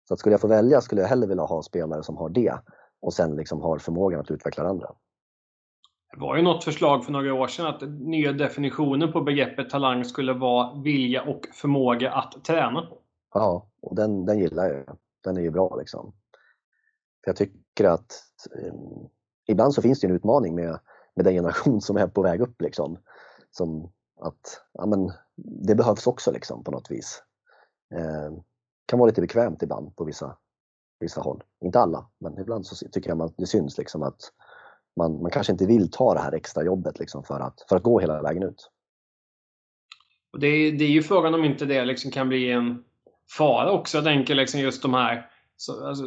Så 0.07 0.13
att 0.13 0.19
skulle 0.19 0.33
jag 0.33 0.41
få 0.41 0.47
välja 0.47 0.81
skulle 0.81 1.01
jag 1.01 1.07
hellre 1.07 1.27
vilja 1.27 1.43
ha 1.43 1.63
spelare 1.63 2.03
som 2.03 2.17
har 2.17 2.29
det 2.29 2.53
och 3.01 3.13
sen 3.13 3.35
liksom 3.35 3.61
har 3.61 3.77
förmågan 3.77 4.19
att 4.19 4.31
utveckla 4.31 4.63
andra. 4.63 4.91
Det 6.13 6.19
var 6.19 6.35
ju 6.35 6.41
något 6.41 6.63
förslag 6.63 7.05
för 7.05 7.11
några 7.11 7.33
år 7.33 7.47
sedan 7.47 7.65
att 7.65 7.81
nya 7.81 8.31
definitionen 8.31 9.11
på 9.11 9.21
begreppet 9.21 9.69
talang 9.69 10.05
skulle 10.05 10.33
vara 10.33 10.81
vilja 10.81 11.23
och 11.23 11.47
förmåga 11.53 12.11
att 12.11 12.45
träna. 12.45 12.87
Ja, 13.33 13.69
och 13.81 13.95
den, 13.95 14.25
den 14.25 14.39
gillar 14.39 14.67
jag. 14.67 14.97
Den 15.23 15.37
är 15.37 15.41
ju 15.41 15.51
bra 15.51 15.75
liksom. 15.75 16.13
För 17.23 17.29
jag 17.29 17.35
tycker 17.35 17.85
att 17.85 18.23
eh, 18.55 18.73
ibland 19.47 19.73
så 19.73 19.81
finns 19.81 19.99
det 19.99 20.07
en 20.07 20.15
utmaning 20.15 20.55
med, 20.55 20.79
med 21.15 21.25
den 21.25 21.33
generation 21.33 21.81
som 21.81 21.97
är 21.97 22.07
på 22.07 22.21
väg 22.21 22.41
upp. 22.41 22.61
Liksom. 22.61 22.97
Som 23.51 23.91
att 24.21 24.61
ja, 24.73 24.85
men, 24.85 25.11
det 25.67 25.75
behövs 25.75 26.07
också 26.07 26.31
liksom, 26.31 26.63
på 26.63 26.71
något 26.71 26.91
vis. 26.91 27.23
Eh, 27.95 28.31
kan 28.85 28.99
vara 28.99 29.07
lite 29.07 29.21
bekvämt 29.21 29.63
ibland 29.63 29.95
på 29.95 30.03
vissa, 30.03 30.37
vissa 30.99 31.21
håll. 31.21 31.43
Inte 31.61 31.79
alla, 31.79 32.09
men 32.19 32.39
ibland 32.39 32.65
så 32.65 32.87
tycker 32.87 33.09
jag 33.09 33.17
man, 33.17 33.33
det 33.37 33.47
syns 33.47 33.77
liksom 33.77 34.03
att 34.03 34.31
man, 34.97 35.21
man 35.21 35.31
kanske 35.31 35.51
inte 35.51 35.65
vill 35.65 35.91
ta 35.91 36.13
det 36.13 36.19
här 36.19 36.33
extra 36.33 36.63
jobbet 36.63 36.99
liksom 36.99 37.23
för, 37.23 37.39
att, 37.39 37.65
för 37.69 37.75
att 37.75 37.83
gå 37.83 37.99
hela 37.99 38.21
vägen 38.21 38.43
ut. 38.43 38.69
Det 40.37 40.47
är, 40.47 40.71
det 40.71 40.85
är 40.85 40.89
ju 40.89 41.03
frågan 41.03 41.33
om 41.33 41.45
inte 41.45 41.65
det 41.65 41.85
liksom 41.85 42.11
kan 42.11 42.29
bli 42.29 42.51
en 42.51 42.83
fara 43.37 43.71
också. 43.71 43.97
Jag 43.97 44.05
tänker 44.05 44.35
liksom 44.35 44.59
just 44.59 44.81
de 44.81 44.93
här 44.93 45.25
så, 45.57 45.87
alltså, 45.87 46.03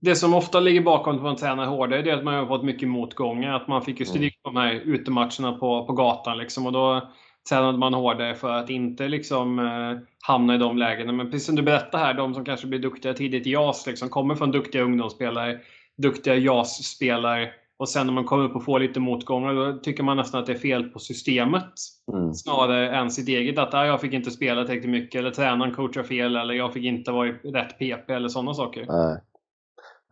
det 0.00 0.16
som 0.16 0.34
ofta 0.34 0.60
ligger 0.60 0.82
bakom 0.82 1.16
att 1.16 1.22
man 1.22 1.36
tränar 1.36 1.66
hårdare 1.66 2.10
är 2.10 2.16
att 2.16 2.24
man 2.24 2.34
har 2.34 2.46
fått 2.46 2.64
mycket 2.64 2.88
motgångar. 2.88 3.54
Att 3.54 3.68
man 3.68 3.82
fick 3.82 4.00
ju 4.00 4.06
stryk 4.06 4.42
på 4.42 4.50
de 4.50 4.56
här 4.56 4.72
utematcherna 4.72 5.52
på, 5.52 5.86
på 5.86 5.92
gatan. 5.92 6.38
Liksom, 6.38 6.66
och 6.66 6.72
då 6.72 7.10
tränade 7.48 7.78
man 7.78 7.94
hårdare 7.94 8.34
för 8.34 8.52
att 8.52 8.70
inte 8.70 9.08
liksom, 9.08 9.58
eh, 9.58 9.98
hamna 10.26 10.54
i 10.54 10.58
de 10.58 10.78
lägena. 10.78 11.12
Men 11.12 11.30
precis 11.30 11.46
som 11.46 11.56
du 11.56 11.62
berättar 11.62 11.98
här, 11.98 12.14
de 12.14 12.34
som 12.34 12.44
kanske 12.44 12.66
blir 12.66 12.78
duktiga 12.78 13.14
tidigt 13.14 13.46
i 13.46 13.50
JAS, 13.50 13.86
liksom, 13.86 14.08
kommer 14.08 14.34
från 14.34 14.50
duktiga 14.50 14.82
ungdomsspelare, 14.82 15.58
duktiga 15.96 16.36
JAS-spelare. 16.36 17.50
Och 17.78 17.88
sen 17.88 18.06
när 18.06 18.14
man 18.14 18.24
kommer 18.24 18.44
upp 18.44 18.56
och 18.56 18.64
får 18.64 18.80
lite 18.80 19.00
motgångar, 19.00 19.54
då 19.54 19.78
tycker 19.78 20.02
man 20.02 20.16
nästan 20.16 20.40
att 20.40 20.46
det 20.46 20.52
är 20.52 20.58
fel 20.58 20.84
på 20.84 20.98
systemet. 20.98 21.72
Mm. 22.12 22.34
Snarare 22.34 22.96
än 22.96 23.10
sitt 23.10 23.28
eget. 23.28 23.58
Att 23.58 23.74
ah, 23.74 23.86
jag 23.86 24.00
fick 24.00 24.12
inte 24.12 24.30
spela 24.30 24.64
tillräckligt 24.64 24.90
mycket, 24.90 25.18
eller 25.18 25.30
tränaren 25.30 25.74
coachar 25.74 26.02
fel, 26.02 26.36
eller 26.36 26.54
jag 26.54 26.72
fick 26.72 26.84
inte 26.84 27.10
vara 27.10 27.28
i 27.28 27.32
rätt 27.32 27.78
PP, 27.78 28.10
eller 28.10 28.28
sådana 28.28 28.54
saker. 28.54 28.86
Nej. 28.88 29.20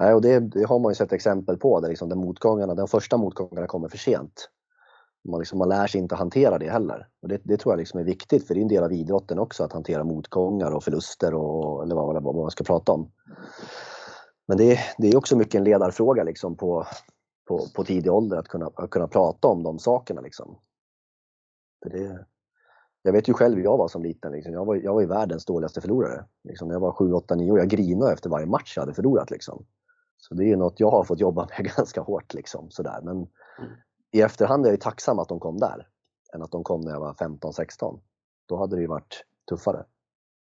Nej, 0.01 0.15
och 0.15 0.23
det, 0.23 0.41
det, 0.41 0.69
har 0.69 0.79
man 0.79 0.91
ju 0.91 0.95
sett 0.95 1.13
exempel 1.13 1.57
på, 1.57 1.81
där 1.81 1.89
liksom 1.89 2.09
de 2.09 2.19
motgångarna, 2.19 2.75
de 2.75 2.89
första 2.89 3.17
motgångarna 3.17 3.67
kommer 3.67 3.89
för 3.89 3.99
sent. 3.99 4.49
Man, 5.29 5.41
liksom, 5.41 5.59
man 5.59 5.69
lär 5.69 5.87
sig 5.87 6.01
inte 6.01 6.15
att 6.15 6.19
hantera 6.19 6.59
det 6.59 6.71
heller. 6.71 7.07
Och 7.23 7.29
det, 7.29 7.41
det 7.45 7.57
tror 7.57 7.73
jag 7.73 7.79
liksom 7.79 8.01
är 8.01 8.05
viktigt, 8.05 8.47
för 8.47 8.55
det 8.55 8.61
är 8.61 8.63
en 8.63 8.69
del 8.69 8.85
av 8.85 8.93
idrotten 8.93 9.39
också, 9.39 9.65
att 9.65 9.73
hantera 9.73 10.05
motgångar 10.05 10.71
och 10.71 10.85
förluster, 10.85 11.35
och, 11.35 11.83
eller 11.83 11.95
vad, 11.95 12.23
vad 12.23 12.35
man 12.35 12.51
ska 12.51 12.65
prata 12.65 12.93
om. 12.93 13.11
Men 14.49 14.57
det, 14.57 14.79
det 14.99 15.09
är 15.09 15.17
också 15.17 15.37
mycket 15.37 15.55
en 15.55 15.65
ledarfråga 15.65 16.25
liksom 16.25 16.57
på, 16.57 16.87
på, 17.51 17.67
på 17.75 17.85
tidig 17.85 18.13
ålder, 18.13 18.37
att 18.37 18.49
kunna, 18.49 18.71
att 18.75 18.91
kunna 18.91 19.09
prata 19.09 19.49
om 19.49 19.63
de 19.63 19.79
sakerna. 19.79 20.21
Liksom. 20.21 20.59
För 21.83 21.91
det, 21.91 22.27
jag 23.03 23.13
vet 23.13 23.29
ju 23.29 23.33
själv 23.33 23.57
hur 23.57 23.65
jag 23.65 23.77
var 23.77 23.89
som 23.89 24.03
liten. 24.03 24.33
Liksom. 24.33 24.53
Jag, 24.53 24.65
var, 24.65 24.77
jag 24.77 24.95
var 24.95 25.01
ju 25.01 25.07
världens 25.07 25.45
dåligaste 25.45 25.81
förlorare. 25.81 26.25
Liksom, 26.45 26.69
när 26.69 26.75
jag 26.75 26.81
var 26.81 26.93
7, 26.93 27.13
8, 27.13 27.35
9 27.35 27.53
år, 27.53 27.59
jag 27.59 27.69
grinade 27.69 28.13
efter 28.13 28.31
varje 28.31 28.47
match 28.47 28.77
jag 28.77 28.83
hade 28.83 28.95
förlorat. 28.95 29.31
Liksom. 29.31 29.65
Så 30.19 30.35
det 30.35 30.45
är 30.45 30.47
ju 30.47 30.57
något 30.57 30.81
jag 30.81 30.91
har 30.91 31.05
fått 31.05 31.21
jobba 31.21 31.49
med 31.59 31.73
ganska 31.77 32.01
hårt. 32.01 32.35
Liksom, 32.35 32.71
sådär. 32.71 33.01
Men 33.03 33.17
mm. 33.17 33.71
i 34.13 34.21
efterhand 34.21 34.65
är 34.65 34.69
jag 34.69 34.75
ju 34.75 34.81
tacksam 34.81 35.19
att 35.19 35.29
de 35.29 35.41
kom 35.41 35.59
där, 35.59 35.87
än 36.35 36.43
att 36.43 36.51
de 36.51 36.65
kom 36.65 36.81
när 36.81 36.93
jag 36.93 37.01
var 37.01 37.15
15, 37.15 37.53
16. 37.53 38.01
Då 38.49 38.57
hade 38.57 38.77
det 38.77 38.83
ju 38.83 38.89
varit 38.89 39.25
tuffare. 39.49 39.85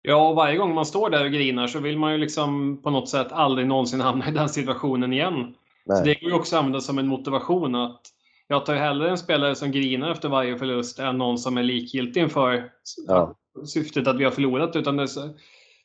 Ja, 0.02 0.28
och 0.28 0.36
varje 0.36 0.56
gång 0.56 0.74
man 0.74 0.86
står 0.86 1.10
där 1.10 1.24
och 1.24 1.32
grinar 1.32 1.66
så 1.66 1.80
vill 1.80 1.98
man 1.98 2.12
ju 2.12 2.18
liksom 2.18 2.82
på 2.82 2.90
något 2.90 3.08
sätt 3.08 3.32
aldrig 3.32 3.66
någonsin 3.66 4.00
hamna 4.00 4.28
i 4.28 4.32
den 4.32 4.48
situationen 4.48 5.12
igen. 5.12 5.54
Nej. 5.86 5.98
Så 5.98 6.04
det 6.04 6.14
går 6.14 6.30
ju 6.30 6.36
också 6.36 6.56
att 6.56 6.60
använda 6.60 6.80
som 6.80 6.98
en 6.98 7.06
motivation 7.06 7.74
att 7.74 8.00
jag 8.48 8.66
tar 8.66 8.74
ju 8.74 8.80
hellre 8.80 9.10
en 9.10 9.18
spelare 9.18 9.54
som 9.54 9.72
grinar 9.72 10.10
efter 10.10 10.28
varje 10.28 10.58
förlust 10.58 10.98
än 10.98 11.18
någon 11.18 11.38
som 11.38 11.58
är 11.58 11.62
likgiltig 11.62 12.20
inför 12.20 12.70
ja. 13.06 13.34
syftet 13.66 14.08
att 14.08 14.18
vi 14.18 14.24
har 14.24 14.30
förlorat. 14.30 14.76
Utan 14.76 14.96
det, 14.96 15.06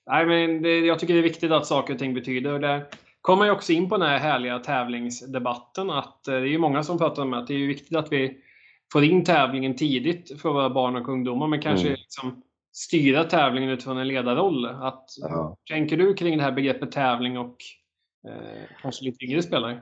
nej, 0.06 0.26
men 0.26 0.62
det, 0.62 0.80
jag 0.80 1.00
tycker 1.00 1.14
det 1.14 1.20
är 1.20 1.24
viktigt 1.24 1.52
att 1.52 1.66
saker 1.66 1.94
och 1.94 2.00
ting 2.00 2.14
betyder. 2.14 2.54
Och 2.54 2.60
där 2.60 2.86
kommer 3.22 3.46
jag 3.46 3.56
också 3.56 3.72
in 3.72 3.90
på 3.90 3.98
den 3.98 4.08
här 4.08 4.18
härliga 4.18 4.60
tävlingsdebatten. 4.60 5.90
Att 5.90 6.28
eh, 6.28 6.34
det 6.34 6.40
är 6.40 6.46
ju 6.46 6.58
många 6.58 6.84
som 6.84 6.98
pratar 6.98 7.22
om 7.22 7.34
att 7.34 7.48
det 7.48 7.54
är 7.54 7.68
viktigt 7.68 7.98
att 7.98 8.12
vi 8.12 8.38
får 8.94 9.04
in 9.04 9.24
tävlingen 9.24 9.76
tidigt 9.76 10.42
för 10.42 10.50
våra 10.50 10.70
barn 10.70 10.96
och 10.96 11.10
ungdomar. 11.10 11.48
Men 11.48 11.62
kanske 11.62 11.88
mm. 11.88 12.00
liksom 12.00 12.42
styra 12.72 13.24
tävlingen 13.24 13.70
utifrån 13.70 13.98
en 13.98 14.08
ledarroll. 14.08 14.66
Att, 14.66 15.06
ja. 15.22 15.58
Tänker 15.70 15.98
du 15.98 16.14
kring 16.14 16.38
det 16.38 16.44
här 16.44 16.52
begreppet 16.52 16.92
tävling 16.92 17.38
och 17.38 17.56
eh, 18.28 18.64
kanske 18.82 19.06
lite 19.06 19.26
yngre 19.26 19.44
spelare? 19.44 19.82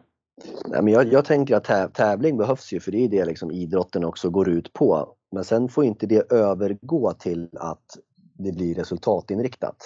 Nej, 0.68 0.82
men 0.82 0.94
jag, 0.94 1.14
jag 1.14 1.26
tänker 1.26 1.56
att 1.56 1.94
tävling 1.94 2.38
behövs 2.38 2.74
ju 2.74 2.80
för 2.80 2.92
det 2.92 2.98
är 2.98 3.10
det 3.10 3.26
liksom 3.26 3.52
idrotten 3.52 4.06
också 4.06 4.30
går 4.30 4.50
ut 4.50 4.74
på. 4.74 5.14
Men 5.32 5.44
sen 5.44 5.70
får 5.70 5.86
inte 5.86 6.08
det 6.08 6.32
övergå 6.32 7.14
till 7.14 7.50
att 7.54 7.98
det 8.38 8.52
blir 8.52 8.76
resultatinriktat. 8.76 9.78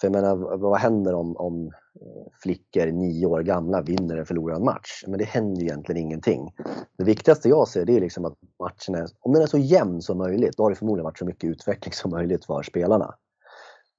För 0.00 0.08
jag 0.08 0.12
menar, 0.12 0.56
vad 0.56 0.78
händer 0.78 1.14
om, 1.14 1.36
om 1.36 1.66
eh, 1.66 2.32
flickor 2.42 2.86
nio 2.86 3.26
år 3.26 3.42
gamla 3.42 3.82
vinner 3.82 4.14
eller 4.14 4.24
förlorar 4.24 4.56
en 4.56 4.64
match? 4.64 5.04
Men 5.06 5.18
det 5.18 5.24
händer 5.24 5.60
ju 5.60 5.66
egentligen 5.66 6.02
ingenting. 6.02 6.54
Det 6.98 7.04
viktigaste 7.04 7.48
jag 7.48 7.68
ser 7.68 7.84
det 7.84 7.96
är 7.96 8.00
liksom 8.00 8.24
att 8.24 8.34
matchen 8.62 8.94
är, 8.94 9.08
om 9.20 9.32
den 9.32 9.42
är 9.42 9.46
så 9.46 9.58
jämn 9.58 10.02
som 10.02 10.18
möjligt, 10.18 10.56
då 10.56 10.62
har 10.62 10.70
det 10.70 10.76
förmodligen 10.76 11.04
varit 11.04 11.18
så 11.18 11.24
mycket 11.24 11.50
utveckling 11.50 11.92
som 11.92 12.10
möjligt 12.10 12.44
för 12.44 12.62
spelarna 12.62 13.14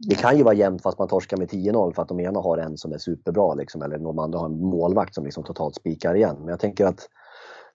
det 0.08 0.16
kan 0.16 0.38
ju 0.38 0.44
vara 0.44 0.54
jämnt 0.54 0.82
fast 0.82 1.00
man 1.00 1.08
torskar 1.08 1.38
med 1.38 1.50
10-0 1.50 1.94
för 1.94 2.02
att 2.02 2.08
de 2.08 2.20
ena 2.20 2.40
har 2.40 2.58
en 2.58 2.78
som 2.78 2.92
är 2.92 2.98
superbra 2.98 3.54
liksom, 3.54 3.82
eller 3.82 3.98
de 3.98 4.20
andra 4.20 4.40
har 4.40 4.46
en 4.46 4.60
målvakt 4.60 5.16
som 5.16 5.24
liksom 5.24 5.44
totalt 5.44 5.76
spikar 5.76 6.16
igen. 6.16 6.36
Men 6.40 6.48
jag 6.48 6.60
tänker 6.60 6.86
att 6.86 7.10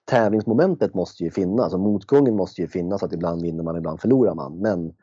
tävlingsmomentet 0.05 0.93
måste 0.93 1.23
ju 1.23 1.31
finnas 1.31 1.73
och 1.73 1.79
motgången 1.79 2.35
måste 2.35 2.61
ju 2.61 2.67
finnas 2.67 3.03
att 3.03 3.13
ibland 3.13 3.41
vinner 3.41 3.63
man, 3.63 3.77
ibland 3.77 4.01
förlorar 4.01 4.35
man. 4.35 4.57
Men 4.57 4.93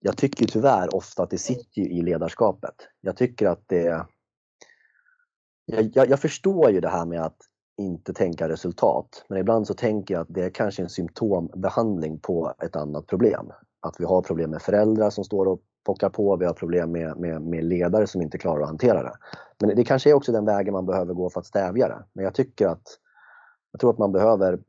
jag 0.00 0.16
tycker 0.16 0.46
tyvärr 0.46 0.94
ofta 0.94 1.22
att 1.22 1.30
det 1.30 1.38
sitter 1.38 1.82
i 1.82 2.02
ledarskapet. 2.02 2.74
Jag 3.00 3.16
tycker 3.16 3.46
att 3.46 3.64
det... 3.66 4.06
Jag, 5.64 5.90
jag, 5.94 6.10
jag 6.10 6.20
förstår 6.20 6.70
ju 6.70 6.80
det 6.80 6.88
här 6.88 7.06
med 7.06 7.22
att 7.22 7.36
inte 7.78 8.12
tänka 8.12 8.48
resultat, 8.48 9.24
men 9.28 9.38
ibland 9.38 9.66
så 9.66 9.74
tänker 9.74 10.14
jag 10.14 10.20
att 10.20 10.34
det 10.34 10.44
är 10.44 10.50
kanske 10.50 10.82
en 10.82 10.88
symptombehandling 10.88 12.18
på 12.18 12.54
ett 12.62 12.76
annat 12.76 13.06
problem. 13.06 13.52
Att 13.80 13.94
vi 13.98 14.04
har 14.04 14.22
problem 14.22 14.50
med 14.50 14.62
föräldrar 14.62 15.10
som 15.10 15.24
står 15.24 15.46
och 15.46 15.60
pockar 15.84 16.08
på, 16.08 16.36
vi 16.36 16.46
har 16.46 16.52
problem 16.52 16.92
med, 16.92 17.16
med, 17.16 17.42
med 17.42 17.64
ledare 17.64 18.06
som 18.06 18.22
inte 18.22 18.38
klarar 18.38 18.62
att 18.62 18.68
hantera 18.68 19.02
det. 19.02 19.14
Men 19.60 19.76
det 19.76 19.84
kanske 19.84 20.10
är 20.10 20.14
också 20.14 20.32
den 20.32 20.44
vägen 20.44 20.72
man 20.72 20.86
behöver 20.86 21.14
gå 21.14 21.30
för 21.30 21.40
att 21.40 21.46
stävja 21.46 21.88
det. 21.88 22.04
Men 22.12 22.24
jag 22.24 22.34
tycker 22.34 22.68
att 22.68 22.98
jag 23.72 23.80
tror 23.80 23.90
att 23.90 23.98
man 23.98 24.12
behöver 24.12 24.60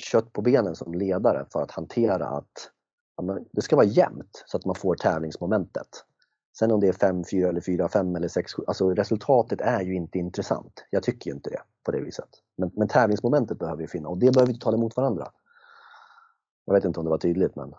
kött 0.00 0.32
på 0.32 0.42
benen 0.42 0.74
som 0.74 0.94
ledare 0.94 1.46
för 1.52 1.62
att 1.62 1.70
hantera 1.70 2.28
att 2.28 2.70
ja, 3.16 3.38
det 3.52 3.62
ska 3.62 3.76
vara 3.76 3.86
jämnt 3.86 4.44
så 4.46 4.56
att 4.56 4.64
man 4.64 4.74
får 4.74 4.94
tävlingsmomentet. 4.94 5.88
Sen 6.58 6.70
om 6.70 6.80
det 6.80 6.88
är 6.88 6.92
5-4 6.92 7.48
eller 7.48 7.60
4-5 7.60 8.16
eller 8.16 8.28
6-7, 8.28 8.64
alltså 8.66 8.90
resultatet 8.90 9.60
är 9.60 9.80
ju 9.80 9.94
inte 9.94 10.18
intressant. 10.18 10.84
Jag 10.90 11.02
tycker 11.02 11.30
ju 11.30 11.36
inte 11.36 11.50
det 11.50 11.60
på 11.84 11.92
det 11.92 12.00
viset. 12.00 12.28
Men, 12.56 12.70
men 12.74 12.88
tävlingsmomentet 12.88 13.58
behöver 13.58 13.82
vi 13.82 13.88
finnas 13.88 14.10
och 14.10 14.18
det 14.18 14.34
behöver 14.34 14.52
vi 14.52 14.58
ta 14.58 14.74
emot 14.74 14.96
varandra. 14.96 15.28
Jag 16.68 16.74
vet 16.74 16.84
inte 16.84 17.00
om 17.00 17.06
det 17.06 17.10
var 17.10 17.18
tydligt 17.18 17.56
men... 17.56 17.74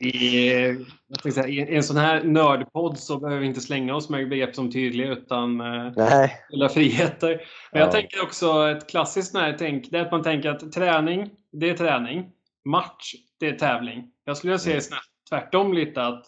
I, 0.00 1.32
säga, 1.32 1.48
I 1.48 1.76
en 1.76 1.82
sån 1.82 1.96
här 1.96 2.24
nördpodd 2.24 2.98
så 2.98 3.18
behöver 3.18 3.40
vi 3.40 3.46
inte 3.46 3.60
slänga 3.60 3.94
oss 3.94 4.08
med 4.08 4.28
begrepp 4.28 4.54
som 4.54 4.72
tydliga 4.72 5.12
utan 5.12 5.60
eh, 5.60 6.30
fulla 6.50 6.68
friheter. 6.68 7.28
Men 7.72 7.80
ja. 7.80 7.86
jag 7.86 7.92
tänker 7.92 8.22
också 8.22 8.68
ett 8.68 8.90
klassiskt 8.90 9.34
när 9.34 9.52
tänk, 9.58 9.90
det 9.90 9.98
är 9.98 10.02
att 10.02 10.12
man 10.12 10.22
tänker 10.22 10.50
att 10.50 10.72
träning, 10.72 11.30
det 11.52 11.70
är 11.70 11.76
träning. 11.76 12.26
Match, 12.64 13.14
det 13.40 13.48
är 13.48 13.58
tävling. 13.58 14.04
Jag 14.24 14.36
skulle 14.36 14.58
säga 14.58 14.74
mm. 14.74 14.98
tvärtom 15.30 15.72
lite 15.72 16.02
att 16.02 16.24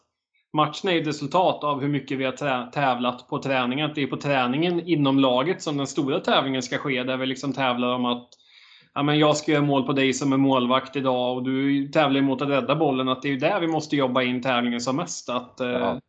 matchen 0.52 0.90
är 0.90 1.00
ett 1.00 1.06
resultat 1.06 1.64
av 1.64 1.80
hur 1.80 1.88
mycket 1.88 2.18
vi 2.18 2.24
har 2.24 2.70
tävlat 2.70 3.28
på 3.28 3.38
träningen. 3.38 3.90
Att 3.90 3.94
det 3.94 4.02
är 4.02 4.06
på 4.06 4.16
träningen 4.16 4.80
inom 4.80 5.18
laget 5.18 5.62
som 5.62 5.76
den 5.76 5.86
stora 5.86 6.20
tävlingen 6.20 6.62
ska 6.62 6.78
ske. 6.78 7.02
Där 7.02 7.16
vi 7.16 7.26
liksom 7.26 7.52
tävlar 7.52 7.94
om 7.94 8.04
att 8.04 8.28
ja, 8.96 9.02
men 9.02 9.18
jag 9.18 9.36
ska 9.36 9.52
göra 9.52 9.62
mål 9.62 9.86
på 9.86 9.92
dig 9.92 10.12
som 10.12 10.32
är 10.32 10.36
målvakt 10.36 10.96
idag 10.96 11.36
och 11.36 11.42
du 11.42 11.88
tävlar 11.88 12.20
mot 12.20 12.42
att 12.42 12.48
rädda 12.48 12.76
bollen. 12.76 13.08
Att 13.08 13.22
det 13.22 13.28
är 13.28 13.30
ju 13.30 13.38
där 13.38 13.60
vi 13.60 13.66
måste 13.66 13.96
jobba 13.96 14.22
in 14.22 14.42
tävlingen 14.42 14.80
som 14.80 14.96
mest. 14.96 15.28
Att, 15.28 15.60
eh, 15.60 15.68
ja. 15.68 16.00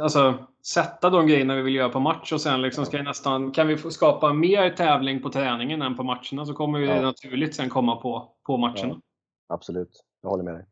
Alltså 0.00 0.34
sätta 0.66 1.10
de 1.10 1.26
grejerna 1.26 1.54
vi 1.54 1.62
vill 1.62 1.74
göra 1.74 1.88
på 1.88 2.00
match 2.00 2.32
och 2.32 2.40
sen 2.40 2.62
liksom 2.62 2.86
ska 2.86 3.02
nästan, 3.02 3.52
kan 3.52 3.68
vi 3.68 3.76
skapa 3.78 4.32
mer 4.32 4.70
tävling 4.70 5.22
på 5.22 5.30
träningen 5.30 5.82
än 5.82 5.96
på 5.96 6.02
matcherna 6.02 6.46
så 6.46 6.54
kommer 6.54 6.80
det 6.80 7.00
naturligt 7.00 7.54
sen 7.54 7.68
komma 7.68 7.96
på, 7.96 8.32
på 8.46 8.56
matcherna. 8.56 9.00
Ja. 9.48 9.54
Absolut, 9.54 10.04
jag 10.22 10.30
håller 10.30 10.44
med 10.44 10.54
dig. 10.54 10.64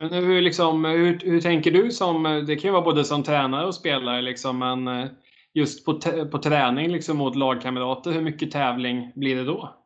Men 0.00 0.24
hur, 0.24 0.40
liksom, 0.40 0.84
hur, 0.84 1.18
hur 1.24 1.40
tänker 1.40 1.70
du 1.70 1.90
som, 1.90 2.22
det 2.22 2.56
kan 2.56 2.68
ju 2.68 2.72
vara 2.72 2.84
både 2.84 3.04
som 3.04 3.22
tränare 3.22 3.66
och 3.66 3.74
spelare, 3.74 4.22
liksom, 4.22 4.58
men 4.58 4.88
eh, 4.88 5.08
just 5.54 5.84
på, 5.84 6.00
på 6.30 6.38
träning 6.38 6.88
liksom, 6.88 7.16
mot 7.16 7.36
lagkamrater, 7.36 8.12
hur 8.12 8.22
mycket 8.22 8.50
tävling 8.50 9.12
blir 9.14 9.36
det 9.36 9.44
då? 9.44 9.79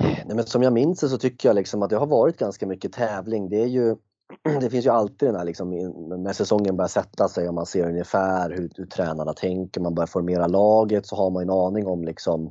Nej, 0.00 0.36
men 0.36 0.46
som 0.46 0.62
jag 0.62 0.72
minns 0.72 1.00
det 1.00 1.08
så 1.08 1.18
tycker 1.18 1.48
jag 1.48 1.56
liksom 1.56 1.82
att 1.82 1.90
det 1.90 1.96
har 1.96 2.06
varit 2.06 2.38
ganska 2.38 2.66
mycket 2.66 2.92
tävling. 2.92 3.48
Det, 3.48 3.62
är 3.62 3.66
ju, 3.66 3.96
det 4.60 4.70
finns 4.70 4.86
ju 4.86 4.90
alltid 4.90 5.28
den 5.28 5.36
här 5.36 5.44
liksom, 5.44 5.70
när 6.22 6.32
säsongen 6.32 6.76
börjar 6.76 6.88
sätta 6.88 7.28
sig 7.28 7.48
och 7.48 7.54
man 7.54 7.66
ser 7.66 7.88
ungefär 7.88 8.50
hur, 8.50 8.70
hur 8.76 8.86
tränarna 8.86 9.32
tänker, 9.32 9.80
man 9.80 9.94
börjar 9.94 10.06
formera 10.06 10.46
laget 10.46 11.06
så 11.06 11.16
har 11.16 11.30
man 11.30 11.42
en 11.42 11.50
aning 11.50 11.86
om 11.86 12.04
liksom, 12.04 12.50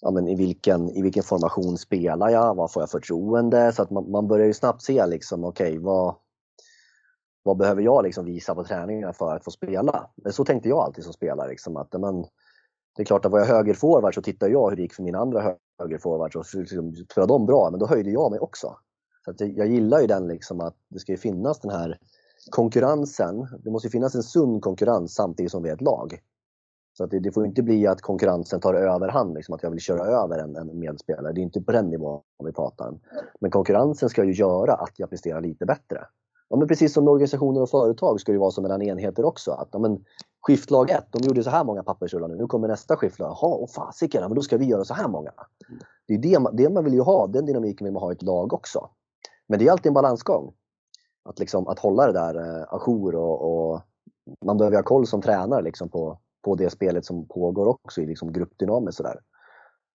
ja, 0.00 0.10
men 0.10 0.28
i, 0.28 0.34
vilken, 0.34 0.90
i 0.90 1.02
vilken 1.02 1.22
formation 1.22 1.78
spelar 1.78 2.28
jag, 2.28 2.54
vad 2.54 2.72
får 2.72 2.82
jag 2.82 2.90
förtroende? 2.90 3.72
Så 3.72 3.82
att 3.82 3.90
man, 3.90 4.10
man 4.10 4.28
börjar 4.28 4.46
ju 4.46 4.54
snabbt 4.54 4.82
se 4.82 5.06
liksom, 5.06 5.44
okej 5.44 5.68
okay, 5.68 5.78
vad, 5.78 6.14
vad 7.42 7.56
behöver 7.56 7.82
jag 7.82 8.04
liksom 8.04 8.24
visa 8.24 8.54
på 8.54 8.64
träningarna 8.64 9.12
för 9.12 9.36
att 9.36 9.44
få 9.44 9.50
spela? 9.50 10.10
Så 10.30 10.44
tänkte 10.44 10.68
jag 10.68 10.78
alltid 10.78 11.04
som 11.04 11.12
spelare. 11.12 11.48
Liksom, 11.48 11.76
att, 11.76 11.92
men, 11.92 12.24
det 12.96 13.02
är 13.02 13.04
klart 13.04 13.24
att 13.24 13.32
var 13.32 13.38
jag 13.38 13.46
högerforward 13.46 14.14
så 14.14 14.22
tittade 14.22 14.52
jag 14.52 14.70
hur 14.70 14.76
det 14.76 14.82
gick 14.82 14.94
för 14.94 15.02
mina 15.02 15.18
andra 15.18 15.54
högerforwards 15.78 16.36
och 16.36 16.44
liksom, 16.54 16.94
spelade 16.94 17.32
de 17.32 17.46
bra, 17.46 17.70
men 17.70 17.80
då 17.80 17.86
höjde 17.86 18.10
jag 18.10 18.30
mig 18.30 18.40
också. 18.40 18.76
Så 19.24 19.30
att 19.30 19.40
jag, 19.40 19.68
gillar 19.68 20.00
ju 20.00 20.06
den 20.06 20.28
liksom 20.28 20.60
att 20.60 20.74
det 20.88 20.98
ska 20.98 21.12
ju 21.12 21.18
finnas 21.18 21.60
den 21.60 21.70
här 21.70 21.98
konkurrensen. 22.50 23.46
Det 23.64 23.70
måste 23.70 23.86
ju 23.86 23.90
finnas 23.90 24.14
en 24.14 24.22
sund 24.22 24.62
konkurrens 24.62 25.14
samtidigt 25.14 25.52
som 25.52 25.62
vi 25.62 25.68
är 25.68 25.74
ett 25.74 25.80
lag. 25.80 26.20
Så 26.96 27.04
att 27.04 27.10
det, 27.10 27.20
det 27.20 27.32
får 27.32 27.46
inte 27.46 27.62
bli 27.62 27.86
att 27.86 28.00
konkurrensen 28.00 28.60
tar 28.60 28.74
överhand, 28.74 29.34
liksom 29.34 29.54
att 29.54 29.62
jag 29.62 29.70
vill 29.70 29.80
köra 29.80 30.06
över 30.06 30.38
en, 30.38 30.56
en 30.56 30.78
medspelare. 30.78 31.32
Det 31.32 31.40
är 31.40 31.42
inte 31.42 31.60
på 31.60 31.72
den 31.72 31.90
nivån 31.90 32.22
vi 32.44 32.52
pratar. 32.52 32.94
Men 33.40 33.50
konkurrensen 33.50 34.08
ska 34.08 34.24
ju 34.24 34.32
göra 34.32 34.74
att 34.74 34.92
jag 34.96 35.10
presterar 35.10 35.40
lite 35.40 35.66
bättre. 35.66 36.06
Ja, 36.48 36.56
men 36.56 36.68
precis 36.68 36.92
som 36.92 37.04
med 37.04 37.12
organisationer 37.12 37.62
och 37.62 37.70
företag 37.70 38.20
ska 38.20 38.32
det 38.32 38.38
vara 38.38 38.50
som 38.50 38.62
mellan 38.62 38.82
enheter 38.82 39.24
också. 39.24 39.50
Att, 39.50 39.68
ja, 39.72 39.78
men, 39.78 40.04
skiftlag 40.46 40.90
1, 40.90 41.04
de 41.10 41.22
gjorde 41.22 41.44
så 41.44 41.50
här 41.50 41.64
många 41.64 41.82
pappersrullar 41.82 42.28
nu. 42.28 42.36
Nu 42.36 42.46
kommer 42.46 42.68
nästa 42.68 42.96
skiftlag. 42.96 43.28
Jaha, 43.28 43.56
åh 43.56 43.68
fasiken, 43.68 44.22
men 44.22 44.34
då 44.34 44.42
ska 44.42 44.56
vi 44.56 44.64
göra 44.64 44.84
så 44.84 44.94
här 44.94 45.08
många. 45.08 45.32
Det 46.06 46.14
är 46.14 46.18
det, 46.18 46.50
det 46.52 46.70
man 46.70 46.84
vill 46.84 46.94
ju 46.94 47.00
ha, 47.00 47.26
den 47.26 47.46
dynamiken 47.46 47.84
vill 47.84 47.92
man 47.92 48.02
ha 48.02 48.12
i 48.12 48.14
ett 48.14 48.22
lag 48.22 48.52
också. 48.52 48.90
Men 49.48 49.58
det 49.58 49.66
är 49.66 49.72
alltid 49.72 49.86
en 49.86 49.94
balansgång. 49.94 50.54
Att, 51.28 51.38
liksom, 51.38 51.68
att 51.68 51.78
hålla 51.78 52.06
det 52.06 52.12
där 52.12 52.34
eh, 52.34 52.74
ajour 52.74 53.14
och, 53.14 53.70
och 53.72 53.80
man 54.44 54.58
behöver 54.58 54.76
ha 54.76 54.82
koll 54.82 55.06
som 55.06 55.22
tränare 55.22 55.62
liksom, 55.62 55.88
på, 55.88 56.18
på 56.44 56.54
det 56.54 56.70
spelet 56.70 57.04
som 57.04 57.28
pågår 57.28 57.66
också 57.66 58.00
i 58.00 58.06
liksom, 58.06 58.32
gruppdynamiskt. 58.32 58.96
Sådär. 58.96 59.20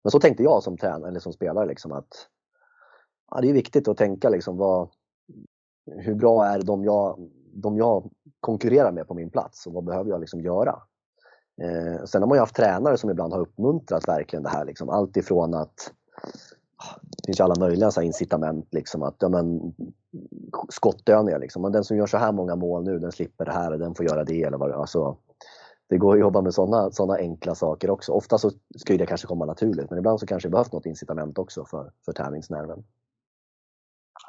Men 0.04 0.12
så 0.12 0.20
tänkte 0.20 0.44
jag 0.44 0.64
som 0.64 0.78
tränare 0.78 1.10
eller 1.10 1.20
som 1.20 1.34
spelare 1.34 1.66
liksom, 1.66 1.92
att 1.92 2.28
ja, 3.32 3.42
det 3.42 3.50
är 3.50 3.54
viktigt 3.54 3.88
att 3.88 3.98
tänka 3.98 4.30
liksom, 4.30 4.58
vad, 4.58 4.90
hur 5.86 6.16
bra 6.16 6.46
är 6.46 6.62
de 6.62 6.84
jag, 6.84 7.30
de 7.54 7.78
jag 7.78 8.10
konkurrerar 8.40 8.92
med 8.92 9.08
på 9.08 9.14
min 9.14 9.30
plats 9.30 9.68
och 9.68 9.74
vad 9.74 9.84
behöver 9.84 10.10
jag 10.10 10.20
liksom 10.20 10.42
göra? 10.42 10.80
Eh, 11.62 12.04
sen 12.06 12.22
har 12.22 12.28
man 12.28 12.36
ju 12.36 12.40
haft 12.40 12.56
tränare 12.56 12.98
som 12.98 13.10
ibland 13.10 13.34
har 13.34 13.40
uppmuntrat 13.40 14.08
verkligen 14.08 14.44
det 14.44 14.50
här. 14.50 14.66
Liksom. 14.66 14.90
Allt 14.90 15.18
ifrån 15.18 15.54
att 15.54 15.92
ah, 16.78 17.00
det 17.02 17.26
finns 17.26 17.40
ju 17.40 17.44
alla 17.44 17.60
möjliga 17.60 17.92
så 17.92 18.02
incitament 18.02 18.68
liksom 18.72 19.04
att 19.04 19.16
ja, 19.20 19.30
men, 19.30 19.74
skottövningar 20.70 21.40
liksom. 21.40 21.62
Men 21.62 21.72
den 21.72 21.84
som 21.84 21.98
gör 21.98 22.08
så 22.08 22.18
här 22.18 22.32
många 22.32 22.56
mål 22.56 22.84
nu 22.84 23.00
den 23.00 23.12
slipper 23.12 23.46
det 23.46 23.52
här 23.52 23.72
och 23.72 23.80
den 23.80 23.96
får 23.96 24.06
göra 24.06 24.24
det 24.24 24.44
eller 24.44 24.58
vad 24.58 24.70
det 24.70 24.76
alltså, 24.76 25.18
Det 25.90 25.98
går 25.98 26.14
att 26.14 26.20
jobba 26.20 26.42
med 26.42 26.54
sådana 26.54 26.92
såna 26.92 27.16
enkla 27.16 27.56
saker 27.56 27.90
också. 27.90 28.12
Ofta 28.12 28.38
så 28.38 28.52
ska 28.76 28.98
det 28.98 29.06
kanske 29.06 29.28
komma 29.28 29.46
naturligt 29.46 29.90
men 29.90 30.00
ibland 30.00 30.20
så 30.20 30.26
kanske 30.26 30.48
det 30.50 30.52
behövs 30.52 30.72
något 30.72 30.86
incitament 30.86 31.38
också 31.38 31.66
för, 31.66 31.92
för 32.06 32.14
tävlingsnerven. 32.14 32.84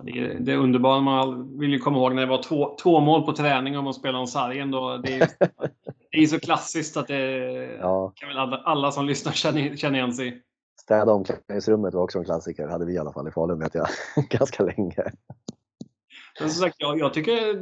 Det 0.00 0.10
är, 0.10 0.34
det 0.40 0.52
är 0.52 0.56
underbart. 0.56 1.02
Man 1.02 1.58
vill 1.58 1.70
ju 1.70 1.78
komma 1.78 1.98
ihåg 1.98 2.14
när 2.14 2.22
det 2.22 2.28
var 2.28 2.42
två, 2.42 2.76
två 2.82 3.00
mål 3.00 3.22
på 3.22 3.32
träning 3.32 3.78
om 3.78 3.84
man 3.84 3.94
spelar 3.94 4.18
om 4.18 4.26
sargen. 4.26 4.70
Då. 4.70 4.96
Det, 4.96 5.14
är, 5.14 5.28
det 6.12 6.18
är 6.18 6.26
så 6.26 6.40
klassiskt 6.40 6.96
att 6.96 7.08
det 7.08 7.20
ja. 7.80 8.12
kan 8.14 8.28
väl 8.28 8.38
alla, 8.38 8.56
alla 8.56 8.92
som 8.92 9.06
lyssnar 9.06 9.32
känna, 9.32 9.76
känna 9.76 9.96
igen 9.96 10.12
sig. 10.12 10.42
Städa 10.80 11.12
omklädningsrummet 11.12 11.94
var 11.94 12.02
också 12.02 12.18
en 12.18 12.24
klassiker, 12.24 12.68
hade 12.68 12.84
vi 12.84 12.94
i 12.94 12.98
alla 12.98 13.12
fall 13.12 13.28
i 13.28 13.30
Falun 13.30 13.58
vet 13.58 13.74
jag, 13.74 13.88
ganska 14.30 14.62
länge. 14.62 15.12
Men 16.40 16.50
som 16.50 16.60
sagt, 16.60 16.76
jag, 16.78 16.98
jag 16.98 17.14
tycker 17.14 17.54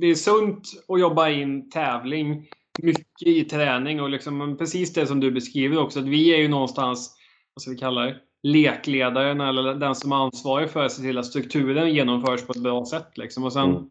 det 0.00 0.06
är 0.06 0.14
sunt 0.14 0.68
att 0.88 1.00
jobba 1.00 1.28
in 1.28 1.70
tävling 1.70 2.48
mycket 2.82 3.26
i 3.26 3.44
träning 3.44 4.00
och 4.00 4.10
liksom, 4.10 4.56
precis 4.58 4.92
det 4.92 5.06
som 5.06 5.20
du 5.20 5.30
beskriver 5.30 5.78
också, 5.78 5.98
att 5.98 6.08
vi 6.08 6.34
är 6.34 6.38
ju 6.38 6.48
någonstans, 6.48 7.16
vad 7.54 7.62
ska 7.62 7.70
vi 7.70 7.76
kalla 7.76 8.00
det, 8.00 8.16
lekledaren 8.42 9.40
eller 9.40 9.74
den 9.74 9.94
som 9.94 10.12
är 10.12 10.16
ansvarig 10.16 10.70
för 10.70 10.84
att 10.84 10.92
se 10.92 11.02
till 11.02 11.18
att 11.18 11.26
strukturen 11.26 11.94
genomförs 11.94 12.46
på 12.46 12.52
ett 12.52 12.62
bra 12.62 12.84
sätt. 12.84 13.18
Liksom. 13.18 13.44
Och 13.44 13.52
sen, 13.52 13.70
mm. 13.70 13.82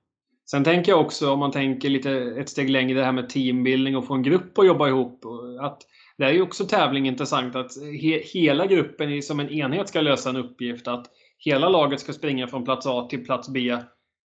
sen 0.51 0.63
tänker 0.63 0.91
jag 0.91 1.01
också, 1.01 1.31
om 1.31 1.39
man 1.39 1.51
tänker 1.51 1.89
lite 1.89 2.11
ett 2.11 2.49
steg 2.49 2.69
längre, 2.69 2.99
det 2.99 3.05
här 3.05 3.11
med 3.11 3.29
teambuilding 3.29 3.97
och 3.97 4.07
få 4.07 4.13
en 4.13 4.23
grupp 4.23 4.57
att 4.57 4.67
jobba 4.67 4.87
ihop. 4.87 5.25
Att 5.61 5.81
det 6.17 6.25
är 6.25 6.31
ju 6.31 6.41
också 6.41 6.65
tävling 6.65 7.07
intressant 7.07 7.55
att 7.55 7.71
he, 8.01 8.21
hela 8.33 8.65
gruppen 8.65 9.21
som 9.21 9.39
en 9.39 9.49
enhet 9.49 9.89
ska 9.89 10.01
lösa 10.01 10.29
en 10.29 10.37
uppgift. 10.37 10.87
Att 10.87 11.07
hela 11.37 11.69
laget 11.69 11.99
ska 11.99 12.13
springa 12.13 12.47
från 12.47 12.65
plats 12.65 12.87
A 12.87 13.07
till 13.09 13.25
plats 13.25 13.49
B 13.49 13.77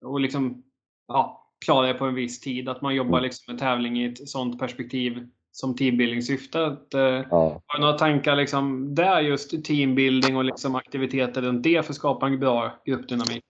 och 0.05 0.19
liksom 0.19 0.63
ja, 1.07 1.51
klara 1.65 1.88
det 1.88 1.93
på 1.93 2.05
en 2.05 2.15
viss 2.15 2.39
tid. 2.39 2.69
Att 2.69 2.82
man 2.82 2.95
jobbar 2.95 3.17
mm. 3.17 3.23
liksom 3.23 3.53
med 3.53 3.59
tävling 3.59 4.01
i 4.01 4.05
ett 4.05 4.30
sånt 4.30 4.59
perspektiv 4.59 5.28
som 5.56 5.76
teambuilding-syfte. 5.76 6.60
Eh, 6.93 6.99
ja. 6.99 7.62
Har 7.66 7.78
du 7.78 7.82
några 7.82 7.97
tankar 7.97 8.36
liksom, 8.36 8.95
där 8.95 9.22
just 9.22 9.66
teambuilding 9.66 10.38
och 10.38 10.43
liksom 10.43 10.76
aktiviteter 10.76 11.41
runt 11.41 11.64
det 11.64 11.86
för 11.86 11.93
att 11.93 11.97
skapa 11.97 12.26
en 12.28 12.39
bra 12.39 12.72
gruppdynamik? 12.86 13.43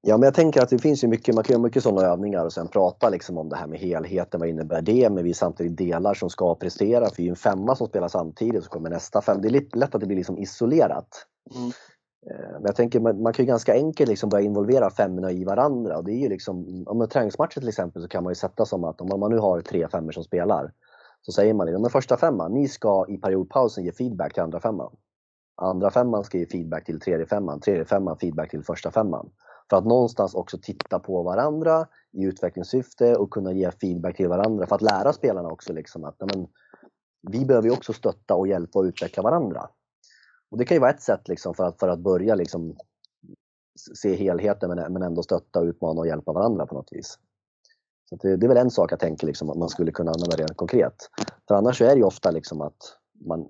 Ja, 0.00 0.16
men 0.16 0.24
jag 0.24 0.34
tänker 0.34 0.62
att 0.62 0.68
det 0.68 0.78
finns 0.78 1.04
ju 1.04 1.08
mycket, 1.08 1.34
man 1.34 1.44
kan 1.44 1.54
göra 1.54 1.62
mycket 1.62 1.82
sådana 1.82 2.06
övningar 2.06 2.44
och 2.44 2.52
sen 2.52 2.68
prata 2.68 3.08
liksom 3.08 3.38
om 3.38 3.48
det 3.48 3.56
här 3.56 3.66
med 3.66 3.78
helheten, 3.78 4.40
vad 4.40 4.48
innebär 4.48 4.82
det? 4.82 5.10
Men 5.10 5.24
vi 5.24 5.30
är 5.30 5.34
samtidigt 5.34 5.76
delar 5.76 6.14
som 6.14 6.30
ska 6.30 6.54
prestera, 6.54 7.06
för 7.10 7.16
vi 7.16 7.26
är 7.26 7.30
en 7.30 7.36
femma 7.36 7.76
som 7.76 7.86
spelar 7.86 8.08
samtidigt 8.08 8.64
så 8.64 8.70
kommer 8.70 8.90
nästa 8.90 9.22
fem. 9.22 9.42
Det 9.42 9.48
är 9.48 9.76
lätt 9.76 9.94
att 9.94 10.00
det 10.00 10.06
blir 10.06 10.16
liksom 10.16 10.38
isolerat. 10.38 11.26
Mm. 11.54 11.68
Eh, 12.30 12.52
men 12.52 12.64
jag 12.64 12.76
tänker 12.76 13.00
man, 13.00 13.22
man 13.22 13.32
kan 13.32 13.44
ju 13.44 13.48
ganska 13.48 13.72
enkelt 13.72 14.08
liksom 14.08 14.30
börja 14.30 14.44
involvera 14.44 14.90
femmorna 14.90 15.32
i 15.32 15.44
varandra. 15.44 15.98
Och 15.98 16.04
det 16.04 16.12
är 16.12 16.18
ju 16.18 16.28
liksom, 16.28 16.84
om 16.86 17.00
en 17.00 17.08
träningsmatch 17.08 17.54
till 17.54 17.68
exempel 17.68 18.02
så 18.02 18.08
kan 18.08 18.24
man 18.24 18.30
ju 18.30 18.34
sätta 18.34 18.66
som 18.66 18.84
att 18.84 19.00
om 19.00 19.20
man 19.20 19.30
nu 19.30 19.38
har 19.38 19.60
tre 19.60 19.88
femmor 19.88 20.12
som 20.12 20.24
spelar 20.24 20.72
så 21.28 21.32
säger 21.32 21.54
man 21.54 21.66
liksom, 21.66 21.82
det, 21.82 21.86
den 21.86 21.92
första 21.92 22.16
femman, 22.16 22.52
ni 22.52 22.68
ska 22.68 23.06
i 23.08 23.16
periodpausen 23.16 23.84
ge 23.84 23.92
feedback 23.92 24.34
till 24.34 24.42
andra 24.42 24.60
femman. 24.60 24.96
Andra 25.56 25.90
femman 25.90 26.24
ska 26.24 26.38
ge 26.38 26.46
feedback 26.46 26.84
till 26.84 27.00
tredje 27.00 27.26
femman, 27.26 27.60
tredje 27.60 27.84
femman 27.84 28.18
feedback 28.18 28.50
till 28.50 28.64
första 28.64 28.90
femman. 28.90 29.30
För 29.70 29.76
att 29.76 29.84
någonstans 29.84 30.34
också 30.34 30.58
titta 30.62 30.98
på 30.98 31.22
varandra 31.22 31.86
i 32.12 32.24
utvecklingssyfte 32.24 33.16
och 33.16 33.30
kunna 33.30 33.52
ge 33.52 33.70
feedback 33.70 34.16
till 34.16 34.28
varandra 34.28 34.66
för 34.66 34.74
att 34.74 34.82
lära 34.82 35.12
spelarna 35.12 35.48
också 35.48 35.72
liksom 35.72 36.04
att 36.04 36.16
men, 36.20 36.48
vi 37.30 37.44
behöver 37.44 37.68
ju 37.68 37.74
också 37.74 37.92
stötta 37.92 38.34
och 38.34 38.48
hjälpa 38.48 38.78
och 38.78 38.84
utveckla 38.84 39.22
varandra. 39.22 39.68
Och 40.50 40.58
Det 40.58 40.64
kan 40.64 40.74
ju 40.74 40.80
vara 40.80 40.90
ett 40.90 41.02
sätt 41.02 41.28
liksom 41.28 41.54
för, 41.54 41.64
att, 41.64 41.78
för 41.78 41.88
att 41.88 42.00
börja 42.00 42.34
liksom 42.34 42.76
se 43.94 44.14
helheten 44.14 44.92
men 44.92 45.02
ändå 45.02 45.22
stötta, 45.22 45.62
utmana 45.62 46.00
och 46.00 46.06
hjälpa 46.06 46.32
varandra 46.32 46.66
på 46.66 46.74
något 46.74 46.92
vis. 46.92 47.18
Så 48.08 48.16
det, 48.16 48.36
det, 48.36 48.46
är 48.46 48.48
väl 48.48 48.56
en 48.56 48.70
sak 48.70 48.92
jag 48.92 49.00
tänker 49.00 49.26
liksom, 49.26 49.50
att 49.50 49.56
man 49.56 49.68
skulle 49.68 49.92
kunna 49.92 50.10
använda 50.10 50.36
rent 50.36 50.56
konkret. 50.56 51.10
För 51.48 51.54
annars 51.54 51.82
är 51.82 51.86
det 51.86 51.96
ju 51.96 52.04
ofta 52.04 52.30
liksom 52.30 52.60
att 52.60 52.98
man 53.26 53.46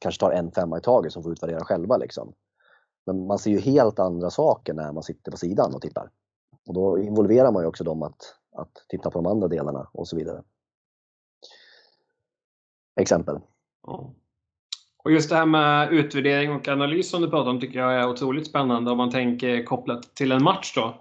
kanske 0.00 0.20
tar 0.20 0.30
en 0.30 0.52
femma 0.52 0.78
i 0.78 0.80
taget 0.80 1.12
som 1.12 1.22
får 1.22 1.32
utvärdera 1.32 1.64
själva. 1.64 1.96
Liksom. 1.96 2.32
Men 3.06 3.26
man 3.26 3.38
ser 3.38 3.50
ju 3.50 3.58
helt 3.58 3.98
andra 3.98 4.30
saker 4.30 4.74
när 4.74 4.92
man 4.92 5.02
sitter 5.02 5.30
på 5.30 5.36
sidan 5.36 5.74
och 5.74 5.82
tittar. 5.82 6.10
Och 6.66 6.74
då 6.74 6.98
involverar 6.98 7.52
man 7.52 7.62
ju 7.62 7.68
också 7.68 7.84
dem 7.84 8.02
att, 8.02 8.36
att 8.56 8.84
titta 8.88 9.10
på 9.10 9.18
de 9.18 9.26
andra 9.26 9.48
delarna 9.48 9.88
och 9.92 10.08
så 10.08 10.16
vidare. 10.16 10.42
Exempel. 13.00 13.38
Ja. 13.86 14.14
Och 15.04 15.12
just 15.12 15.30
det 15.30 15.36
här 15.36 15.46
med 15.46 15.92
utvärdering 15.92 16.52
och 16.52 16.68
analys 16.68 17.10
som 17.10 17.22
du 17.22 17.30
pratar 17.30 17.50
om 17.50 17.60
tycker 17.60 17.78
jag 17.78 17.94
är 17.94 18.08
otroligt 18.08 18.46
spännande 18.46 18.90
om 18.90 18.96
man 18.96 19.10
tänker 19.10 19.64
kopplat 19.64 20.02
till 20.14 20.32
en 20.32 20.42
match 20.42 20.74
då. 20.74 20.94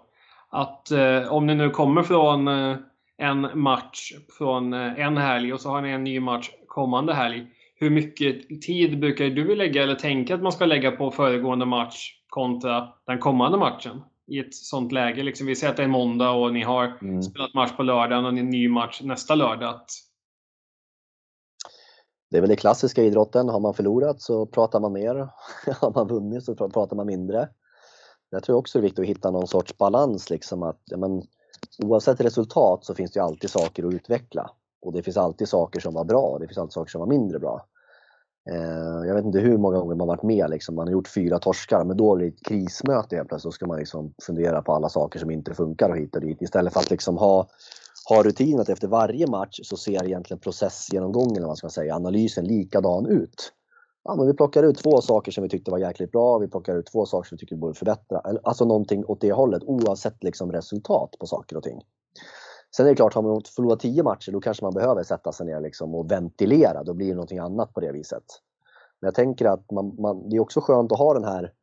Att 0.50 0.92
eh, 0.92 1.34
om 1.34 1.48
ni 1.48 1.56
nu 1.56 1.70
kommer 1.70 2.04
från 2.04 2.48
eh, 2.48 2.78
en 3.22 3.60
match 3.60 4.14
från 4.38 4.74
eh, 4.74 5.00
en 5.00 5.18
helg 5.18 5.54
och 5.54 5.62
så 5.62 5.70
har 5.70 5.82
ni 5.82 5.90
en 5.90 6.04
ny 6.04 6.20
match 6.20 6.50
kommande 6.68 7.14
helg. 7.14 7.48
Hur 7.76 7.90
mycket 7.90 8.62
tid 8.62 9.00
brukar 9.00 9.26
du 9.26 9.56
lägga 9.56 9.84
eller 9.84 9.96
tänka 9.96 10.36
att 10.36 10.42
man 10.42 10.52
ska 10.52 10.66
lägga 10.66 10.92
på 10.92 11.12
föregående 11.12 11.66
match 11.66 12.14
kontra 12.30 12.88
den 13.06 13.20
kommande 13.20 13.58
matchen? 13.58 14.02
I 14.28 14.40
ett 14.40 14.56
sånt 14.56 14.92
läge. 14.92 15.24
Liksom, 15.24 15.48
vi 15.48 15.56
säger 15.56 15.72
att 15.72 15.78
det 15.78 15.84
är 15.84 15.88
måndag 15.88 16.32
och 16.32 16.54
ni 16.54 16.64
har 16.64 16.98
mm. 17.02 17.24
spelat 17.24 17.54
match 17.54 17.72
på 17.78 17.84
lördagen 17.84 18.26
och 18.26 18.38
en 18.38 18.50
ny 18.50 18.70
match 18.70 19.02
nästa 19.04 19.36
lördag. 19.36 19.82
Det 22.32 22.38
är 22.38 22.42
väl 22.42 22.50
det 22.50 22.56
klassiska 22.56 23.04
i 23.04 23.06
idrotten. 23.06 23.50
Har 23.50 23.60
man 23.60 23.74
förlorat 23.74 24.22
så 24.22 24.46
pratar 24.46 24.80
man 24.80 24.94
mer. 24.94 25.16
har 25.82 25.94
man 25.94 26.08
vunnit 26.08 26.46
så 26.46 26.56
pratar 26.56 26.96
man 26.96 27.08
mindre. 27.08 27.50
Jag 28.30 28.44
tror 28.44 28.58
också 28.58 28.78
det 28.78 28.82
är 28.82 28.84
viktigt 28.84 29.00
att 29.00 29.10
hitta 29.10 29.32
någon 29.32 29.48
sorts 29.48 29.78
balans. 29.78 30.30
Liksom 30.30 30.64
att, 30.64 30.82
ja, 30.86 30.98
men, 30.98 31.22
oavsett 31.84 32.22
resultat 32.22 32.86
så 32.86 32.94
finns 32.94 33.12
det 33.12 33.20
alltid 33.20 33.50
saker 33.50 33.88
att 33.88 33.94
utveckla. 33.94 34.52
Och 34.82 34.94
det 34.94 35.04
finns 35.04 35.18
alltid 35.18 35.50
saker 35.50 35.80
som 35.80 35.94
var 35.94 36.04
bra 36.04 36.22
och 36.22 36.40
det 36.40 36.48
finns 36.48 36.58
alltid 36.58 36.74
saker 36.74 36.92
som 36.92 37.00
var 37.00 37.08
mindre 37.08 37.40
bra. 37.40 37.66
Eh, 38.50 39.08
jag 39.08 39.16
vet 39.16 39.26
inte 39.26 39.40
hur 39.40 39.58
många 39.58 39.78
gånger 39.78 39.96
man 39.96 40.08
varit 40.08 40.24
med, 40.24 40.50
liksom. 40.50 40.76
man 40.76 40.88
har 40.88 40.92
gjort 40.92 41.08
fyra 41.08 41.40
torskar 41.40 41.84
men 41.84 41.98
då 41.98 42.16
blir 42.16 42.26
det 42.26 42.34
ett 42.34 42.46
krismöte 42.46 43.16
helt 43.16 43.30
plötsligt. 43.30 43.52
Då 43.52 43.56
ska 43.56 43.68
man 43.68 43.80
liksom 43.80 44.14
fundera 44.24 44.62
på 44.62 44.74
alla 44.74 44.90
saker 44.90 45.20
som 45.20 45.32
inte 45.32 45.54
funkar 45.54 45.90
och 45.90 45.98
hit 45.98 46.16
och 46.16 46.22
dit. 46.22 46.42
Istället 46.42 46.74
för 46.74 46.80
att 46.80 46.90
liksom 46.90 47.18
ha, 47.18 47.48
ha 48.10 48.24
rutinen 48.24 48.60
att 48.60 48.70
efter 48.70 48.88
varje 48.88 49.28
match 49.28 49.60
så 49.64 49.78
ser 49.78 50.06
egentligen 50.06 50.40
processgenomgången, 50.40 51.48
vad 51.48 51.58
ska 51.58 51.66
man 51.66 51.72
säga, 51.72 51.96
analysen 51.96 52.46
likadan 52.46 53.06
ut 53.06 53.54
ja, 54.04 54.16
men 54.16 54.28
vi 54.28 54.34
plockar 54.34 54.64
ut 54.64 54.78
två 54.78 55.02
saker 55.02 55.32
som 55.32 55.44
vi 55.44 55.50
tyckte 55.50 55.72
var 55.72 55.78
jäkligt 55.78 56.12
bra, 56.12 56.38
vi 56.38 56.48
plockar 56.48 56.76
ut 56.76 56.86
två 56.86 57.06
saker 57.06 57.28
som 57.28 57.36
vi 57.36 57.40
tycker 57.40 57.56
vi 57.56 57.60
borde 57.60 57.74
förbättra. 57.74 58.22
Alltså 58.44 58.66
någonting 58.66 59.06
åt 59.06 59.22
det 59.22 59.32
hållet 59.32 59.64
oavsett 59.64 60.24
liksom 60.24 60.52
resultat 60.52 61.16
på 61.20 61.26
saker 61.26 61.58
och 61.58 61.64
ting. 61.64 61.82
Sen 62.76 62.86
är 62.86 62.90
det 62.90 62.96
klart, 62.96 63.14
har 63.14 63.22
man 63.22 63.42
förlorat 63.56 63.80
tio 63.80 64.04
matcher 64.04 64.32
då 64.32 64.40
kanske 64.40 64.66
man 64.66 64.74
behöver 64.74 65.04
sätta 65.04 65.32
sig 65.32 65.46
ner 65.46 65.62
liksom 65.62 65.96
och 65.96 66.12
ventilera. 66.12 66.84
Då 66.84 66.94
blir 66.94 67.08
det 67.08 67.14
någonting 67.14 67.40
annat 67.40 67.74
på 67.74 67.80
det 67.80 67.92
viset. 67.92 68.24
Men 69.00 69.08
jag 69.08 69.16
tänker 69.16 69.46
att 69.46 69.72
man, 69.72 69.96
man, 70.00 70.30
det 70.30 70.36
är 70.36 70.40
också 70.40 70.62
skönt 70.62 70.92
att 70.92 71.00
ha 71.00 71.14
den 71.14 71.24
här 71.24 71.54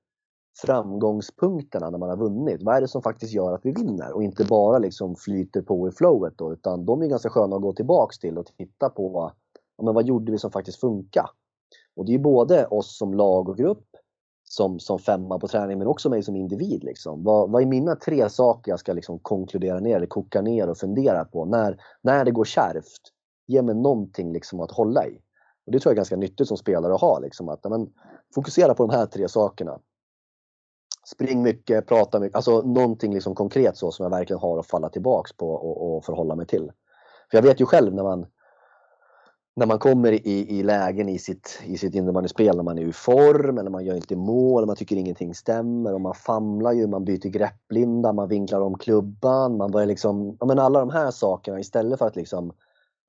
framgångspunkterna 0.63 1.91
när 1.91 1.99
man 1.99 2.09
har 2.09 2.17
vunnit. 2.17 2.63
Vad 2.63 2.77
är 2.77 2.81
det 2.81 2.89
som 2.89 3.03
faktiskt 3.03 3.33
gör 3.33 3.53
att 3.53 3.67
vi 3.67 3.73
vinner? 3.73 4.13
Och 4.13 4.23
inte 4.23 4.45
bara 4.45 4.79
liksom 4.79 5.17
flyter 5.17 5.63
på 5.63 5.89
i 5.89 5.91
flowet 5.91 6.35
då, 6.37 6.53
utan 6.53 6.85
de 6.85 7.03
är 7.03 7.07
ganska 7.07 7.31
sköna 7.31 7.57
att 7.57 7.63
gå 7.63 7.73
tillbaks 7.73 8.19
till 8.19 8.39
och 8.39 8.47
titta 8.47 8.89
på 8.89 9.33
men 9.83 9.95
vad 9.95 10.07
gjorde 10.07 10.33
vi 10.33 10.39
som 10.39 10.51
faktiskt 10.51 10.81
funkar? 10.81 11.31
Och 11.99 12.05
det 12.05 12.15
är 12.15 12.19
både 12.19 12.67
oss 12.67 12.99
som 12.99 13.15
lag 13.15 13.49
och 13.49 13.57
grupp, 13.57 13.87
som, 14.45 14.81
som 14.81 14.99
femma 14.99 15.39
på 15.39 15.49
träning, 15.49 15.79
men 15.79 15.87
också 15.87 16.11
mig 16.11 16.23
som 16.23 16.37
individ. 16.37 16.85
Liksom. 16.85 17.25
Vad, 17.25 17.51
vad 17.51 17.63
är 17.63 17.67
mina 17.67 17.97
tre 17.97 18.29
saker 18.29 18.73
jag 18.73 18.81
ska 18.81 18.93
liksom 18.93 19.19
konkludera 19.19 19.81
ner, 19.81 19.97
eller 19.97 20.07
koka 20.07 20.43
ner 20.43 20.69
och 20.69 20.79
fundera 20.79 21.25
på 21.25 21.45
när, 21.45 21.81
när 22.03 22.25
det 22.25 22.31
går 22.31 22.45
kärvt? 22.45 23.01
Ge 23.47 23.63
mig 23.63 23.75
någonting 23.75 24.33
liksom 24.33 24.61
att 24.61 24.71
hålla 24.71 25.07
i. 25.07 25.21
Och 25.67 25.73
Det 25.73 25.79
tror 25.79 25.91
jag 25.91 25.95
är 25.95 25.97
ganska 25.97 26.17
nyttigt 26.17 26.49
som 26.49 26.57
spelare 26.57 26.95
att 26.95 27.01
ha. 27.01 27.19
Liksom, 27.19 27.49
att, 27.49 27.65
men, 27.65 27.91
fokusera 28.35 28.75
på 28.75 28.87
de 28.87 28.97
här 28.97 29.07
tre 29.07 29.29
sakerna. 29.29 29.79
Spring 31.15 31.43
mycket, 31.43 31.87
prata 31.87 32.21
mycket, 32.21 32.37
alltså 32.37 32.63
någonting 32.63 33.15
liksom 33.15 33.35
konkret 33.35 33.77
så 33.77 33.91
som 33.91 34.03
jag 34.03 34.11
verkligen 34.11 34.41
har 34.41 34.59
att 34.59 34.67
falla 34.67 34.89
tillbaks 34.89 35.33
på 35.33 35.51
och, 35.51 35.97
och 35.97 36.05
förhålla 36.05 36.35
mig 36.35 36.47
till. 36.47 36.73
För 37.31 37.39
jag 37.39 37.43
vet 37.43 37.61
ju 37.61 37.67
själv 37.67 37.95
när 37.95 38.03
man 38.03 38.27
när 39.59 39.67
man 39.67 39.79
kommer 39.79 40.13
i, 40.13 40.59
i 40.59 40.63
lägen 40.63 41.09
i 41.09 41.19
sitt, 41.19 41.61
i 41.65 41.79
sitt 41.79 41.95
innebandyspel, 41.95 42.57
när 42.57 42.63
man 42.63 42.79
är 42.79 42.83
ur 42.83 42.93
form 42.93 43.59
eller 43.59 43.71
man 43.71 43.85
gör 43.85 43.95
inte 43.95 44.17
mål, 44.17 44.67
man 44.67 44.77
tycker 44.77 44.97
ingenting 44.97 45.35
stämmer 45.35 45.95
och 45.95 46.01
man 46.01 46.15
famlar 46.15 46.73
ju, 46.73 46.87
man 46.87 47.05
byter 47.05 47.29
grepplinda, 47.29 48.13
man 48.13 48.29
vinklar 48.29 48.61
om 48.61 48.79
klubban, 48.79 49.57
man 49.57 49.71
börjar 49.71 49.87
liksom, 49.87 50.37
ja 50.41 50.47
men 50.47 50.59
alla 50.59 50.81
de 50.81 50.91
här 50.91 51.11
sakerna 51.11 51.61
istället 51.61 51.99
för 51.99 52.07
att 52.07 52.17
liksom, 52.17 52.53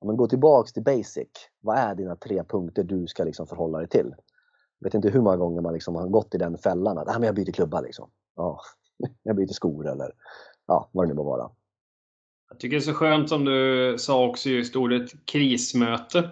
ja 0.00 0.06
men 0.06 0.16
gå 0.16 0.26
tillbaks 0.26 0.72
till 0.72 0.82
basic. 0.82 1.28
Vad 1.60 1.78
är 1.78 1.94
dina 1.94 2.16
tre 2.16 2.44
punkter 2.44 2.84
du 2.84 3.06
ska 3.06 3.24
liksom 3.24 3.46
förhålla 3.46 3.78
dig 3.78 3.88
till? 3.88 4.14
Jag 4.78 4.86
vet 4.86 4.94
inte 4.94 5.08
hur 5.10 5.20
många 5.20 5.36
gånger 5.36 5.60
man 5.60 5.72
liksom 5.72 5.94
har 5.94 6.08
gått 6.08 6.34
i 6.34 6.38
den 6.38 6.58
fällan 6.58 6.98
att, 6.98 7.08
ah, 7.08 7.18
men 7.18 7.22
jag 7.22 7.34
byter 7.34 7.52
klubba 7.52 7.80
liksom. 7.80 8.10
Ja, 8.36 8.60
jag 9.22 9.36
byter 9.36 9.52
skor 9.52 9.88
eller 9.88 10.12
ja, 10.66 10.88
vad 10.92 11.04
det 11.04 11.08
nu 11.08 11.14
må 11.14 11.22
vara. 11.22 11.50
Jag 12.50 12.60
tycker 12.60 12.76
det 12.76 12.82
är 12.82 12.92
så 12.92 12.94
skönt 12.94 13.28
som 13.28 13.44
du 13.44 13.94
sa 13.98 14.26
också 14.26 14.48
just 14.48 14.76
ordet 14.76 15.26
krismöte. 15.26 16.30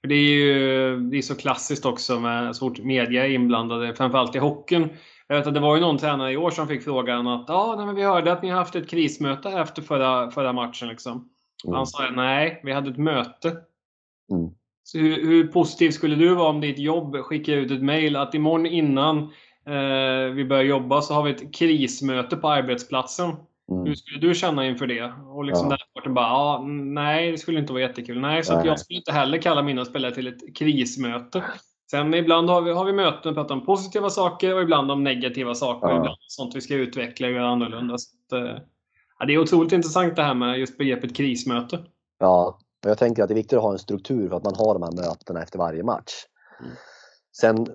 För 0.00 0.08
det 0.08 0.14
är 0.14 0.30
ju 0.30 1.00
det 1.00 1.16
är 1.18 1.22
så 1.22 1.34
klassiskt 1.34 1.86
också 1.86 2.20
med 2.20 2.56
så 2.56 2.68
fort 2.68 2.78
media 2.78 3.26
är 3.26 3.30
inblandade, 3.30 3.94
framförallt 3.94 4.36
i 4.36 4.38
hockeyn. 4.38 4.88
Jag 5.28 5.36
vet 5.36 5.46
att 5.46 5.54
det 5.54 5.60
var 5.60 5.76
ju 5.76 5.80
någon 5.80 5.98
tränare 5.98 6.32
i 6.32 6.36
år 6.36 6.50
som 6.50 6.68
fick 6.68 6.84
frågan 6.84 7.26
att 7.26 7.44
ja, 7.48 7.74
nej, 7.76 7.86
men 7.86 7.94
vi 7.94 8.02
hörde 8.02 8.32
att 8.32 8.42
ni 8.42 8.48
har 8.48 8.58
haft 8.58 8.76
ett 8.76 8.90
krismöte 8.90 9.48
efter 9.48 9.82
förra, 9.82 10.30
förra 10.30 10.52
matchen. 10.52 10.88
Liksom. 10.88 11.28
Mm. 11.64 11.76
Han 11.76 11.86
sa 11.86 12.10
nej, 12.10 12.60
vi 12.64 12.72
hade 12.72 12.90
ett 12.90 12.98
möte. 12.98 13.48
Mm. 14.32 14.50
Så 14.84 14.98
hur, 14.98 15.26
hur 15.26 15.46
positiv 15.46 15.90
skulle 15.90 16.16
du 16.16 16.34
vara 16.34 16.48
om 16.48 16.60
ditt 16.60 16.78
jobb 16.78 17.16
skickar 17.16 17.52
ut 17.52 17.70
ett 17.70 17.82
mail 17.82 18.16
att 18.16 18.34
imorgon 18.34 18.66
innan 18.66 19.18
eh, 19.66 20.32
vi 20.34 20.44
börjar 20.48 20.64
jobba 20.64 21.00
så 21.00 21.14
har 21.14 21.22
vi 21.22 21.30
ett 21.30 21.54
krismöte 21.54 22.36
på 22.36 22.48
arbetsplatsen. 22.48 23.32
Mm. 23.70 23.86
Hur 23.86 23.94
skulle 23.94 24.20
du 24.20 24.34
känna 24.34 24.66
inför 24.66 24.86
det? 24.86 25.12
Och 25.26 25.44
liksom 25.44 25.70
ja. 25.70 26.02
den 26.02 26.14
bara, 26.14 26.26
ja, 26.26 26.64
nej, 26.68 27.32
det 27.32 27.38
skulle 27.38 27.60
inte 27.60 27.72
vara 27.72 27.82
jättekul. 27.82 28.20
Nej, 28.20 28.44
så 28.44 28.62
jag 28.64 28.80
skulle 28.80 28.98
inte 28.98 29.12
heller 29.12 29.38
kalla 29.38 29.62
mina 29.62 29.84
spelare 29.84 30.14
till 30.14 30.26
ett 30.26 30.56
krismöte. 30.56 31.44
Sen 31.90 32.14
ibland 32.14 32.50
har 32.50 32.62
vi, 32.62 32.72
har 32.72 32.84
vi 32.84 32.92
möten 32.92 33.28
och 33.28 33.34
pratar 33.34 33.54
om 33.54 33.66
positiva 33.66 34.10
saker 34.10 34.54
och 34.54 34.62
ibland 34.62 34.90
om 34.90 35.04
negativa 35.04 35.54
saker. 35.54 35.88
Ja. 35.88 35.94
Och 35.94 36.00
ibland 36.00 36.16
sånt 36.20 36.56
vi 36.56 36.60
ska 36.60 36.74
utveckla 36.74 37.26
och 37.26 37.32
göra 37.32 37.48
annorlunda. 37.48 37.98
Så 37.98 38.08
att, 38.16 38.42
eh, 38.42 38.62
ja, 39.18 39.26
det 39.26 39.34
är 39.34 39.38
otroligt 39.38 39.72
intressant 39.72 40.16
det 40.16 40.22
här 40.22 40.34
med 40.34 40.58
just 40.58 40.78
begreppet 40.78 41.16
krismöte. 41.16 41.78
Ja, 42.18 42.58
och 42.84 42.90
jag 42.90 42.98
tänker 42.98 43.22
att 43.22 43.28
det 43.28 43.32
är 43.32 43.36
viktigt 43.36 43.56
att 43.56 43.62
ha 43.62 43.72
en 43.72 43.78
struktur 43.78 44.28
för 44.28 44.36
att 44.36 44.44
man 44.44 44.54
har 44.54 44.74
de 44.74 44.82
här 44.82 44.92
mötena 44.92 45.42
efter 45.42 45.58
varje 45.58 45.82
match. 45.82 46.12
Mm. 46.60 46.72
Sen 47.40 47.66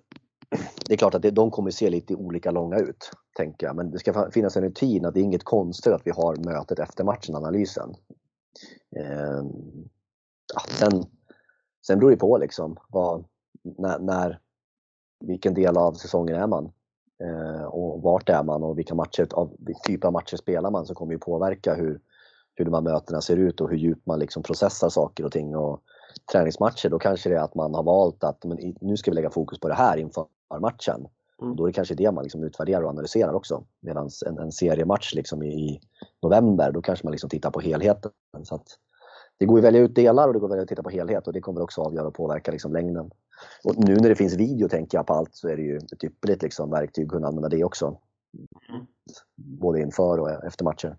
det 0.85 0.93
är 0.93 0.97
klart 0.97 1.15
att 1.15 1.21
det, 1.21 1.31
de 1.31 1.51
kommer 1.51 1.71
se 1.71 1.89
lite 1.89 2.15
olika 2.15 2.51
långa 2.51 2.77
ut, 2.77 3.11
tänker 3.37 3.67
jag. 3.67 3.75
Men 3.75 3.91
det 3.91 3.99
ska 3.99 4.31
finnas 4.31 4.57
en 4.57 4.63
rutin 4.63 5.05
att 5.05 5.13
det 5.13 5.19
är 5.19 5.23
inget 5.23 5.43
konstigt 5.43 5.93
att 5.93 6.07
vi 6.07 6.11
har 6.11 6.35
mötet 6.35 6.79
efter 6.79 7.03
matchen, 7.03 7.35
analysen. 7.35 7.95
Eh, 8.95 9.43
ja, 10.53 10.61
sen, 10.67 11.05
sen 11.87 11.99
beror 11.99 12.11
det 12.11 12.17
på 12.17 12.37
liksom 12.37 12.77
vad, 12.89 13.25
när, 13.63 13.99
när, 13.99 14.39
vilken 15.19 15.53
del 15.53 15.77
av 15.77 15.93
säsongen 15.93 16.35
är 16.35 16.47
man 16.47 16.71
eh, 17.23 17.63
och 17.63 18.01
vart 18.01 18.29
är 18.29 18.43
man 18.43 18.63
och 18.63 18.77
vilka 18.77 18.95
matcher, 18.95 19.27
av, 19.33 19.55
typ 19.83 20.05
av 20.05 20.13
matcher 20.13 20.35
spelar 20.35 20.71
man 20.71 20.85
som 20.85 20.95
kommer 20.95 21.13
ju 21.13 21.19
påverka 21.19 21.75
hur, 21.75 21.99
hur 22.55 22.65
de 22.65 22.73
här 22.73 22.81
mötena 22.81 23.21
ser 23.21 23.37
ut 23.37 23.61
och 23.61 23.69
hur 23.69 23.77
djupt 23.77 24.05
man 24.05 24.19
liksom 24.19 24.43
processar 24.43 24.89
saker 24.89 25.25
och 25.25 25.31
ting. 25.31 25.55
Och 25.55 25.81
träningsmatcher, 26.31 26.89
då 26.89 26.99
kanske 26.99 27.29
det 27.29 27.35
är 27.35 27.43
att 27.43 27.55
man 27.55 27.73
har 27.73 27.83
valt 27.83 28.23
att 28.23 28.43
men 28.45 28.75
nu 28.81 28.97
ska 28.97 29.11
vi 29.11 29.15
lägga 29.15 29.29
fokus 29.29 29.59
på 29.59 29.67
det 29.67 29.73
här 29.73 29.97
inför 29.97 30.25
matchen. 30.59 31.07
Mm. 31.41 31.55
Då 31.55 31.63
är 31.63 31.67
det 31.67 31.73
kanske 31.73 31.95
det 31.95 32.11
man 32.11 32.23
liksom 32.23 32.43
utvärderar 32.43 32.83
och 32.83 32.89
analyserar 32.89 33.33
också. 33.33 33.63
Medan 33.79 34.09
en, 34.25 34.37
en 34.37 34.51
seriematch 34.51 35.13
liksom 35.13 35.43
i, 35.43 35.47
i, 35.47 35.79
november, 36.21 36.71
då 36.71 36.81
kanske 36.81 37.05
man 37.05 37.11
liksom 37.11 37.29
tittar 37.29 37.51
på 37.51 37.59
helheten. 37.59 38.11
Så 38.43 38.55
att, 38.55 38.67
det 39.37 39.45
går 39.45 39.57
att 39.57 39.63
välja 39.63 39.81
ut 39.81 39.95
delar 39.95 40.27
och 40.27 40.33
det 40.33 40.39
går 40.39 40.47
att 40.47 40.51
välja 40.51 40.63
att 40.63 40.69
titta 40.69 40.83
på 40.83 40.89
helhet 40.89 41.27
och 41.27 41.33
det 41.33 41.41
kommer 41.41 41.61
också 41.61 41.81
avgöra 41.81 42.07
och 42.07 42.13
påverka 42.13 42.51
liksom 42.51 42.73
längden. 42.73 43.11
Och 43.63 43.75
nu 43.77 43.95
när 43.95 44.09
det 44.09 44.15
finns 44.15 44.33
video 44.33 44.69
tänker 44.69 44.97
jag 44.97 45.07
på 45.07 45.13
allt 45.13 45.35
så 45.35 45.47
är 45.47 45.55
det 45.55 45.63
ju 45.63 45.77
ett 45.77 46.03
ypperligt 46.03 46.43
liksom 46.43 46.69
verktyg 46.69 47.05
att 47.05 47.11
kunna 47.11 47.27
använda 47.27 47.49
det 47.49 47.63
också. 47.63 47.97
Mm. 48.69 48.85
Både 49.35 49.81
inför 49.81 50.19
och 50.19 50.45
efter 50.45 50.63
matcher. 50.63 50.97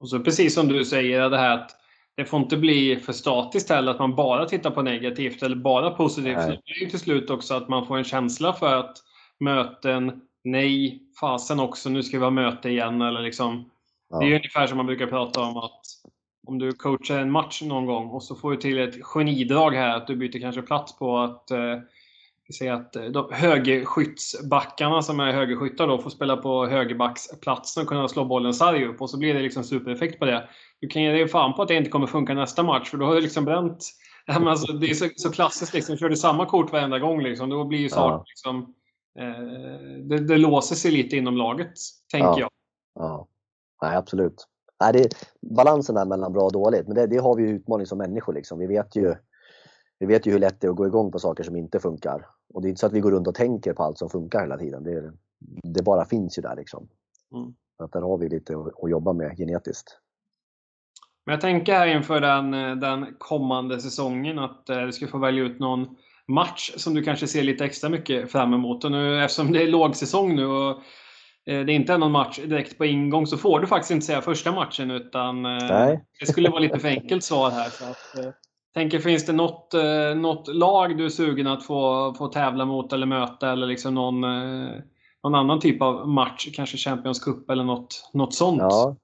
Och 0.00 0.08
så 0.08 0.20
precis 0.20 0.54
som 0.54 0.68
du 0.68 0.84
säger, 0.84 1.30
det 1.30 1.38
här 1.38 1.58
att 1.58 1.70
det 2.18 2.24
får 2.24 2.40
inte 2.40 2.56
bli 2.56 2.96
för 2.96 3.12
statiskt 3.12 3.70
heller, 3.70 3.90
att 3.90 3.98
man 3.98 4.14
bara 4.14 4.44
tittar 4.44 4.70
på 4.70 4.82
negativt 4.82 5.42
eller 5.42 5.56
bara 5.56 5.90
positivt. 5.90 6.36
Nej. 6.36 6.50
Det 6.50 6.62
blir 6.64 6.82
ju 6.82 6.90
till 6.90 6.98
slut 6.98 7.30
också 7.30 7.54
att 7.54 7.68
man 7.68 7.86
får 7.86 7.98
en 7.98 8.04
känsla 8.04 8.52
för 8.52 8.76
att 8.76 8.96
möten, 9.40 10.20
nej, 10.44 11.02
fasen 11.20 11.60
också, 11.60 11.88
nu 11.88 12.02
ska 12.02 12.18
vi 12.18 12.24
ha 12.24 12.30
möte 12.30 12.68
igen. 12.68 13.02
Eller 13.02 13.20
liksom, 13.20 13.70
ja. 14.10 14.18
Det 14.18 14.26
är 14.26 14.34
ungefär 14.34 14.66
som 14.66 14.76
man 14.76 14.86
brukar 14.86 15.06
prata 15.06 15.40
om 15.40 15.56
att 15.56 15.80
om 16.46 16.58
du 16.58 16.72
coachar 16.72 17.18
en 17.18 17.30
match 17.30 17.62
någon 17.62 17.86
gång 17.86 18.08
och 18.08 18.22
så 18.22 18.34
får 18.34 18.50
du 18.50 18.56
till 18.56 18.78
ett 18.78 19.04
genidrag 19.04 19.70
här, 19.70 19.96
att 19.96 20.06
du 20.06 20.16
byter 20.16 20.40
kanske 20.40 20.62
plats 20.62 20.98
på 20.98 21.18
att 21.18 21.50
eh, 21.50 21.78
vi 22.48 22.54
säger 22.54 22.72
att 22.72 22.96
eh, 22.96 23.04
de 23.04 23.32
högerskyttsbackarna 23.32 25.02
som 25.02 25.20
är 25.20 25.32
högerskyttar 25.32 25.86
då 25.86 25.98
får 25.98 26.10
spela 26.10 26.36
på 26.36 26.66
högerbacksplatsen 26.66 27.82
och 27.82 27.88
kunna 27.88 28.08
slå 28.08 28.24
bollen 28.24 28.54
sarg 28.54 28.86
upp 28.86 29.00
och 29.00 29.10
så 29.10 29.18
blir 29.18 29.34
det 29.34 29.40
liksom 29.40 29.64
supereffekt 29.64 30.18
på 30.18 30.24
det. 30.24 30.48
Du 30.80 30.88
kan 30.88 31.02
ge 31.02 31.12
dig 31.12 31.28
fan 31.28 31.54
på 31.54 31.62
att 31.62 31.68
det 31.68 31.74
inte 31.74 31.90
kommer 31.90 32.06
funka 32.06 32.34
nästa 32.34 32.62
match 32.62 32.90
för 32.90 32.98
då 32.98 33.06
har 33.06 33.14
du 33.14 33.20
liksom 33.20 33.44
bränt 33.44 33.84
alltså, 34.28 34.72
det 34.72 34.90
är 34.90 34.94
så, 34.94 35.08
så 35.16 35.30
klassiskt 35.30 35.74
liksom. 35.74 35.96
Kör 35.96 36.08
du 36.08 36.16
samma 36.16 36.46
kort 36.46 36.72
varenda 36.72 36.98
gång 36.98 37.22
liksom, 37.22 37.50
då 37.50 37.64
blir 37.64 37.78
ju 37.78 37.88
saker 37.88 38.14
ja. 38.14 38.24
liksom, 38.26 38.74
eh, 39.18 39.98
det, 40.08 40.18
det, 40.18 40.38
låser 40.38 40.74
sig 40.74 40.90
lite 40.90 41.16
inom 41.16 41.36
laget, 41.36 41.72
tänker 42.10 42.28
ja. 42.28 42.40
jag. 42.40 42.50
Ja, 42.94 43.26
Nej, 43.82 43.96
absolut. 43.96 44.46
Nej, 44.80 44.92
det 44.92 44.98
är 44.98 45.08
balansen 45.40 45.94
där 45.94 46.04
mellan 46.04 46.32
bra 46.32 46.42
och 46.42 46.52
dåligt, 46.52 46.86
men 46.86 46.94
det, 46.94 47.06
det 47.06 47.18
har 47.18 47.36
vi 47.36 47.42
ju 47.42 47.48
utmaning 47.48 47.86
som 47.86 47.98
människor. 47.98 48.32
Liksom. 48.32 48.58
Vi, 48.58 48.66
vet 48.66 48.96
ju, 48.96 49.14
vi 49.98 50.06
vet 50.06 50.26
ju 50.26 50.32
hur 50.32 50.38
lätt 50.38 50.60
det 50.60 50.66
är 50.66 50.70
att 50.70 50.76
gå 50.76 50.86
igång 50.86 51.12
på 51.12 51.18
saker 51.18 51.44
som 51.44 51.56
inte 51.56 51.80
funkar. 51.80 52.26
Och 52.54 52.62
det 52.62 52.68
är 52.68 52.70
inte 52.70 52.80
så 52.80 52.86
att 52.86 52.92
vi 52.92 53.00
går 53.00 53.10
runt 53.10 53.28
och 53.28 53.34
tänker 53.34 53.72
på 53.72 53.82
allt 53.82 53.98
som 53.98 54.10
funkar 54.10 54.40
hela 54.40 54.58
tiden. 54.58 54.84
Det, 54.84 55.12
det 55.62 55.82
bara 55.82 56.04
finns 56.04 56.38
ju 56.38 56.42
där. 56.42 56.56
Liksom. 56.56 56.88
Mm. 57.34 57.54
Att 57.78 57.92
där 57.92 58.00
har 58.00 58.18
vi 58.18 58.28
lite 58.28 58.56
att, 58.56 58.90
jobba 58.90 59.12
med 59.12 59.36
genetiskt. 59.36 59.98
Men 61.26 61.32
jag 61.32 61.40
tänker 61.40 61.72
här 61.72 61.86
inför 61.86 62.20
den, 62.20 62.50
den 62.80 63.14
kommande 63.18 63.80
säsongen 63.80 64.38
att 64.38 64.68
eh, 64.68 64.82
du 64.82 64.92
ska 64.92 65.06
få 65.06 65.18
välja 65.18 65.44
ut 65.44 65.58
någon 65.58 65.96
match 66.28 66.72
som 66.76 66.94
du 66.94 67.02
kanske 67.02 67.26
ser 67.26 67.42
lite 67.42 67.64
extra 67.64 67.90
mycket 67.90 68.32
fram 68.32 68.54
emot. 68.54 68.84
Och 68.84 68.92
nu, 68.92 69.24
eftersom 69.24 69.52
det 69.52 69.62
är 69.62 69.68
lågsäsong 69.68 70.36
nu 70.36 70.46
och 70.46 70.70
eh, 71.46 71.64
det 71.64 71.72
inte 71.72 71.92
är 71.92 71.98
någon 71.98 72.12
match 72.12 72.38
direkt 72.38 72.78
på 72.78 72.84
ingång 72.84 73.26
så 73.26 73.36
får 73.36 73.60
du 73.60 73.66
faktiskt 73.66 73.90
inte 73.90 74.06
säga 74.06 74.20
första 74.20 74.52
matchen 74.52 74.90
utan 74.90 75.46
eh, 75.46 75.98
det 76.20 76.26
skulle 76.26 76.50
vara 76.50 76.60
lite 76.60 76.78
för 76.78 76.88
enkelt 76.88 77.24
svar 77.24 77.50
här. 77.50 77.70
Så 77.70 77.84
att, 77.84 78.34
tänker, 78.78 78.98
finns 78.98 79.26
det 79.26 79.32
något, 79.32 79.72
något 80.16 80.48
lag 80.48 80.98
du 80.98 81.04
är 81.04 81.08
sugen 81.08 81.46
att 81.46 81.62
få, 81.62 82.14
få 82.18 82.28
tävla 82.28 82.64
mot 82.64 82.92
eller 82.92 83.06
möta 83.06 83.52
eller 83.52 83.66
liksom 83.66 83.94
någon, 83.94 84.20
någon 85.22 85.34
annan 85.34 85.60
typ 85.60 85.82
av 85.82 86.08
match? 86.08 86.48
Kanske 86.54 86.76
Champions 86.76 87.20
Cup 87.20 87.50
eller 87.50 87.64
något, 87.64 88.10
något 88.12 88.34
sånt? 88.34 88.60
Ja. 88.60 88.96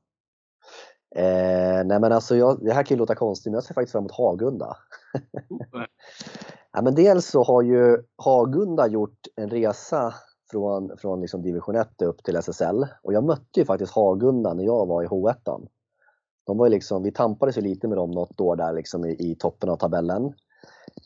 Eh, 1.16 1.84
nej 1.84 2.00
men 2.00 2.12
alltså 2.12 2.36
jag, 2.36 2.64
det 2.64 2.72
här 2.72 2.82
kan 2.82 2.94
ju 2.94 2.98
låta 2.98 3.14
konstigt 3.14 3.50
men 3.50 3.54
jag 3.54 3.64
ser 3.64 3.74
faktiskt 3.74 3.92
fram 3.92 4.00
emot 4.00 4.12
Hagunda. 4.12 4.76
ja, 6.72 6.82
men 6.82 6.94
dels 6.94 7.26
så 7.26 7.44
har 7.44 7.62
ju 7.62 7.98
Hagunda 8.16 8.88
gjort 8.88 9.18
en 9.36 9.50
resa 9.50 10.14
från, 10.50 10.98
från 10.98 11.20
liksom 11.20 11.42
division 11.42 11.76
1 11.76 12.02
upp 12.02 12.24
till 12.24 12.36
SSL 12.36 12.86
och 13.02 13.12
jag 13.12 13.24
mötte 13.24 13.60
ju 13.60 13.64
faktiskt 13.64 13.92
Hagunda 13.92 14.54
när 14.54 14.64
jag 14.64 14.86
var 14.86 15.02
i 15.02 15.06
H1. 15.06 15.68
De 16.46 16.58
var 16.58 16.68
liksom, 16.68 17.02
vi 17.02 17.12
tampades 17.12 17.58
ju 17.58 17.60
lite 17.60 17.88
med 17.88 17.98
dem 17.98 18.10
något 18.10 18.40
år 18.40 18.56
där 18.56 18.72
liksom 18.72 19.04
i, 19.04 19.30
i 19.30 19.34
toppen 19.34 19.68
av 19.68 19.76
tabellen. 19.76 20.34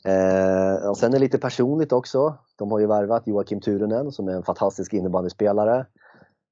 Eh, 0.04 0.88
och 0.88 0.96
sen 0.96 1.08
är 1.08 1.12
det 1.12 1.18
lite 1.18 1.38
personligt 1.38 1.92
också. 1.92 2.34
De 2.56 2.70
har 2.70 2.78
ju 2.78 2.86
värvat 2.86 3.26
Joakim 3.26 3.60
Turunen 3.60 4.12
som 4.12 4.28
är 4.28 4.32
en 4.32 4.42
fantastisk 4.42 4.92
innebandyspelare. 4.92 5.86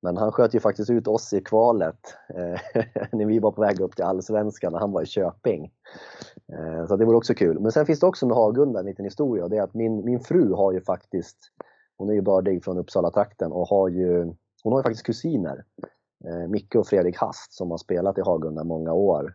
Men 0.03 0.16
han 0.16 0.32
sköt 0.32 0.55
ju 0.55 0.61
faktiskt 0.61 0.91
ut 0.91 1.09
oss 1.09 1.32
i 1.32 1.41
kvalet 1.41 1.99
eh, 2.28 2.82
när 3.12 3.26
vi 3.26 3.39
var 3.39 3.53
på 3.53 3.61
väg 3.61 3.80
upp 3.80 3.97
till 3.97 4.05
Allsvenskan 4.05 4.74
och 4.74 4.80
han 4.80 4.93
var 4.93 5.03
i 5.03 5.07
Köping. 5.07 5.70
Eh, 6.53 6.87
så 6.87 6.97
det 6.97 7.05
vore 7.05 7.16
också 7.16 7.34
kul. 7.34 7.61
Men 7.61 7.72
sen 7.72 7.87
finns 7.87 8.01
det 8.01 8.07
också 8.07 8.26
med 8.26 8.37
Hagunda 8.37 8.80
en 8.80 8.87
liten 8.87 9.05
historia 9.05 9.45
och 9.45 9.51
det 9.51 9.57
är 9.57 9.62
att 9.62 9.74
min, 9.74 10.05
min 10.05 10.20
fru 10.20 10.53
har 10.53 10.72
ju 10.72 10.80
faktiskt, 10.80 11.37
hon 11.97 12.11
är 12.11 12.14
ju 12.14 12.22
bördig 12.22 12.64
från 12.64 12.78
Uppsala 12.78 13.11
trakten 13.11 13.53
och 13.53 13.68
har 13.68 13.89
ju, 13.89 14.34
hon 14.62 14.72
har 14.72 14.78
ju 14.78 14.82
faktiskt 14.82 15.07
kusiner. 15.07 15.64
Eh, 16.27 16.49
Micke 16.49 16.74
och 16.74 16.87
Fredrik 16.87 17.16
Hast 17.16 17.53
som 17.53 17.70
har 17.70 17.79
spelat 17.79 18.18
i 18.18 18.20
Hagunda 18.20 18.64
många 18.64 18.93
år. 18.93 19.35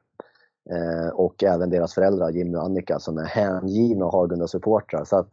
Och 1.13 1.43
även 1.43 1.69
deras 1.69 1.93
föräldrar 1.93 2.29
Jimmy 2.29 2.57
och 2.57 2.63
Annika 2.63 2.99
som 2.99 3.17
är 3.17 3.25
hängivna 3.25 4.05
Hagunda-supportrar. 4.05 5.05
Så 5.05 5.15
att 5.15 5.29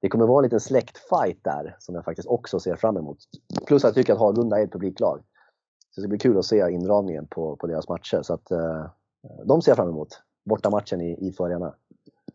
det 0.00 0.08
kommer 0.08 0.26
vara 0.26 0.38
en 0.38 0.44
liten 0.44 0.60
släktfight 0.60 1.44
där 1.44 1.76
som 1.78 1.94
jag 1.94 2.04
faktiskt 2.04 2.28
också 2.28 2.60
ser 2.60 2.76
fram 2.76 2.96
emot. 2.96 3.18
Plus 3.66 3.84
att 3.84 3.88
jag 3.88 3.94
tycker 3.94 4.12
att 4.12 4.18
Hagunda 4.18 4.58
är 4.60 4.64
ett 4.64 4.72
publiklag. 4.72 5.22
Så 5.90 6.00
det 6.00 6.02
ska 6.02 6.08
bli 6.08 6.18
kul 6.18 6.38
att 6.38 6.44
se 6.44 6.70
inramningen 6.70 7.26
på, 7.26 7.56
på 7.56 7.66
deras 7.66 7.88
matcher. 7.88 8.22
Så 8.22 8.34
att, 8.34 8.50
eh, 8.50 8.86
de 9.44 9.62
ser 9.62 9.70
jag 9.70 9.76
fram 9.76 9.88
emot. 9.88 10.08
Borta 10.44 10.70
matchen 10.70 11.00
i, 11.00 11.28
i 11.28 11.32
Förarna. 11.32 11.74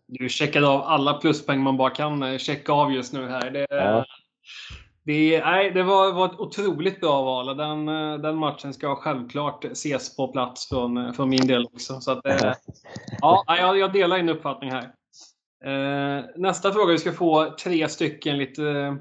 Du 0.07 0.29
checkade 0.29 0.67
av 0.67 0.81
alla 0.81 1.13
pluspoäng 1.13 1.59
man 1.59 1.77
bara 1.77 1.89
kan 1.89 2.23
eh, 2.23 2.37
checka 2.37 2.73
av 2.73 2.91
just 2.91 3.13
nu 3.13 3.27
här. 3.27 3.51
Det, 3.51 3.67
ja. 3.69 4.05
Det, 5.03 5.43
nej, 5.45 5.71
det 5.71 5.83
var, 5.83 6.13
var 6.13 6.25
ett 6.25 6.39
otroligt 6.39 7.01
bra 7.01 7.21
val. 7.21 7.57
Den, 7.57 7.89
eh, 7.89 8.17
den 8.17 8.37
matchen 8.37 8.73
ska 8.73 8.95
självklart 8.95 9.65
ses 9.65 10.15
på 10.15 10.27
plats 10.27 10.69
från, 10.69 10.97
eh, 10.97 11.13
från 11.13 11.29
min 11.29 11.47
del 11.47 11.65
också. 11.65 11.99
Så 11.99 12.11
att, 12.11 12.21
ja, 13.21 13.43
jag, 13.47 13.77
jag 13.77 13.93
delar 13.93 14.17
din 14.17 14.29
uppfattning 14.29 14.71
här. 14.71 14.91
Nästa 16.35 16.71
fråga. 16.71 16.91
Vi 16.91 16.97
ska 16.97 17.11
få 17.11 17.55
tre 17.63 17.89
stycken 17.89 18.37
lite, 18.37 18.97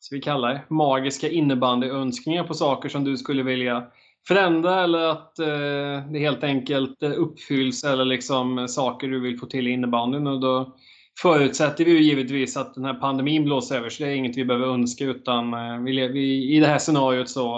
ska 0.00 0.16
vi 0.16 0.22
kalla 0.22 0.48
det, 0.48 0.62
magiska 0.68 1.28
innebandyönskningar 1.28 2.44
på 2.44 2.54
saker 2.54 2.88
som 2.88 3.04
du 3.04 3.16
skulle 3.16 3.42
vilja 3.42 3.86
förändra 4.28 4.84
eller 4.84 4.98
att 4.98 5.38
eh, 5.38 6.10
det 6.10 6.18
helt 6.18 6.44
enkelt 6.44 7.02
eh, 7.02 7.12
uppfylls 7.16 7.84
eller 7.84 8.04
liksom 8.04 8.68
saker 8.68 9.08
du 9.08 9.20
vill 9.20 9.38
få 9.38 9.46
till 9.46 9.68
i 9.68 9.70
innebandyn. 9.70 10.26
Och 10.26 10.40
då 10.40 10.76
förutsätter 11.22 11.84
vi 11.84 11.90
ju 11.90 12.02
givetvis 12.02 12.56
att 12.56 12.74
den 12.74 12.84
här 12.84 12.94
pandemin 12.94 13.44
blåser 13.44 13.76
över, 13.76 13.88
så 13.88 14.02
det 14.02 14.08
är 14.08 14.14
inget 14.14 14.36
vi 14.36 14.44
behöver 14.44 14.66
önska 14.66 15.04
utan 15.04 15.54
eh, 15.54 15.78
vi, 15.78 16.08
vi, 16.08 16.56
i 16.56 16.60
det 16.60 16.66
här 16.66 16.78
scenariot 16.78 17.28
så, 17.28 17.54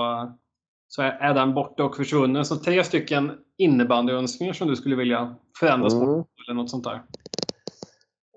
så 0.88 1.02
är, 1.02 1.10
är 1.10 1.34
den 1.34 1.54
borta 1.54 1.84
och 1.84 1.96
försvunnen. 1.96 2.44
Så 2.44 2.56
tre 2.56 2.84
stycken 2.84 3.32
innebandyönskningar 3.58 4.52
som 4.52 4.68
du 4.68 4.76
skulle 4.76 4.96
vilja 4.96 5.36
förändras 5.58 5.94
mm. 5.94 6.06
på 6.06 6.26
eller 6.46 6.54
något 6.54 6.70
sånt 6.70 6.84
där. 6.84 7.02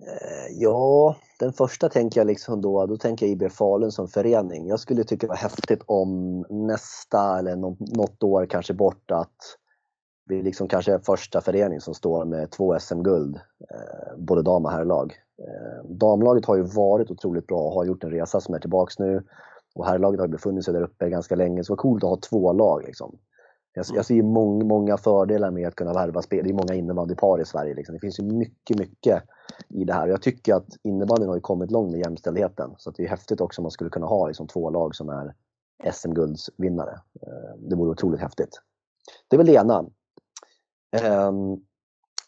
Eh, 0.01 0.57
ja, 0.59 1.15
den 1.39 1.53
första 1.53 1.89
tänker 1.89 2.20
jag 2.20 2.28
liksom 2.28 2.61
då, 2.61 2.86
då 2.86 2.97
tänker 2.97 3.26
jag 3.26 3.34
IB 3.34 3.51
Falun 3.51 3.91
som 3.91 4.07
förening. 4.07 4.67
Jag 4.67 4.80
skulle 4.80 5.03
tycka 5.03 5.28
det 5.28 5.32
var 5.32 5.36
häftigt 5.36 5.82
om 5.86 6.45
nästa 6.49 7.39
eller 7.39 7.55
något 7.95 8.24
år 8.24 8.45
kanske 8.45 8.74
bort 8.74 9.11
att 9.11 9.36
vi 10.30 10.41
liksom 10.41 10.67
kanske 10.67 10.93
är 10.93 10.99
första 10.99 11.41
förening 11.41 11.82
som 11.82 11.93
står 11.93 12.25
med 12.25 12.51
två 12.51 12.80
SM-guld, 12.80 13.36
eh, 13.71 14.17
både 14.17 14.41
dam 14.41 14.65
och 14.65 14.71
herrlag. 14.71 15.13
Eh, 15.41 15.89
damlaget 15.89 16.45
har 16.45 16.55
ju 16.55 16.63
varit 16.63 17.11
otroligt 17.11 17.47
bra 17.47 17.61
och 17.61 17.71
har 17.71 17.86
gjort 17.86 18.03
en 18.03 18.11
resa 18.11 18.41
som 18.41 18.55
är 18.55 18.59
tillbaks 18.59 18.99
nu. 18.99 19.23
Och 19.75 19.86
herrlaget 19.86 20.19
har 20.19 20.27
befunnit 20.27 20.65
sig 20.65 20.73
där 20.73 20.82
uppe 20.82 21.09
ganska 21.09 21.36
länge, 21.36 21.63
så 21.63 21.73
det 21.73 21.75
var 21.75 21.82
coolt 21.82 22.03
att 22.03 22.09
ha 22.09 22.17
två 22.17 22.53
lag. 22.53 22.84
Liksom. 22.86 23.17
Jag, 23.73 23.86
jag 23.93 24.05
ser 24.05 24.23
många, 24.23 24.65
många 24.65 24.97
fördelar 24.97 25.51
med 25.51 25.67
att 25.67 25.75
kunna 25.75 25.93
värva 25.93 26.21
spel. 26.21 26.43
Det 26.43 26.49
är 26.49 26.53
många 26.53 26.73
innebandypar 26.73 27.41
i 27.41 27.45
Sverige. 27.45 27.73
Liksom. 27.73 27.93
Det 27.93 27.99
finns 27.99 28.19
ju 28.19 28.23
mycket, 28.23 28.80
mycket 28.80 29.23
i 29.69 29.84
det 29.84 29.93
här. 29.93 30.07
Jag 30.07 30.21
tycker 30.21 30.55
att 30.55 30.67
innebandyn 30.84 31.27
har 31.27 31.36
ju 31.36 31.41
kommit 31.41 31.71
långt 31.71 31.91
med 31.91 31.99
jämställdheten. 31.99 32.71
Så 32.77 32.91
det 32.91 33.03
är 33.03 33.07
häftigt 33.07 33.41
också 33.41 33.61
om 33.61 33.63
man 33.63 33.71
skulle 33.71 33.89
kunna 33.89 34.05
ha 34.05 34.27
liksom, 34.27 34.47
två 34.47 34.69
lag 34.69 34.95
som 34.95 35.09
är 35.09 35.34
SM-guldsvinnare. 35.91 36.99
Eh, 37.21 37.57
det 37.69 37.75
vore 37.75 37.89
otroligt 37.89 38.21
häftigt. 38.21 38.61
Det 39.27 39.36
är 39.36 39.38
väl 39.38 39.47
det 39.47 39.53
ena. 39.53 39.86
Um, 40.92 41.66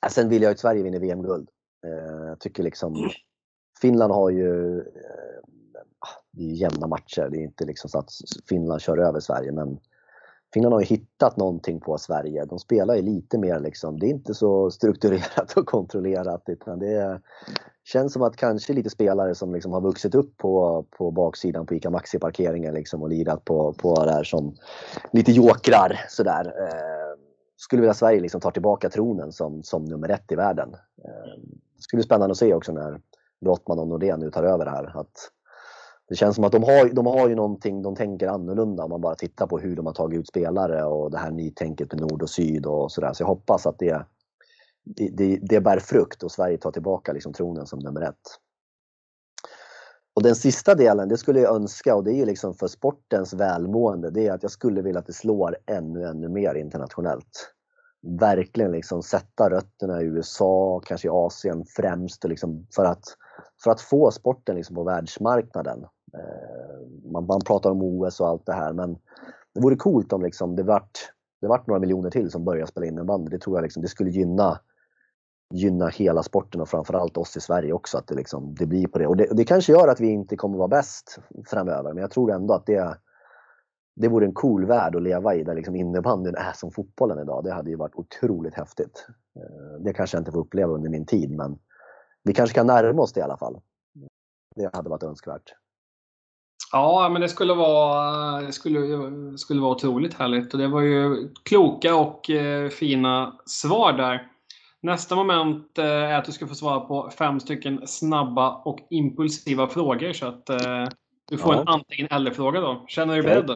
sen 0.09 0.29
vill 0.29 0.41
jag 0.41 0.51
att 0.51 0.59
Sverige 0.59 0.83
vinner 0.83 0.99
VM-guld. 0.99 1.49
Uh, 1.85 2.27
jag 2.27 2.39
tycker 2.39 2.63
liksom 2.63 3.09
Finland 3.81 4.13
har 4.13 4.29
ju 4.29 4.77
uh, 4.77 4.83
det 6.31 6.43
är 6.43 6.53
jämna 6.53 6.87
matcher. 6.87 7.29
Det 7.31 7.37
är 7.37 7.43
inte 7.43 7.65
liksom 7.65 7.89
så 7.89 7.99
att 7.99 8.09
Finland 8.49 8.81
kör 8.81 8.97
över 8.97 9.19
Sverige 9.19 9.51
men 9.51 9.79
Finland 10.53 10.73
har 10.73 10.81
ju 10.81 10.85
hittat 10.85 11.37
någonting 11.37 11.79
på 11.79 11.97
Sverige. 11.97 12.45
De 12.45 12.59
spelar 12.59 12.95
ju 12.95 13.01
lite 13.01 13.37
mer 13.37 13.59
liksom, 13.59 13.99
det 13.99 14.05
är 14.05 14.09
inte 14.09 14.33
så 14.33 14.71
strukturerat 14.71 15.57
och 15.57 15.65
kontrollerat 15.65 16.43
utan 16.47 16.79
det 16.79 17.21
känns 17.83 18.13
som 18.13 18.21
att 18.21 18.35
kanske 18.35 18.73
lite 18.73 18.89
spelare 18.89 19.35
som 19.35 19.53
liksom 19.53 19.71
har 19.71 19.81
vuxit 19.81 20.15
upp 20.15 20.37
på, 20.37 20.85
på 20.97 21.11
baksidan 21.11 21.65
på 21.65 21.75
ICA 21.75 21.89
Maxi-parkeringen 21.89 22.73
liksom 22.73 23.01
och 23.01 23.09
lirat 23.09 23.45
på, 23.45 23.73
på 23.73 24.05
det 24.05 24.11
här 24.11 24.23
som 24.23 24.55
lite 25.11 25.31
jokrar 25.31 26.05
sådär. 26.09 26.53
Eh, 26.59 27.10
skulle 27.63 27.81
vilja 27.81 27.93
Sverige 27.93 28.19
liksom 28.19 28.41
tar 28.41 28.51
tillbaka 28.51 28.89
tronen 28.89 29.31
som, 29.31 29.63
som 29.63 29.85
nummer 29.85 30.09
ett 30.09 30.31
i 30.31 30.35
världen. 30.35 30.69
Eh, 30.73 31.39
det 31.75 31.81
skulle 31.81 31.97
bli 31.97 32.05
spännande 32.05 32.31
att 32.31 32.37
se 32.37 32.53
också 32.53 32.71
när 32.71 33.01
Brottman 33.41 33.79
och 33.79 33.87
Nordén 33.87 34.19
nu 34.19 34.31
tar 34.31 34.43
över 34.43 34.65
det 34.65 34.71
här. 34.71 34.99
Att 34.99 35.31
det 36.09 36.15
känns 36.15 36.35
som 36.35 36.43
att 36.43 36.51
de 36.51 36.63
har, 36.63 36.93
de 36.93 37.05
har 37.05 37.29
ju 37.29 37.35
någonting, 37.35 37.81
de 37.81 37.95
tänker 37.95 38.27
annorlunda 38.27 38.83
om 38.83 38.89
man 38.89 39.01
bara 39.01 39.15
tittar 39.15 39.47
på 39.47 39.59
hur 39.59 39.75
de 39.75 39.85
har 39.85 39.93
tagit 39.93 40.19
ut 40.19 40.27
spelare 40.27 40.83
och 40.83 41.11
det 41.11 41.17
här 41.17 41.31
nytänket 41.31 41.91
med 41.93 42.01
nord 42.01 42.21
och 42.21 42.29
syd 42.29 42.65
och 42.65 42.91
sådär. 42.91 43.13
Så 43.13 43.23
jag 43.23 43.27
hoppas 43.27 43.65
att 43.65 43.79
det, 43.79 44.05
det, 45.11 45.39
det 45.41 45.61
bär 45.61 45.79
frukt 45.79 46.23
och 46.23 46.31
Sverige 46.31 46.57
tar 46.57 46.71
tillbaka 46.71 47.13
liksom 47.13 47.33
tronen 47.33 47.67
som 47.67 47.79
nummer 47.79 48.01
ett. 48.01 48.39
Och 50.21 50.25
den 50.25 50.35
sista 50.35 50.75
delen, 50.75 51.09
det 51.09 51.17
skulle 51.17 51.39
jag 51.39 51.55
önska 51.55 51.95
och 51.95 52.03
det 52.03 52.11
är 52.11 52.15
ju 52.15 52.25
liksom 52.25 52.53
för 52.53 52.67
sportens 52.67 53.33
välmående, 53.33 54.09
det 54.09 54.27
är 54.27 54.33
att 54.33 54.43
jag 54.43 54.51
skulle 54.51 54.81
vilja 54.81 54.99
att 54.99 55.07
det 55.07 55.13
slår 55.13 55.57
ännu, 55.65 56.03
ännu 56.03 56.29
mer 56.29 56.55
internationellt. 56.55 57.53
Verkligen 58.19 58.71
liksom 58.71 59.03
sätta 59.03 59.49
rötterna 59.49 60.01
i 60.01 60.05
USA, 60.05 60.81
kanske 60.85 61.07
i 61.07 61.11
Asien 61.11 61.65
främst 61.65 62.23
liksom 62.23 62.67
för, 62.75 62.85
att, 62.85 63.03
för 63.63 63.71
att 63.71 63.81
få 63.81 64.11
sporten 64.11 64.55
liksom 64.55 64.75
på 64.75 64.83
världsmarknaden. 64.83 65.83
Eh, 66.13 67.11
man, 67.11 67.25
man 67.25 67.41
pratar 67.41 67.71
om 67.71 67.81
OS 67.81 68.19
och 68.19 68.27
allt 68.27 68.45
det 68.45 68.53
här 68.53 68.73
men 68.73 68.97
det 69.53 69.61
vore 69.61 69.75
coolt 69.75 70.13
om 70.13 70.21
liksom 70.21 70.55
det 70.55 70.63
vart, 70.63 70.99
det 71.41 71.47
vart 71.47 71.67
några 71.67 71.79
miljoner 71.79 72.09
till 72.09 72.31
som 72.31 72.45
börjar 72.45 72.65
spela 72.65 72.85
innebandy. 72.85 73.29
Det 73.29 73.39
tror 73.39 73.57
jag 73.57 73.63
liksom, 73.63 73.81
det 73.81 73.89
skulle 73.89 74.09
gynna, 74.09 74.59
gynna 75.53 75.87
hela 75.87 76.23
sporten 76.23 76.61
och 76.61 76.69
framförallt 76.69 77.17
oss 77.17 77.37
i 77.37 77.41
Sverige 77.41 77.73
också 77.73 77.97
att 77.97 78.07
det, 78.07 78.15
liksom, 78.15 78.55
det 78.55 78.65
blir 78.65 78.87
på 78.87 78.99
det. 78.99 79.07
Och 79.07 79.17
det, 79.17 79.27
det 79.31 79.43
kanske 79.43 79.71
gör 79.71 79.87
att 79.87 79.99
vi 79.99 80.07
inte 80.07 80.35
kommer 80.35 80.57
vara 80.57 80.67
bäst 80.67 81.19
framöver 81.45 81.93
men 81.93 82.01
jag 82.01 82.11
tror 82.11 82.31
ändå 82.31 82.53
att 82.53 82.65
det, 82.65 82.97
det 83.95 84.07
vore 84.07 84.25
en 84.25 84.33
cool 84.33 84.65
värld 84.65 84.95
att 84.95 85.03
leva 85.03 85.35
i 85.35 85.43
där 85.43 85.55
liksom 85.55 85.75
innebandyn 85.75 86.35
är 86.35 86.53
som 86.53 86.71
fotbollen 86.71 87.19
idag. 87.19 87.43
Det 87.43 87.53
hade 87.53 87.69
ju 87.69 87.75
varit 87.75 87.95
otroligt 87.95 88.53
häftigt. 88.53 89.07
Eh, 89.35 89.83
det 89.83 89.93
kanske 89.93 90.17
jag 90.17 90.21
inte 90.21 90.31
får 90.31 90.39
uppleva 90.39 90.73
under 90.73 90.89
min 90.89 91.05
tid 91.05 91.31
men 91.31 91.59
vi 92.23 92.33
kanske 92.33 92.55
kan 92.55 92.67
närma 92.67 93.01
oss 93.01 93.13
det 93.13 93.19
i 93.19 93.23
alla 93.23 93.37
fall. 93.37 93.61
Det 94.55 94.75
hade 94.75 94.89
varit 94.89 95.03
önskvärt. 95.03 95.53
Ja, 96.71 97.09
men 97.11 97.21
det 97.21 97.29
skulle 97.29 97.53
vara, 97.53 98.41
det 98.41 98.51
skulle, 98.51 98.79
skulle 99.37 99.61
vara 99.61 99.71
otroligt 99.71 100.13
härligt. 100.13 100.53
Och 100.53 100.59
det 100.59 100.67
var 100.67 100.81
ju 100.81 101.29
kloka 101.43 101.95
och 101.95 102.29
eh, 102.29 102.69
fina 102.69 103.39
svar 103.45 103.93
där. 103.93 104.30
Nästa 104.83 105.15
moment 105.15 105.77
eh, 105.77 105.85
är 105.85 106.13
att 106.13 106.25
du 106.25 106.31
ska 106.31 106.47
få 106.47 106.55
svara 106.55 106.79
på 106.79 107.09
fem 107.09 107.39
stycken 107.39 107.87
snabba 107.87 108.55
och 108.55 108.79
impulsiva 108.89 109.67
frågor. 109.67 110.13
Så 110.13 110.25
att 110.25 110.49
eh, 110.49 110.87
du 111.27 111.37
får 111.37 111.55
ja. 111.55 111.61
en 111.61 111.67
antingen 111.67 112.07
eller-fråga 112.11 112.61
då. 112.61 112.85
Känner 112.87 113.15
du 113.15 113.21
dig 113.21 113.31
beredd? 113.31 113.55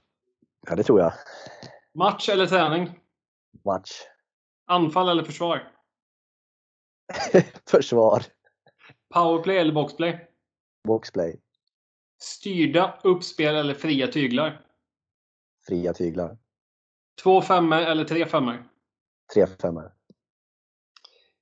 Ja, 0.68 0.76
det 0.76 0.84
tror 0.84 1.00
jag. 1.00 1.14
Match 1.94 2.30
eller 2.30 2.46
träning? 2.46 3.00
Match. 3.66 3.92
Anfall 4.66 5.10
eller 5.10 5.24
försvar? 5.24 5.72
försvar. 7.70 8.24
Powerplay 9.14 9.58
eller 9.58 9.74
boxplay? 9.74 10.28
Boxplay. 10.84 11.42
Styrda 12.22 13.00
uppspel 13.04 13.56
eller 13.56 13.74
fria 13.74 14.08
tyglar? 14.08 14.66
Fria 15.68 15.94
tyglar. 15.94 16.38
Två 17.24 17.42
femmor 17.42 17.78
eller 17.78 18.04
tre 18.04 18.26
femmor? 18.26 18.68
Tre 19.34 19.48
femmor. 19.48 19.95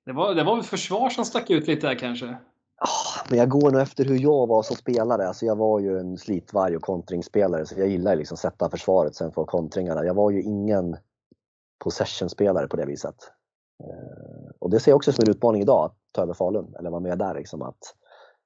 Det 0.06 0.14
var, 0.14 0.36
det 0.36 0.44
var 0.44 0.56
väl 0.56 0.66
försvar 0.66 1.10
som 1.10 1.26
stack 1.26 1.50
ut 1.50 1.68
lite 1.68 1.88
där 1.88 1.96
kanske? 1.96 2.26
Oh, 2.26 3.30
men 3.30 3.40
jag 3.40 3.50
går 3.50 3.72
nog 3.72 3.82
efter 3.82 4.06
hur 4.06 4.20
jag 4.20 4.48
var 4.48 4.64
som 4.64 4.76
spelare. 4.76 5.28
Alltså 5.28 5.46
jag 5.46 5.56
var 5.56 5.80
ju 5.80 6.00
en 6.00 6.18
slitvarg 6.18 6.76
och 6.76 6.82
kontringsspelare 6.82 7.66
så 7.66 7.80
jag 7.80 7.88
gillar 7.88 8.16
liksom 8.16 8.38
sätta 8.38 8.70
försvaret 8.70 9.16
sen 9.16 9.32
få 9.32 9.46
kontringarna. 9.46 10.06
Jag 10.06 10.14
var 10.14 10.32
ju 10.32 10.42
ingen 10.42 10.98
possession-spelare 11.84 12.68
på 12.68 12.78
det 12.78 12.86
viset. 12.86 13.16
Eh, 13.84 14.52
och 14.60 14.70
det 14.70 14.80
ser 14.80 14.92
jag 14.92 14.96
också 14.96 15.12
som 15.12 15.24
en 15.24 15.32
utmaning 15.32 15.62
idag, 15.62 15.86
att 15.86 15.98
ta 16.12 16.22
över 16.22 16.34
Falun, 16.34 16.76
eller 16.80 16.90
vara 16.90 17.02
med 17.02 17.18
där. 17.18 17.36
Liksom, 17.36 17.62
att 17.62 17.96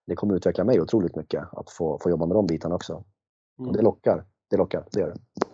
det 0.08 0.16
kommer 0.16 0.36
utveckla 0.36 0.64
mig 0.64 0.82
otroligt 0.82 1.16
mycket 1.16 1.44
att 1.52 1.72
få, 1.72 2.00
få 2.04 2.10
jobba 2.10 2.26
med 2.26 2.36
de 2.36 2.48
bitarna 2.48 2.76
också. 2.76 3.04
Mm. 3.60 3.70
Och 3.70 3.78
det 3.78 3.82
lockar. 3.82 4.26
Det 4.50 4.58
lockar, 4.58 4.86
det 4.92 5.00
gör 5.00 5.08
det. 5.08 5.46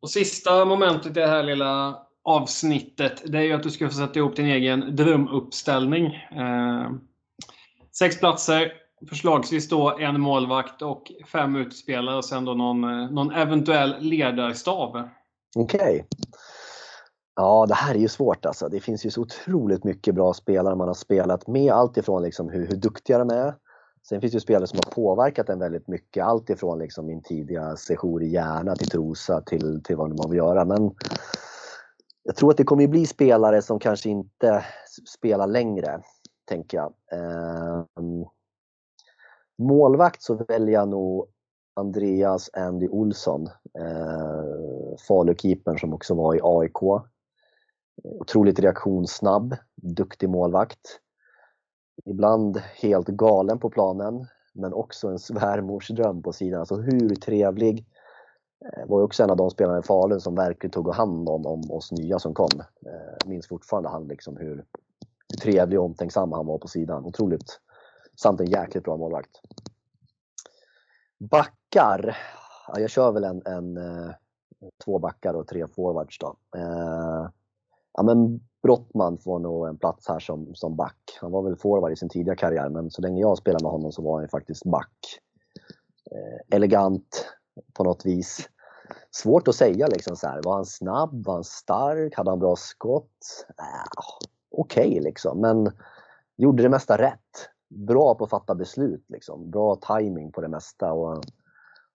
Och 0.00 0.10
sista 0.10 0.64
momentet 0.64 1.06
i 1.06 1.20
det 1.20 1.26
här 1.26 1.42
lilla 1.42 2.02
avsnittet, 2.24 3.22
det 3.32 3.38
är 3.38 3.42
ju 3.42 3.52
att 3.52 3.62
du 3.62 3.70
ska 3.70 3.88
få 3.88 3.94
sätta 3.94 4.18
ihop 4.18 4.36
din 4.36 4.46
egen 4.46 4.96
drömuppställning. 4.96 6.06
Eh, 6.14 6.90
sex 7.98 8.18
platser, 8.18 8.72
förslagsvis 9.08 9.68
då 9.68 9.98
en 9.98 10.20
målvakt 10.20 10.82
och 10.82 11.12
fem 11.32 11.56
utespelare 11.56 12.16
och 12.16 12.24
sen 12.24 12.44
då 12.44 12.54
någon, 12.54 12.84
eh, 12.84 13.10
någon 13.10 13.32
eventuell 13.32 13.96
ledarstab. 14.00 15.08
Okej. 15.56 15.80
Okay. 15.80 16.02
Ja, 17.36 17.66
det 17.68 17.74
här 17.74 17.94
är 17.94 17.98
ju 17.98 18.08
svårt 18.08 18.46
alltså. 18.46 18.68
Det 18.68 18.80
finns 18.80 19.06
ju 19.06 19.10
så 19.10 19.20
otroligt 19.20 19.84
mycket 19.84 20.14
bra 20.14 20.34
spelare 20.34 20.76
man 20.76 20.88
har 20.88 20.94
spelat 20.94 21.46
med. 21.46 21.72
Allt 21.72 21.96
ifrån 21.96 22.22
liksom 22.22 22.48
hur, 22.48 22.66
hur 22.66 22.76
duktiga 22.76 23.18
de 23.18 23.30
är. 23.30 23.54
Sen 24.08 24.20
finns 24.20 24.32
det 24.32 24.36
ju 24.36 24.40
spelare 24.40 24.66
som 24.66 24.78
har 24.84 24.92
påverkat 24.92 25.48
en 25.48 25.58
väldigt 25.58 25.88
mycket. 25.88 26.24
Allt 26.24 26.50
ifrån 26.50 26.78
liksom 26.78 27.06
min 27.06 27.22
tidiga 27.22 27.76
sejour 27.76 28.22
i 28.22 28.28
Järna 28.28 28.76
till 28.76 28.90
Trosa 28.90 29.40
till, 29.40 29.82
till 29.84 29.96
vad 29.96 30.18
man 30.18 30.30
vill 30.30 30.38
göra. 30.38 30.64
Men 30.64 30.94
jag 32.22 32.36
tror 32.36 32.50
att 32.50 32.56
det 32.56 32.64
kommer 32.64 32.86
bli 32.86 33.06
spelare 33.06 33.62
som 33.62 33.78
kanske 33.78 34.08
inte 34.08 34.64
spelar 35.08 35.46
längre, 35.46 36.00
tänker 36.44 36.78
jag. 36.78 36.94
Ehm, 37.12 38.24
målvakt 39.58 40.22
så 40.22 40.34
väljer 40.34 40.74
jag 40.74 40.88
nog 40.88 41.26
Andreas 41.74 42.50
Andy 42.52 42.88
Olsson, 42.88 43.46
eh, 43.78 44.96
Falukeepern 45.08 45.78
som 45.78 45.94
också 45.94 46.14
var 46.14 46.34
i 46.34 46.40
AIK. 46.42 46.82
Otroligt 48.04 48.58
reaktionssnabb, 48.58 49.56
duktig 49.76 50.28
målvakt. 50.28 51.00
Ibland 52.04 52.58
helt 52.58 53.08
galen 53.08 53.58
på 53.58 53.70
planen, 53.70 54.26
men 54.54 54.72
också 54.72 55.08
en 55.08 55.18
svärmorsdröm 55.18 56.22
på 56.22 56.32
sidan. 56.32 56.60
Alltså 56.60 56.76
hur 56.76 57.14
trevlig. 57.14 57.86
Eh, 58.64 58.86
var 58.86 58.98
var 58.98 59.02
också 59.02 59.22
en 59.22 59.30
av 59.30 59.36
de 59.36 59.50
spelarna 59.50 59.78
i 59.78 59.82
Falun 59.82 60.20
som 60.20 60.34
verkligen 60.34 60.70
tog 60.70 60.94
hand 60.94 61.28
om, 61.28 61.46
om 61.46 61.70
oss 61.70 61.92
nya 61.92 62.18
som 62.18 62.34
kom. 62.34 62.60
Eh, 62.86 63.28
minns 63.28 63.48
fortfarande 63.48 63.88
han 63.88 64.08
liksom 64.08 64.36
hur, 64.36 64.64
hur 65.28 65.36
trevlig 65.42 65.78
och 65.78 65.84
omtänksam 65.84 66.32
han 66.32 66.46
var 66.46 66.58
på 66.58 66.68
sidan. 66.68 67.04
Otroligt. 67.04 67.60
Samt 68.16 68.40
en 68.40 68.50
jäkligt 68.50 68.84
bra 68.84 68.96
målvakt. 68.96 69.40
Backar. 71.18 72.16
Ja, 72.68 72.80
jag 72.80 72.90
kör 72.90 73.12
väl 73.12 73.24
en, 73.24 73.42
en, 73.46 73.76
eh, 73.76 74.10
två 74.84 74.98
backar 74.98 75.34
och 75.34 75.46
tre 75.46 75.66
forwards 75.66 76.18
då. 76.18 76.36
Eh, 76.56 77.28
ja, 77.92 78.02
men 78.02 78.40
Brottman 78.62 79.18
får 79.18 79.38
nog 79.38 79.68
en 79.68 79.78
plats 79.78 80.08
här 80.08 80.18
som, 80.18 80.54
som 80.54 80.76
back. 80.76 81.18
Han 81.20 81.30
var 81.32 81.42
väl 81.42 81.56
forward 81.56 81.92
i 81.92 81.96
sin 81.96 82.08
tidiga 82.08 82.36
karriär, 82.36 82.68
men 82.68 82.90
så 82.90 83.02
länge 83.02 83.20
jag 83.20 83.38
spelade 83.38 83.64
med 83.64 83.72
honom 83.72 83.92
så 83.92 84.02
var 84.02 84.14
han 84.14 84.24
ju 84.24 84.28
faktiskt 84.28 84.64
back. 84.64 85.20
Eh, 86.10 86.56
elegant 86.56 87.26
på 87.72 87.84
något 87.84 88.06
vis. 88.06 88.48
Svårt 89.14 89.48
att 89.48 89.54
säga 89.54 89.86
liksom 89.86 90.16
så 90.16 90.28
här. 90.28 90.40
Var 90.44 90.54
han 90.54 90.66
snabb? 90.66 91.24
Var 91.26 91.34
han 91.34 91.44
stark? 91.44 92.16
Hade 92.16 92.30
han 92.30 92.38
bra 92.38 92.56
skott? 92.56 93.46
Äh, 93.58 94.02
Okej 94.50 94.88
okay, 94.88 95.00
liksom, 95.00 95.40
men 95.40 95.70
gjorde 96.36 96.62
det 96.62 96.68
mesta 96.68 96.98
rätt. 96.98 97.48
Bra 97.68 98.14
på 98.14 98.24
att 98.24 98.30
fatta 98.30 98.54
beslut 98.54 99.04
liksom. 99.08 99.50
Bra 99.50 99.76
timing 99.76 100.32
på 100.32 100.40
det 100.40 100.48
mesta 100.48 100.92
och 100.92 101.24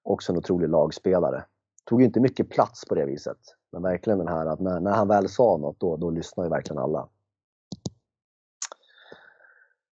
också 0.03 0.31
en 0.31 0.37
otrolig 0.37 0.69
lagspelare. 0.69 1.45
Tog 1.85 2.01
inte 2.01 2.19
mycket 2.19 2.49
plats 2.49 2.85
på 2.85 2.95
det 2.95 3.05
viset. 3.05 3.37
Men 3.71 3.81
verkligen 3.81 4.19
den 4.19 4.27
här 4.27 4.45
att 4.45 4.59
när, 4.59 4.79
när 4.79 4.91
han 4.91 5.07
väl 5.07 5.29
sa 5.29 5.57
något, 5.57 5.79
då, 5.79 5.97
då 5.97 6.09
lyssnar 6.09 6.43
ju 6.43 6.49
verkligen 6.49 6.81
alla. 6.81 7.09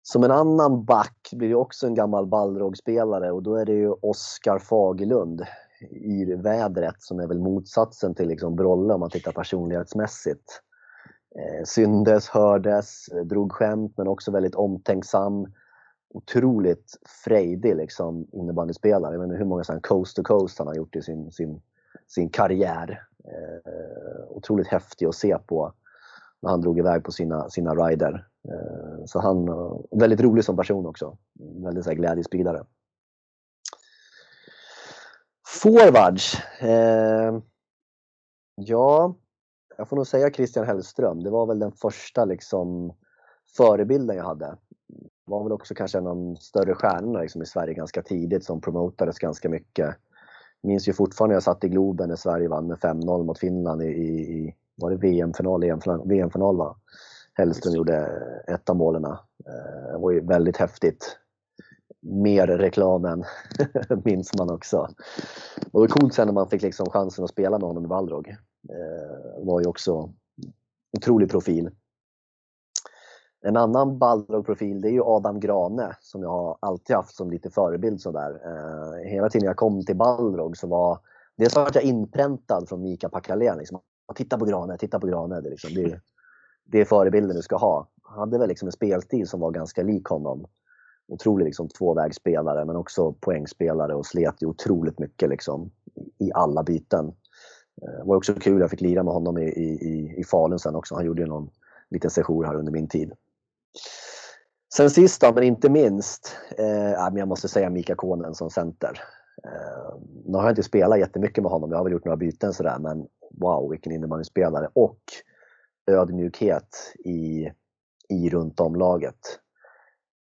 Som 0.02 0.24
en 0.24 0.30
annan 0.30 0.84
back 0.84 1.30
blir 1.32 1.48
det 1.48 1.54
också 1.54 1.86
en 1.86 1.94
gammal 1.94 2.26
Balrog-spelare 2.26 3.32
och 3.32 3.42
då 3.42 3.54
är 3.54 3.64
det 3.64 3.72
ju 3.72 3.92
Oskar 3.92 4.58
Fagerlund, 4.58 5.46
yrvädret, 5.90 7.02
som 7.02 7.20
är 7.20 7.26
väl 7.26 7.38
motsatsen 7.38 8.14
till 8.14 8.28
liksom 8.28 8.56
Brolle 8.56 8.94
om 8.94 9.00
man 9.00 9.10
tittar 9.10 9.32
personlighetsmässigt. 9.32 10.62
Eh, 11.38 11.64
syndes, 11.64 12.28
hördes, 12.28 13.06
drog 13.24 13.52
skämt 13.52 13.94
men 13.96 14.08
också 14.08 14.30
väldigt 14.30 14.54
omtänksam. 14.54 15.46
Otroligt 16.14 16.98
frejdig 17.24 17.76
liksom 17.76 18.26
innebandyspelare. 18.32 19.14
Jag 19.14 19.20
vet 19.20 19.26
inte 19.26 19.38
hur 19.38 19.44
många 19.44 19.64
coast 19.82 20.16
to 20.16 20.22
coast 20.22 20.58
han 20.58 20.66
har 20.66 20.74
gjort 20.74 20.96
i 20.96 21.02
sin, 21.02 21.32
sin, 21.32 21.60
sin 22.06 22.28
karriär. 22.28 23.02
Eh, 23.24 24.22
otroligt 24.28 24.68
häftig 24.68 25.06
att 25.06 25.14
se 25.14 25.38
på 25.38 25.72
när 26.42 26.50
han 26.50 26.60
drog 26.60 26.78
iväg 26.78 27.04
på 27.04 27.12
sina, 27.12 27.50
sina 27.50 27.74
rider. 27.74 28.26
Eh, 28.48 29.04
så 29.06 29.20
han, 29.20 29.48
eh, 29.48 29.76
väldigt 29.90 30.20
rolig 30.20 30.44
som 30.44 30.56
person 30.56 30.86
också. 30.86 31.16
Väldigt 31.64 31.84
så 31.84 31.90
här, 31.90 31.96
glädjespridare. 31.96 32.64
Forwards. 35.60 36.34
Eh, 36.60 37.38
ja, 38.54 39.14
jag 39.76 39.88
får 39.88 39.96
nog 39.96 40.06
säga 40.06 40.30
Christian 40.30 40.66
Hellström. 40.66 41.22
Det 41.22 41.30
var 41.30 41.46
väl 41.46 41.58
den 41.58 41.72
första 41.72 42.24
liksom, 42.24 42.94
förebilden 43.56 44.16
jag 44.16 44.24
hade. 44.24 44.56
Var 45.24 45.42
väl 45.42 45.52
också 45.52 45.74
kanske 45.74 45.98
en 45.98 46.06
av 46.06 46.16
de 46.16 46.36
större 46.36 46.74
stjärnorna 46.74 47.20
liksom, 47.20 47.42
i 47.42 47.46
Sverige 47.46 47.74
ganska 47.74 48.02
tidigt 48.02 48.44
som 48.44 48.60
promotades 48.60 49.18
ganska 49.18 49.48
mycket 49.48 49.96
minns 50.62 50.88
ju 50.88 50.92
fortfarande 50.92 51.32
när 51.32 51.36
jag 51.36 51.42
satt 51.42 51.64
i 51.64 51.68
Globen 51.68 52.08
när 52.08 52.16
Sverige 52.16 52.48
vann 52.48 52.66
med 52.66 52.78
5-0 52.78 53.24
mot 53.24 53.38
Finland 53.38 53.82
i, 53.82 53.86
i 53.86 54.54
var 54.74 54.90
det 54.90 54.96
VM-final? 54.96 55.62
EM-final 55.62 56.08
VM 56.08 56.30
va? 56.34 56.76
Hellström 57.34 57.74
gjorde 57.74 58.22
ett 58.48 58.70
av 58.70 58.76
målen. 58.76 59.04
Eh, 59.04 59.92
det 59.92 59.98
var 59.98 60.10
ju 60.10 60.20
väldigt 60.20 60.56
häftigt. 60.56 61.18
Mer 62.02 62.46
reklamen 62.46 63.24
minns 64.04 64.34
man 64.38 64.50
också. 64.50 64.88
Det 65.56 65.78
var 65.78 65.86
coolt 65.86 66.14
sen 66.14 66.26
när 66.26 66.34
man 66.34 66.48
fick 66.48 66.62
liksom 66.62 66.86
chansen 66.86 67.24
att 67.24 67.30
spela 67.30 67.58
med 67.58 67.68
honom 67.68 67.84
i 67.84 67.88
Balrog. 67.88 68.28
Eh, 68.68 69.44
var 69.44 69.60
ju 69.60 69.66
också 69.66 70.12
otrolig 70.96 71.30
profil. 71.30 71.70
En 73.44 73.56
annan 73.56 73.98
Balrog-profil 73.98 74.80
det 74.80 74.88
är 74.88 74.92
ju 74.92 75.02
Adam 75.04 75.40
Grane 75.40 75.96
som 76.00 76.22
jag 76.22 76.58
alltid 76.60 76.96
haft 76.96 77.16
som 77.16 77.30
lite 77.30 77.50
förebild. 77.50 78.00
Sådär. 78.00 78.40
Eh, 78.44 79.10
hela 79.10 79.28
tiden 79.28 79.46
jag 79.46 79.56
kom 79.56 79.84
till 79.84 79.96
Balrog 79.96 80.56
så 80.56 80.66
var 80.66 80.98
dels 81.36 81.56
var 81.56 81.70
jag 81.74 81.84
inpräntad 81.84 82.68
från 82.68 82.82
Mika 82.82 83.08
Pakalén. 83.08 83.58
Liksom, 83.58 83.80
titta 84.14 84.38
på 84.38 84.44
Grane, 84.44 84.78
titta 84.78 85.00
på 85.00 85.06
Grane. 85.06 85.40
Det, 85.40 85.50
liksom, 85.50 85.74
det, 85.74 86.00
det 86.64 86.80
är 86.80 86.84
förebilden 86.84 87.36
du 87.36 87.42
ska 87.42 87.56
ha. 87.56 87.88
Han 88.02 88.18
hade 88.18 88.38
väl 88.38 88.48
liksom 88.48 88.68
en 88.68 88.72
spelstil 88.72 89.28
som 89.28 89.40
var 89.40 89.50
ganska 89.50 89.82
lik 89.82 90.04
honom. 90.04 90.46
Otrolig 91.12 91.44
liksom, 91.44 91.68
tvåvägsspelare 91.68 92.64
men 92.64 92.76
också 92.76 93.12
poängspelare 93.12 93.94
och 93.94 94.06
slet 94.06 94.42
ju 94.42 94.46
otroligt 94.46 94.98
mycket 94.98 95.28
liksom, 95.28 95.70
i 96.18 96.32
alla 96.34 96.62
byten. 96.62 97.12
Det 97.76 98.04
var 98.04 98.16
också 98.16 98.34
kul, 98.34 98.60
jag 98.60 98.70
fick 98.70 98.80
lira 98.80 99.02
med 99.02 99.14
honom 99.14 99.38
i, 99.38 99.44
i, 99.44 100.14
i 100.18 100.24
Falun 100.24 100.58
sen 100.58 100.74
också. 100.74 100.94
Han 100.94 101.04
gjorde 101.04 101.22
ju 101.22 101.28
någon 101.28 101.50
liten 101.90 102.10
session 102.10 102.44
här 102.44 102.54
under 102.54 102.72
min 102.72 102.88
tid. 102.88 103.12
Sen 104.74 104.90
sist 104.90 105.20
då, 105.20 105.32
men 105.32 105.42
inte 105.42 105.70
minst, 105.70 106.36
eh, 106.58 107.16
jag 107.16 107.28
måste 107.28 107.48
säga 107.48 107.70
Mika 107.70 107.94
Konen 107.94 108.34
som 108.34 108.50
center. 108.50 109.00
Eh, 109.44 109.96
nu 110.24 110.36
har 110.36 110.42
jag 110.42 110.52
inte 110.52 110.62
spelat 110.62 110.98
jättemycket 110.98 111.42
med 111.42 111.52
honom, 111.52 111.70
jag 111.70 111.78
har 111.78 111.84
väl 111.84 111.92
gjort 111.92 112.04
några 112.04 112.16
byten 112.16 112.52
sådär, 112.52 112.78
men 112.78 113.06
wow 113.30 113.70
vilken 113.70 113.92
innebandyspelare 113.92 114.68
och 114.72 115.00
ödmjukhet 115.86 116.94
i, 117.04 117.50
i 118.08 118.30
runt 118.30 118.60
om 118.60 118.76
laget. 118.76 119.38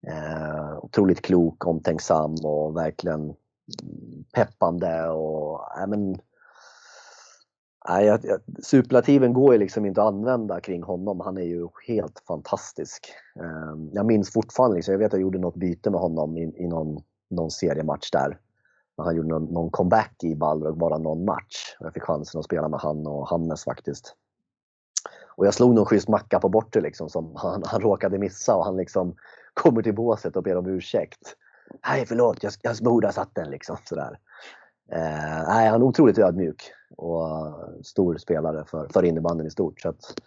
Eh, 0.08 0.78
otroligt 0.82 1.22
klok, 1.22 1.66
omtänksam 1.68 2.36
och 2.44 2.78
verkligen 2.78 3.34
peppande 4.34 5.10
och 5.10 5.80
äh, 5.80 5.88
men, 5.88 6.18
Nej, 7.90 8.06
jag, 8.06 8.20
jag, 8.24 8.40
superlativen 8.64 9.34
går 9.34 9.54
ju 9.54 9.60
liksom 9.60 9.86
inte 9.86 10.02
att 10.02 10.08
använda 10.08 10.60
kring 10.60 10.84
honom. 10.84 11.20
Han 11.20 11.38
är 11.38 11.42
ju 11.42 11.68
helt 11.88 12.24
fantastisk. 12.28 13.14
Eh, 13.40 13.76
jag 13.92 14.06
minns 14.06 14.34
fortfarande, 14.34 14.76
liksom, 14.76 14.92
jag 14.92 15.00
vet 15.00 15.06
att 15.06 15.14
jag 15.14 15.22
gjorde 15.22 15.40
något 15.40 15.56
byte 15.56 15.90
med 15.90 16.00
honom 16.00 16.38
i, 16.38 16.54
i 16.58 16.68
någon, 16.68 17.04
någon 17.30 17.52
seriematch 17.52 18.12
där. 18.12 18.40
Han 18.98 19.16
gjorde 19.16 19.30
någon, 19.30 19.46
någon 19.46 19.70
comeback 19.70 20.24
i 20.24 20.36
Balrog, 20.36 20.78
bara 20.78 20.98
någon 20.98 21.26
match. 21.26 21.76
Jag 21.80 21.94
fick 21.94 22.04
chansen 22.04 22.40
att 22.40 22.46
spela 22.46 22.70
med 22.70 22.80
han 22.80 23.08
och 23.08 23.30
Hannes 23.30 23.64
faktiskt. 23.64 24.16
Och 25.42 25.48
jag 25.48 25.54
slog 25.54 25.76
någon 25.76 25.86
schysst 25.86 26.08
macka 26.08 26.40
på 26.40 26.50
bortre 26.50 26.82
liksom, 26.82 27.10
som 27.10 27.36
han, 27.36 27.64
han 27.66 27.82
råkade 27.82 28.18
missa 28.18 28.56
och 28.56 28.66
han 28.66 28.78
liksom 28.78 29.16
kommer 29.54 29.82
till 29.82 29.96
båset 29.96 30.36
och 30.36 30.44
ber 30.44 30.58
om 30.58 30.68
ursäkt. 30.68 31.36
Nej 31.88 32.06
förlåt, 32.06 32.44
jag, 32.44 32.54
jag 32.62 32.76
borde 32.78 33.08
ha 33.08 33.12
satt 33.12 33.36
den 33.36 33.50
liksom. 33.50 33.78
Sådär. 33.84 34.18
Eh, 34.92 35.48
nej, 35.48 35.70
han 35.70 35.82
är 35.82 35.86
otroligt 35.86 36.18
ödmjuk 36.18 36.72
och 36.98 37.24
stor 37.84 38.18
spelare 38.18 38.66
för, 38.68 38.88
för 38.94 39.04
innebandyn 39.04 39.48
i 39.48 39.52
stort. 39.52 39.82
Så 39.82 39.90
att 39.90 40.22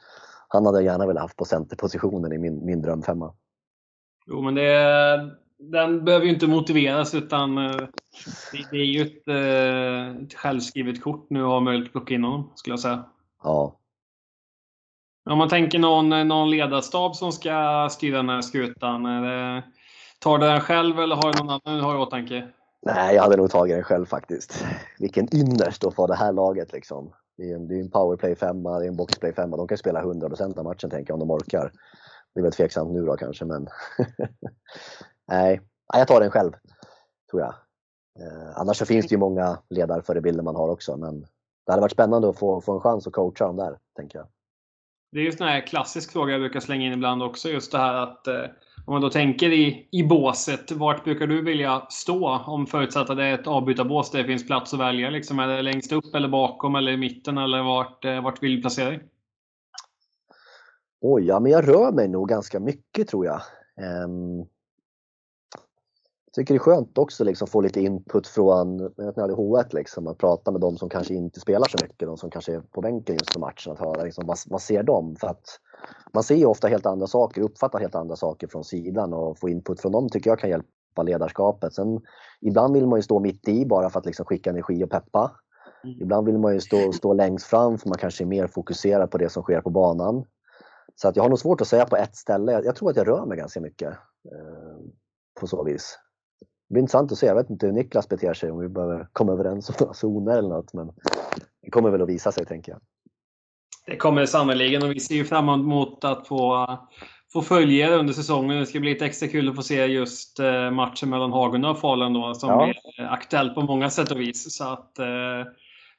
han 0.49 0.67
hade 0.67 0.79
jag 0.79 0.85
gärna 0.85 1.07
velat 1.07 1.23
haft 1.23 1.37
på 1.37 1.45
centerpositionen 1.45 2.33
i 2.33 2.39
min, 2.39 2.65
min 2.65 2.83
drömfemma. 2.83 3.33
Jo, 4.27 4.43
men 4.43 4.55
det, 4.55 5.31
den 5.59 6.05
behöver 6.05 6.27
ju 6.27 6.33
inte 6.33 6.47
motiveras 6.47 7.15
utan 7.15 7.59
eh, 7.59 7.77
det, 8.71 8.77
är 8.77 8.85
ju 8.85 9.03
ett, 9.03 9.29
eh, 9.29 10.25
ett 10.25 10.35
självskrivet 10.35 11.03
kort 11.03 11.27
nu 11.31 11.43
att 11.43 11.49
ha 11.49 11.61
möjlighet 11.61 11.89
att 11.89 11.93
plocka 11.93 12.15
in 12.15 12.25
honom, 12.25 12.51
skulle 12.55 12.73
jag 12.73 12.81
säga. 12.81 13.05
Ja. 13.43 13.77
Om 15.31 15.39
man 15.39 15.49
tänker 15.49 15.79
någon, 15.79 16.29
någon 16.29 16.51
ledarstab 16.51 17.17
som 17.17 17.33
ska 17.33 17.89
styra 17.91 18.17
den 18.17 18.29
här 18.29 18.43
skutan. 18.43 19.05
Tar 20.19 20.39
du 20.39 20.47
den 20.47 20.61
själv 20.61 20.99
eller 20.99 21.17
har 21.17 21.33
du 21.33 21.39
någon 21.39 21.61
annan 21.65 21.79
du 21.79 21.85
har 21.85 21.95
i 21.95 21.99
åtanke? 21.99 22.49
Nej, 22.87 23.15
jag 23.15 23.23
hade 23.23 23.37
nog 23.37 23.51
tagit 23.51 23.77
den 23.77 23.85
själv 23.85 24.07
faktiskt. 24.07 24.65
Vilken 24.99 25.37
ynnest 25.37 25.85
att 25.85 25.95
få 25.95 26.07
det 26.07 26.15
här 26.15 26.33
laget 26.33 26.73
liksom. 26.73 27.13
Det 27.37 27.51
är 27.51 27.55
en, 27.55 27.69
det 27.69 27.75
är 27.75 27.81
en 27.81 27.91
powerplay 27.91 28.35
femma, 28.35 28.79
det 28.79 28.85
är 28.85 28.89
en 28.89 28.97
boxplay 28.97 29.33
femma. 29.33 29.57
De 29.57 29.69
kan 29.69 29.79
spela 29.79 30.03
100% 30.03 30.59
av 30.59 30.65
matchen 30.65 30.91
tänker 30.91 31.11
jag 31.11 31.23
om 31.23 31.29
de 31.29 31.35
orkar. 31.35 31.73
Det 32.35 32.41
är 32.41 32.43
väl 32.43 32.53
tveksamt 32.53 32.93
nu 32.93 33.05
då 33.05 33.17
kanske, 33.17 33.45
men 33.45 33.69
nej, 35.29 35.61
jag 35.93 36.09
tar 36.09 36.21
den 36.21 36.31
själv. 36.31 36.53
Tror 37.31 37.43
jag. 37.43 37.55
Eh, 38.21 38.51
annars 38.61 38.77
så 38.77 38.87
finns 38.87 39.07
det 39.07 39.13
ju 39.15 39.19
många 39.19 39.59
ledarförebilder 39.71 40.43
man 40.43 40.57
har 40.57 40.69
också, 40.69 40.97
men 40.97 41.21
det 41.67 41.73
hade 41.73 41.81
varit 41.81 41.93
spännande 41.93 42.29
att 42.29 42.39
få, 42.39 42.61
få 42.61 42.73
en 42.73 42.81
chans 42.81 43.07
att 43.07 43.13
coacha 43.13 43.47
dem 43.47 43.57
där, 43.57 43.79
tänker 43.97 44.19
jag. 44.19 44.27
Det 45.15 45.21
är 45.21 45.23
ju 45.23 45.31
en 45.31 45.37
sån 45.37 45.47
här 45.47 45.67
klassisk 45.67 46.13
fråga 46.13 46.33
jag 46.33 46.41
brukar 46.41 46.61
slänga 46.61 46.87
in 46.87 46.93
ibland 46.93 47.23
också, 47.23 47.49
just 47.49 47.73
det 47.73 47.79
här 47.79 47.95
att 47.95 48.27
eh, 48.27 48.45
om 48.87 48.93
man 48.93 49.03
då 49.03 49.11
tänker 49.11 49.53
i, 49.53 49.89
i 49.91 50.03
båset, 50.03 50.73
vart 50.73 51.05
brukar 51.05 51.27
du 51.27 51.43
vilja 51.43 51.87
stå? 51.91 52.29
Om 52.47 52.67
förutsatt 52.67 53.11
att 53.11 53.17
det 53.17 53.25
är 53.25 53.35
ett 53.35 53.47
avbytarbås 53.47 54.11
där 54.11 54.19
det 54.19 54.25
finns 54.25 54.47
plats 54.47 54.75
att 54.75 54.81
välja. 54.81 55.11
Liksom, 55.11 55.39
är 55.39 55.49
det 55.49 55.63
längst 55.63 55.93
upp 55.93 56.15
eller 56.15 56.29
bakom 56.29 56.75
eller 56.75 56.93
i 56.93 56.97
mitten? 56.97 57.39
Eller 57.39 57.63
vart, 57.63 58.05
eh, 58.05 58.23
vart 58.23 58.43
vill 58.43 58.57
du 58.57 58.61
placera 58.61 58.91
dig? 58.91 59.03
Oj, 61.01 61.25
ja, 61.25 61.41
men 61.41 61.53
jag 61.53 61.69
rör 61.69 61.93
mig 61.93 62.09
nog 62.09 62.29
ganska 62.29 62.61
mycket 62.61 63.09
tror 63.09 63.27
jag. 63.27 63.41
Um, 64.05 64.47
tycker 66.35 66.55
det 66.55 66.59
är 66.59 66.75
skönt 66.75 66.99
också 66.99 67.25
liksom 67.25 67.49
få 67.49 67.61
lite 67.61 67.81
input 67.81 68.27
från 68.27 68.79
jag 68.97 69.05
vet, 69.07 69.17
H1 69.17 69.75
liksom, 69.75 70.07
att 70.07 70.19
prata 70.19 70.51
med 70.51 70.61
de 70.61 70.77
som 70.77 70.89
kanske 70.89 71.15
inte 71.15 71.41
spelar 71.41 71.69
så 71.69 71.79
mycket, 71.83 72.09
de 72.09 72.17
som 72.17 72.31
kanske 72.31 72.55
är 72.55 72.61
på 72.61 72.81
bänken 72.81 73.15
just 73.15 73.33
för 73.33 73.41
matchen. 73.41 73.73
Att 73.73 73.79
höra 73.79 74.03
liksom, 74.05 74.27
vad, 74.27 74.39
vad 74.47 74.63
ser 74.63 74.83
de? 74.83 75.17
För 75.17 75.27
att 75.27 75.61
man 76.13 76.23
ser 76.23 76.35
ju 76.35 76.47
ofta 76.47 76.69
helt 76.69 76.87
andra 76.87 77.07
saker, 77.07 77.43
uppfattar 77.43 77.79
helt 77.79 77.95
andra 77.95 78.17
saker 78.17 78.47
från 78.47 78.65
sidan 78.65 79.13
och 79.13 79.39
få 79.39 79.49
input 79.49 79.81
från 79.81 79.93
dem 79.93 80.09
tycker 80.09 80.31
jag 80.31 80.39
kan 80.39 80.51
hjälpa 80.51 81.03
ledarskapet. 81.03 81.75
Sen 81.75 82.01
ibland 82.41 82.75
vill 82.75 82.87
man 82.87 82.99
ju 82.99 83.03
stå 83.03 83.21
mitt 83.21 83.49
i 83.49 83.67
bara 83.67 83.91
för 83.91 83.99
att 83.99 84.07
liksom 84.07 84.27
skicka 84.27 84.51
energi 84.51 84.85
och 84.85 84.91
peppa. 84.91 85.33
Mm. 85.85 86.03
Ibland 86.03 86.27
vill 86.27 86.39
man 86.39 86.55
ju 86.55 86.61
stå, 86.61 86.93
stå 86.93 87.13
längst 87.13 87.47
fram 87.47 87.79
för 87.79 87.89
man 87.89 87.99
kanske 87.99 88.25
är 88.25 88.27
mer 88.27 88.47
fokuserad 88.47 89.11
på 89.11 89.19
det 89.19 89.29
som 89.29 89.43
sker 89.43 89.61
på 89.61 89.71
banan. 89.71 90.25
Så 90.95 91.09
att 91.09 91.17
jag 91.17 91.23
har 91.23 91.29
nog 91.29 91.39
svårt 91.39 91.61
att 91.61 91.69
säga 91.69 91.87
på 91.87 91.97
ett 91.97 92.17
ställe. 92.17 92.53
Jag 92.53 92.77
tror 92.77 92.91
att 92.91 92.97
jag 92.97 93.09
rör 93.09 93.27
mig 93.27 93.39
ganska 93.39 93.61
mycket 93.61 93.89
eh, 94.33 94.79
på 95.41 95.47
så 95.47 95.65
vis. 95.65 95.99
Det 96.69 96.75
blir 96.75 96.81
intressant 96.81 97.13
att 97.13 97.19
se. 97.19 97.27
Jag 97.27 97.35
vet 97.35 97.51
inte 97.51 97.67
hur 97.67 97.73
Niklas 97.73 98.09
beter 98.09 98.35
sig, 98.35 98.51
om 98.51 98.59
vi 98.59 98.69
behöver 98.69 99.09
komma 99.13 99.33
överens 99.33 99.69
om 99.69 99.75
några 99.81 99.95
zoner 99.95 100.39
eller 100.39 100.49
något. 100.49 100.73
Men 100.73 100.93
det 101.63 101.71
kommer 101.71 101.91
väl 101.91 102.03
att 102.03 102.09
visa 102.09 102.33
sig, 102.33 102.47
tänker 102.47 102.73
jag. 102.73 102.81
Det 103.87 103.97
kommer 103.97 104.27
sannerligen 104.27 104.83
och 104.83 104.91
vi 104.91 105.01
ser 105.01 105.15
ju 105.15 105.25
fram 105.25 105.49
emot 105.49 106.05
att 106.05 106.29
få, 106.29 106.67
få 107.33 107.43
följa 107.43 107.91
det 107.91 107.97
under 107.97 108.13
säsongen. 108.13 108.59
Det 108.59 108.67
ska 108.67 108.81
bli 108.81 108.93
lite 108.93 109.07
extra 109.07 109.29
kul 109.29 109.49
att 109.49 109.57
få 109.57 109.63
se 109.63 109.87
just 109.87 110.41
eh, 110.41 110.71
matchen 110.71 111.11
mellan 111.11 111.33
Hagunda 111.33 111.71
och 111.71 111.79
Falun 111.79 112.13
då, 112.13 112.35
som 112.35 112.51
ja. 112.51 112.65
blir 112.65 113.07
aktuellt 113.07 113.55
på 113.55 113.61
många 113.61 113.91
sätt 113.91 114.11
och 114.11 114.21
vis. 114.21 114.57
Så 114.57 114.65
att, 114.65 114.99
eh, 114.99 115.07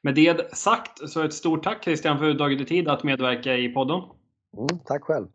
med 0.02 0.16
det 0.16 0.56
sagt 0.56 1.10
så 1.10 1.22
ett 1.22 1.34
stort 1.34 1.64
tack 1.64 1.84
Christian 1.84 2.18
för 2.18 2.26
att 2.26 2.34
du 2.34 2.38
tagit 2.38 2.58
dig 2.58 2.68
tid 2.68 2.88
att 2.88 3.04
medverka 3.04 3.56
i 3.56 3.70
podden. 3.70 4.02
Mm, 4.58 4.80
tack 4.86 5.04
själv. 5.04 5.28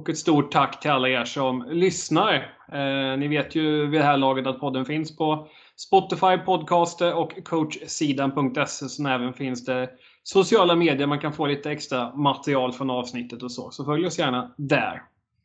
Och 0.00 0.08
ett 0.08 0.18
stort 0.18 0.52
tack 0.52 0.80
till 0.80 0.90
alla 0.90 1.08
er 1.08 1.24
som 1.24 1.64
lyssnar. 1.70 2.34
Eh, 2.72 3.18
ni 3.18 3.28
vet 3.28 3.54
ju 3.54 3.86
vid 3.86 4.00
det 4.00 4.04
här 4.04 4.16
laget 4.16 4.46
att 4.46 4.60
podden 4.60 4.84
finns 4.84 5.16
på 5.16 5.48
Spotify, 5.76 6.36
Podcaster 6.46 7.14
och 7.14 7.44
coachsidan.se. 7.44 8.88
Som 8.88 9.06
även 9.06 9.32
finns 9.32 9.64
det 9.64 9.90
sociala 10.22 10.74
medier. 10.74 11.06
Man 11.06 11.18
kan 11.18 11.32
få 11.32 11.46
lite 11.46 11.70
extra 11.70 12.16
material 12.16 12.72
från 12.72 12.90
avsnittet 12.90 13.42
och 13.42 13.52
så. 13.52 13.70
Så 13.70 13.84
följ 13.84 14.06
oss 14.06 14.18
gärna 14.18 14.54
där. 14.56 15.02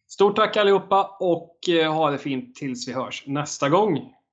Stort 0.08 0.36
tack 0.36 0.58
allihopa 0.58 1.18
och 1.20 1.70
eh, 1.70 1.94
ha 1.94 2.12
det 2.12 2.18
fint 2.18 2.56
tills 2.56 2.88
vi 2.88 2.94
hörs 2.94 3.24
nästa 3.28 3.70
gång. 3.70 4.16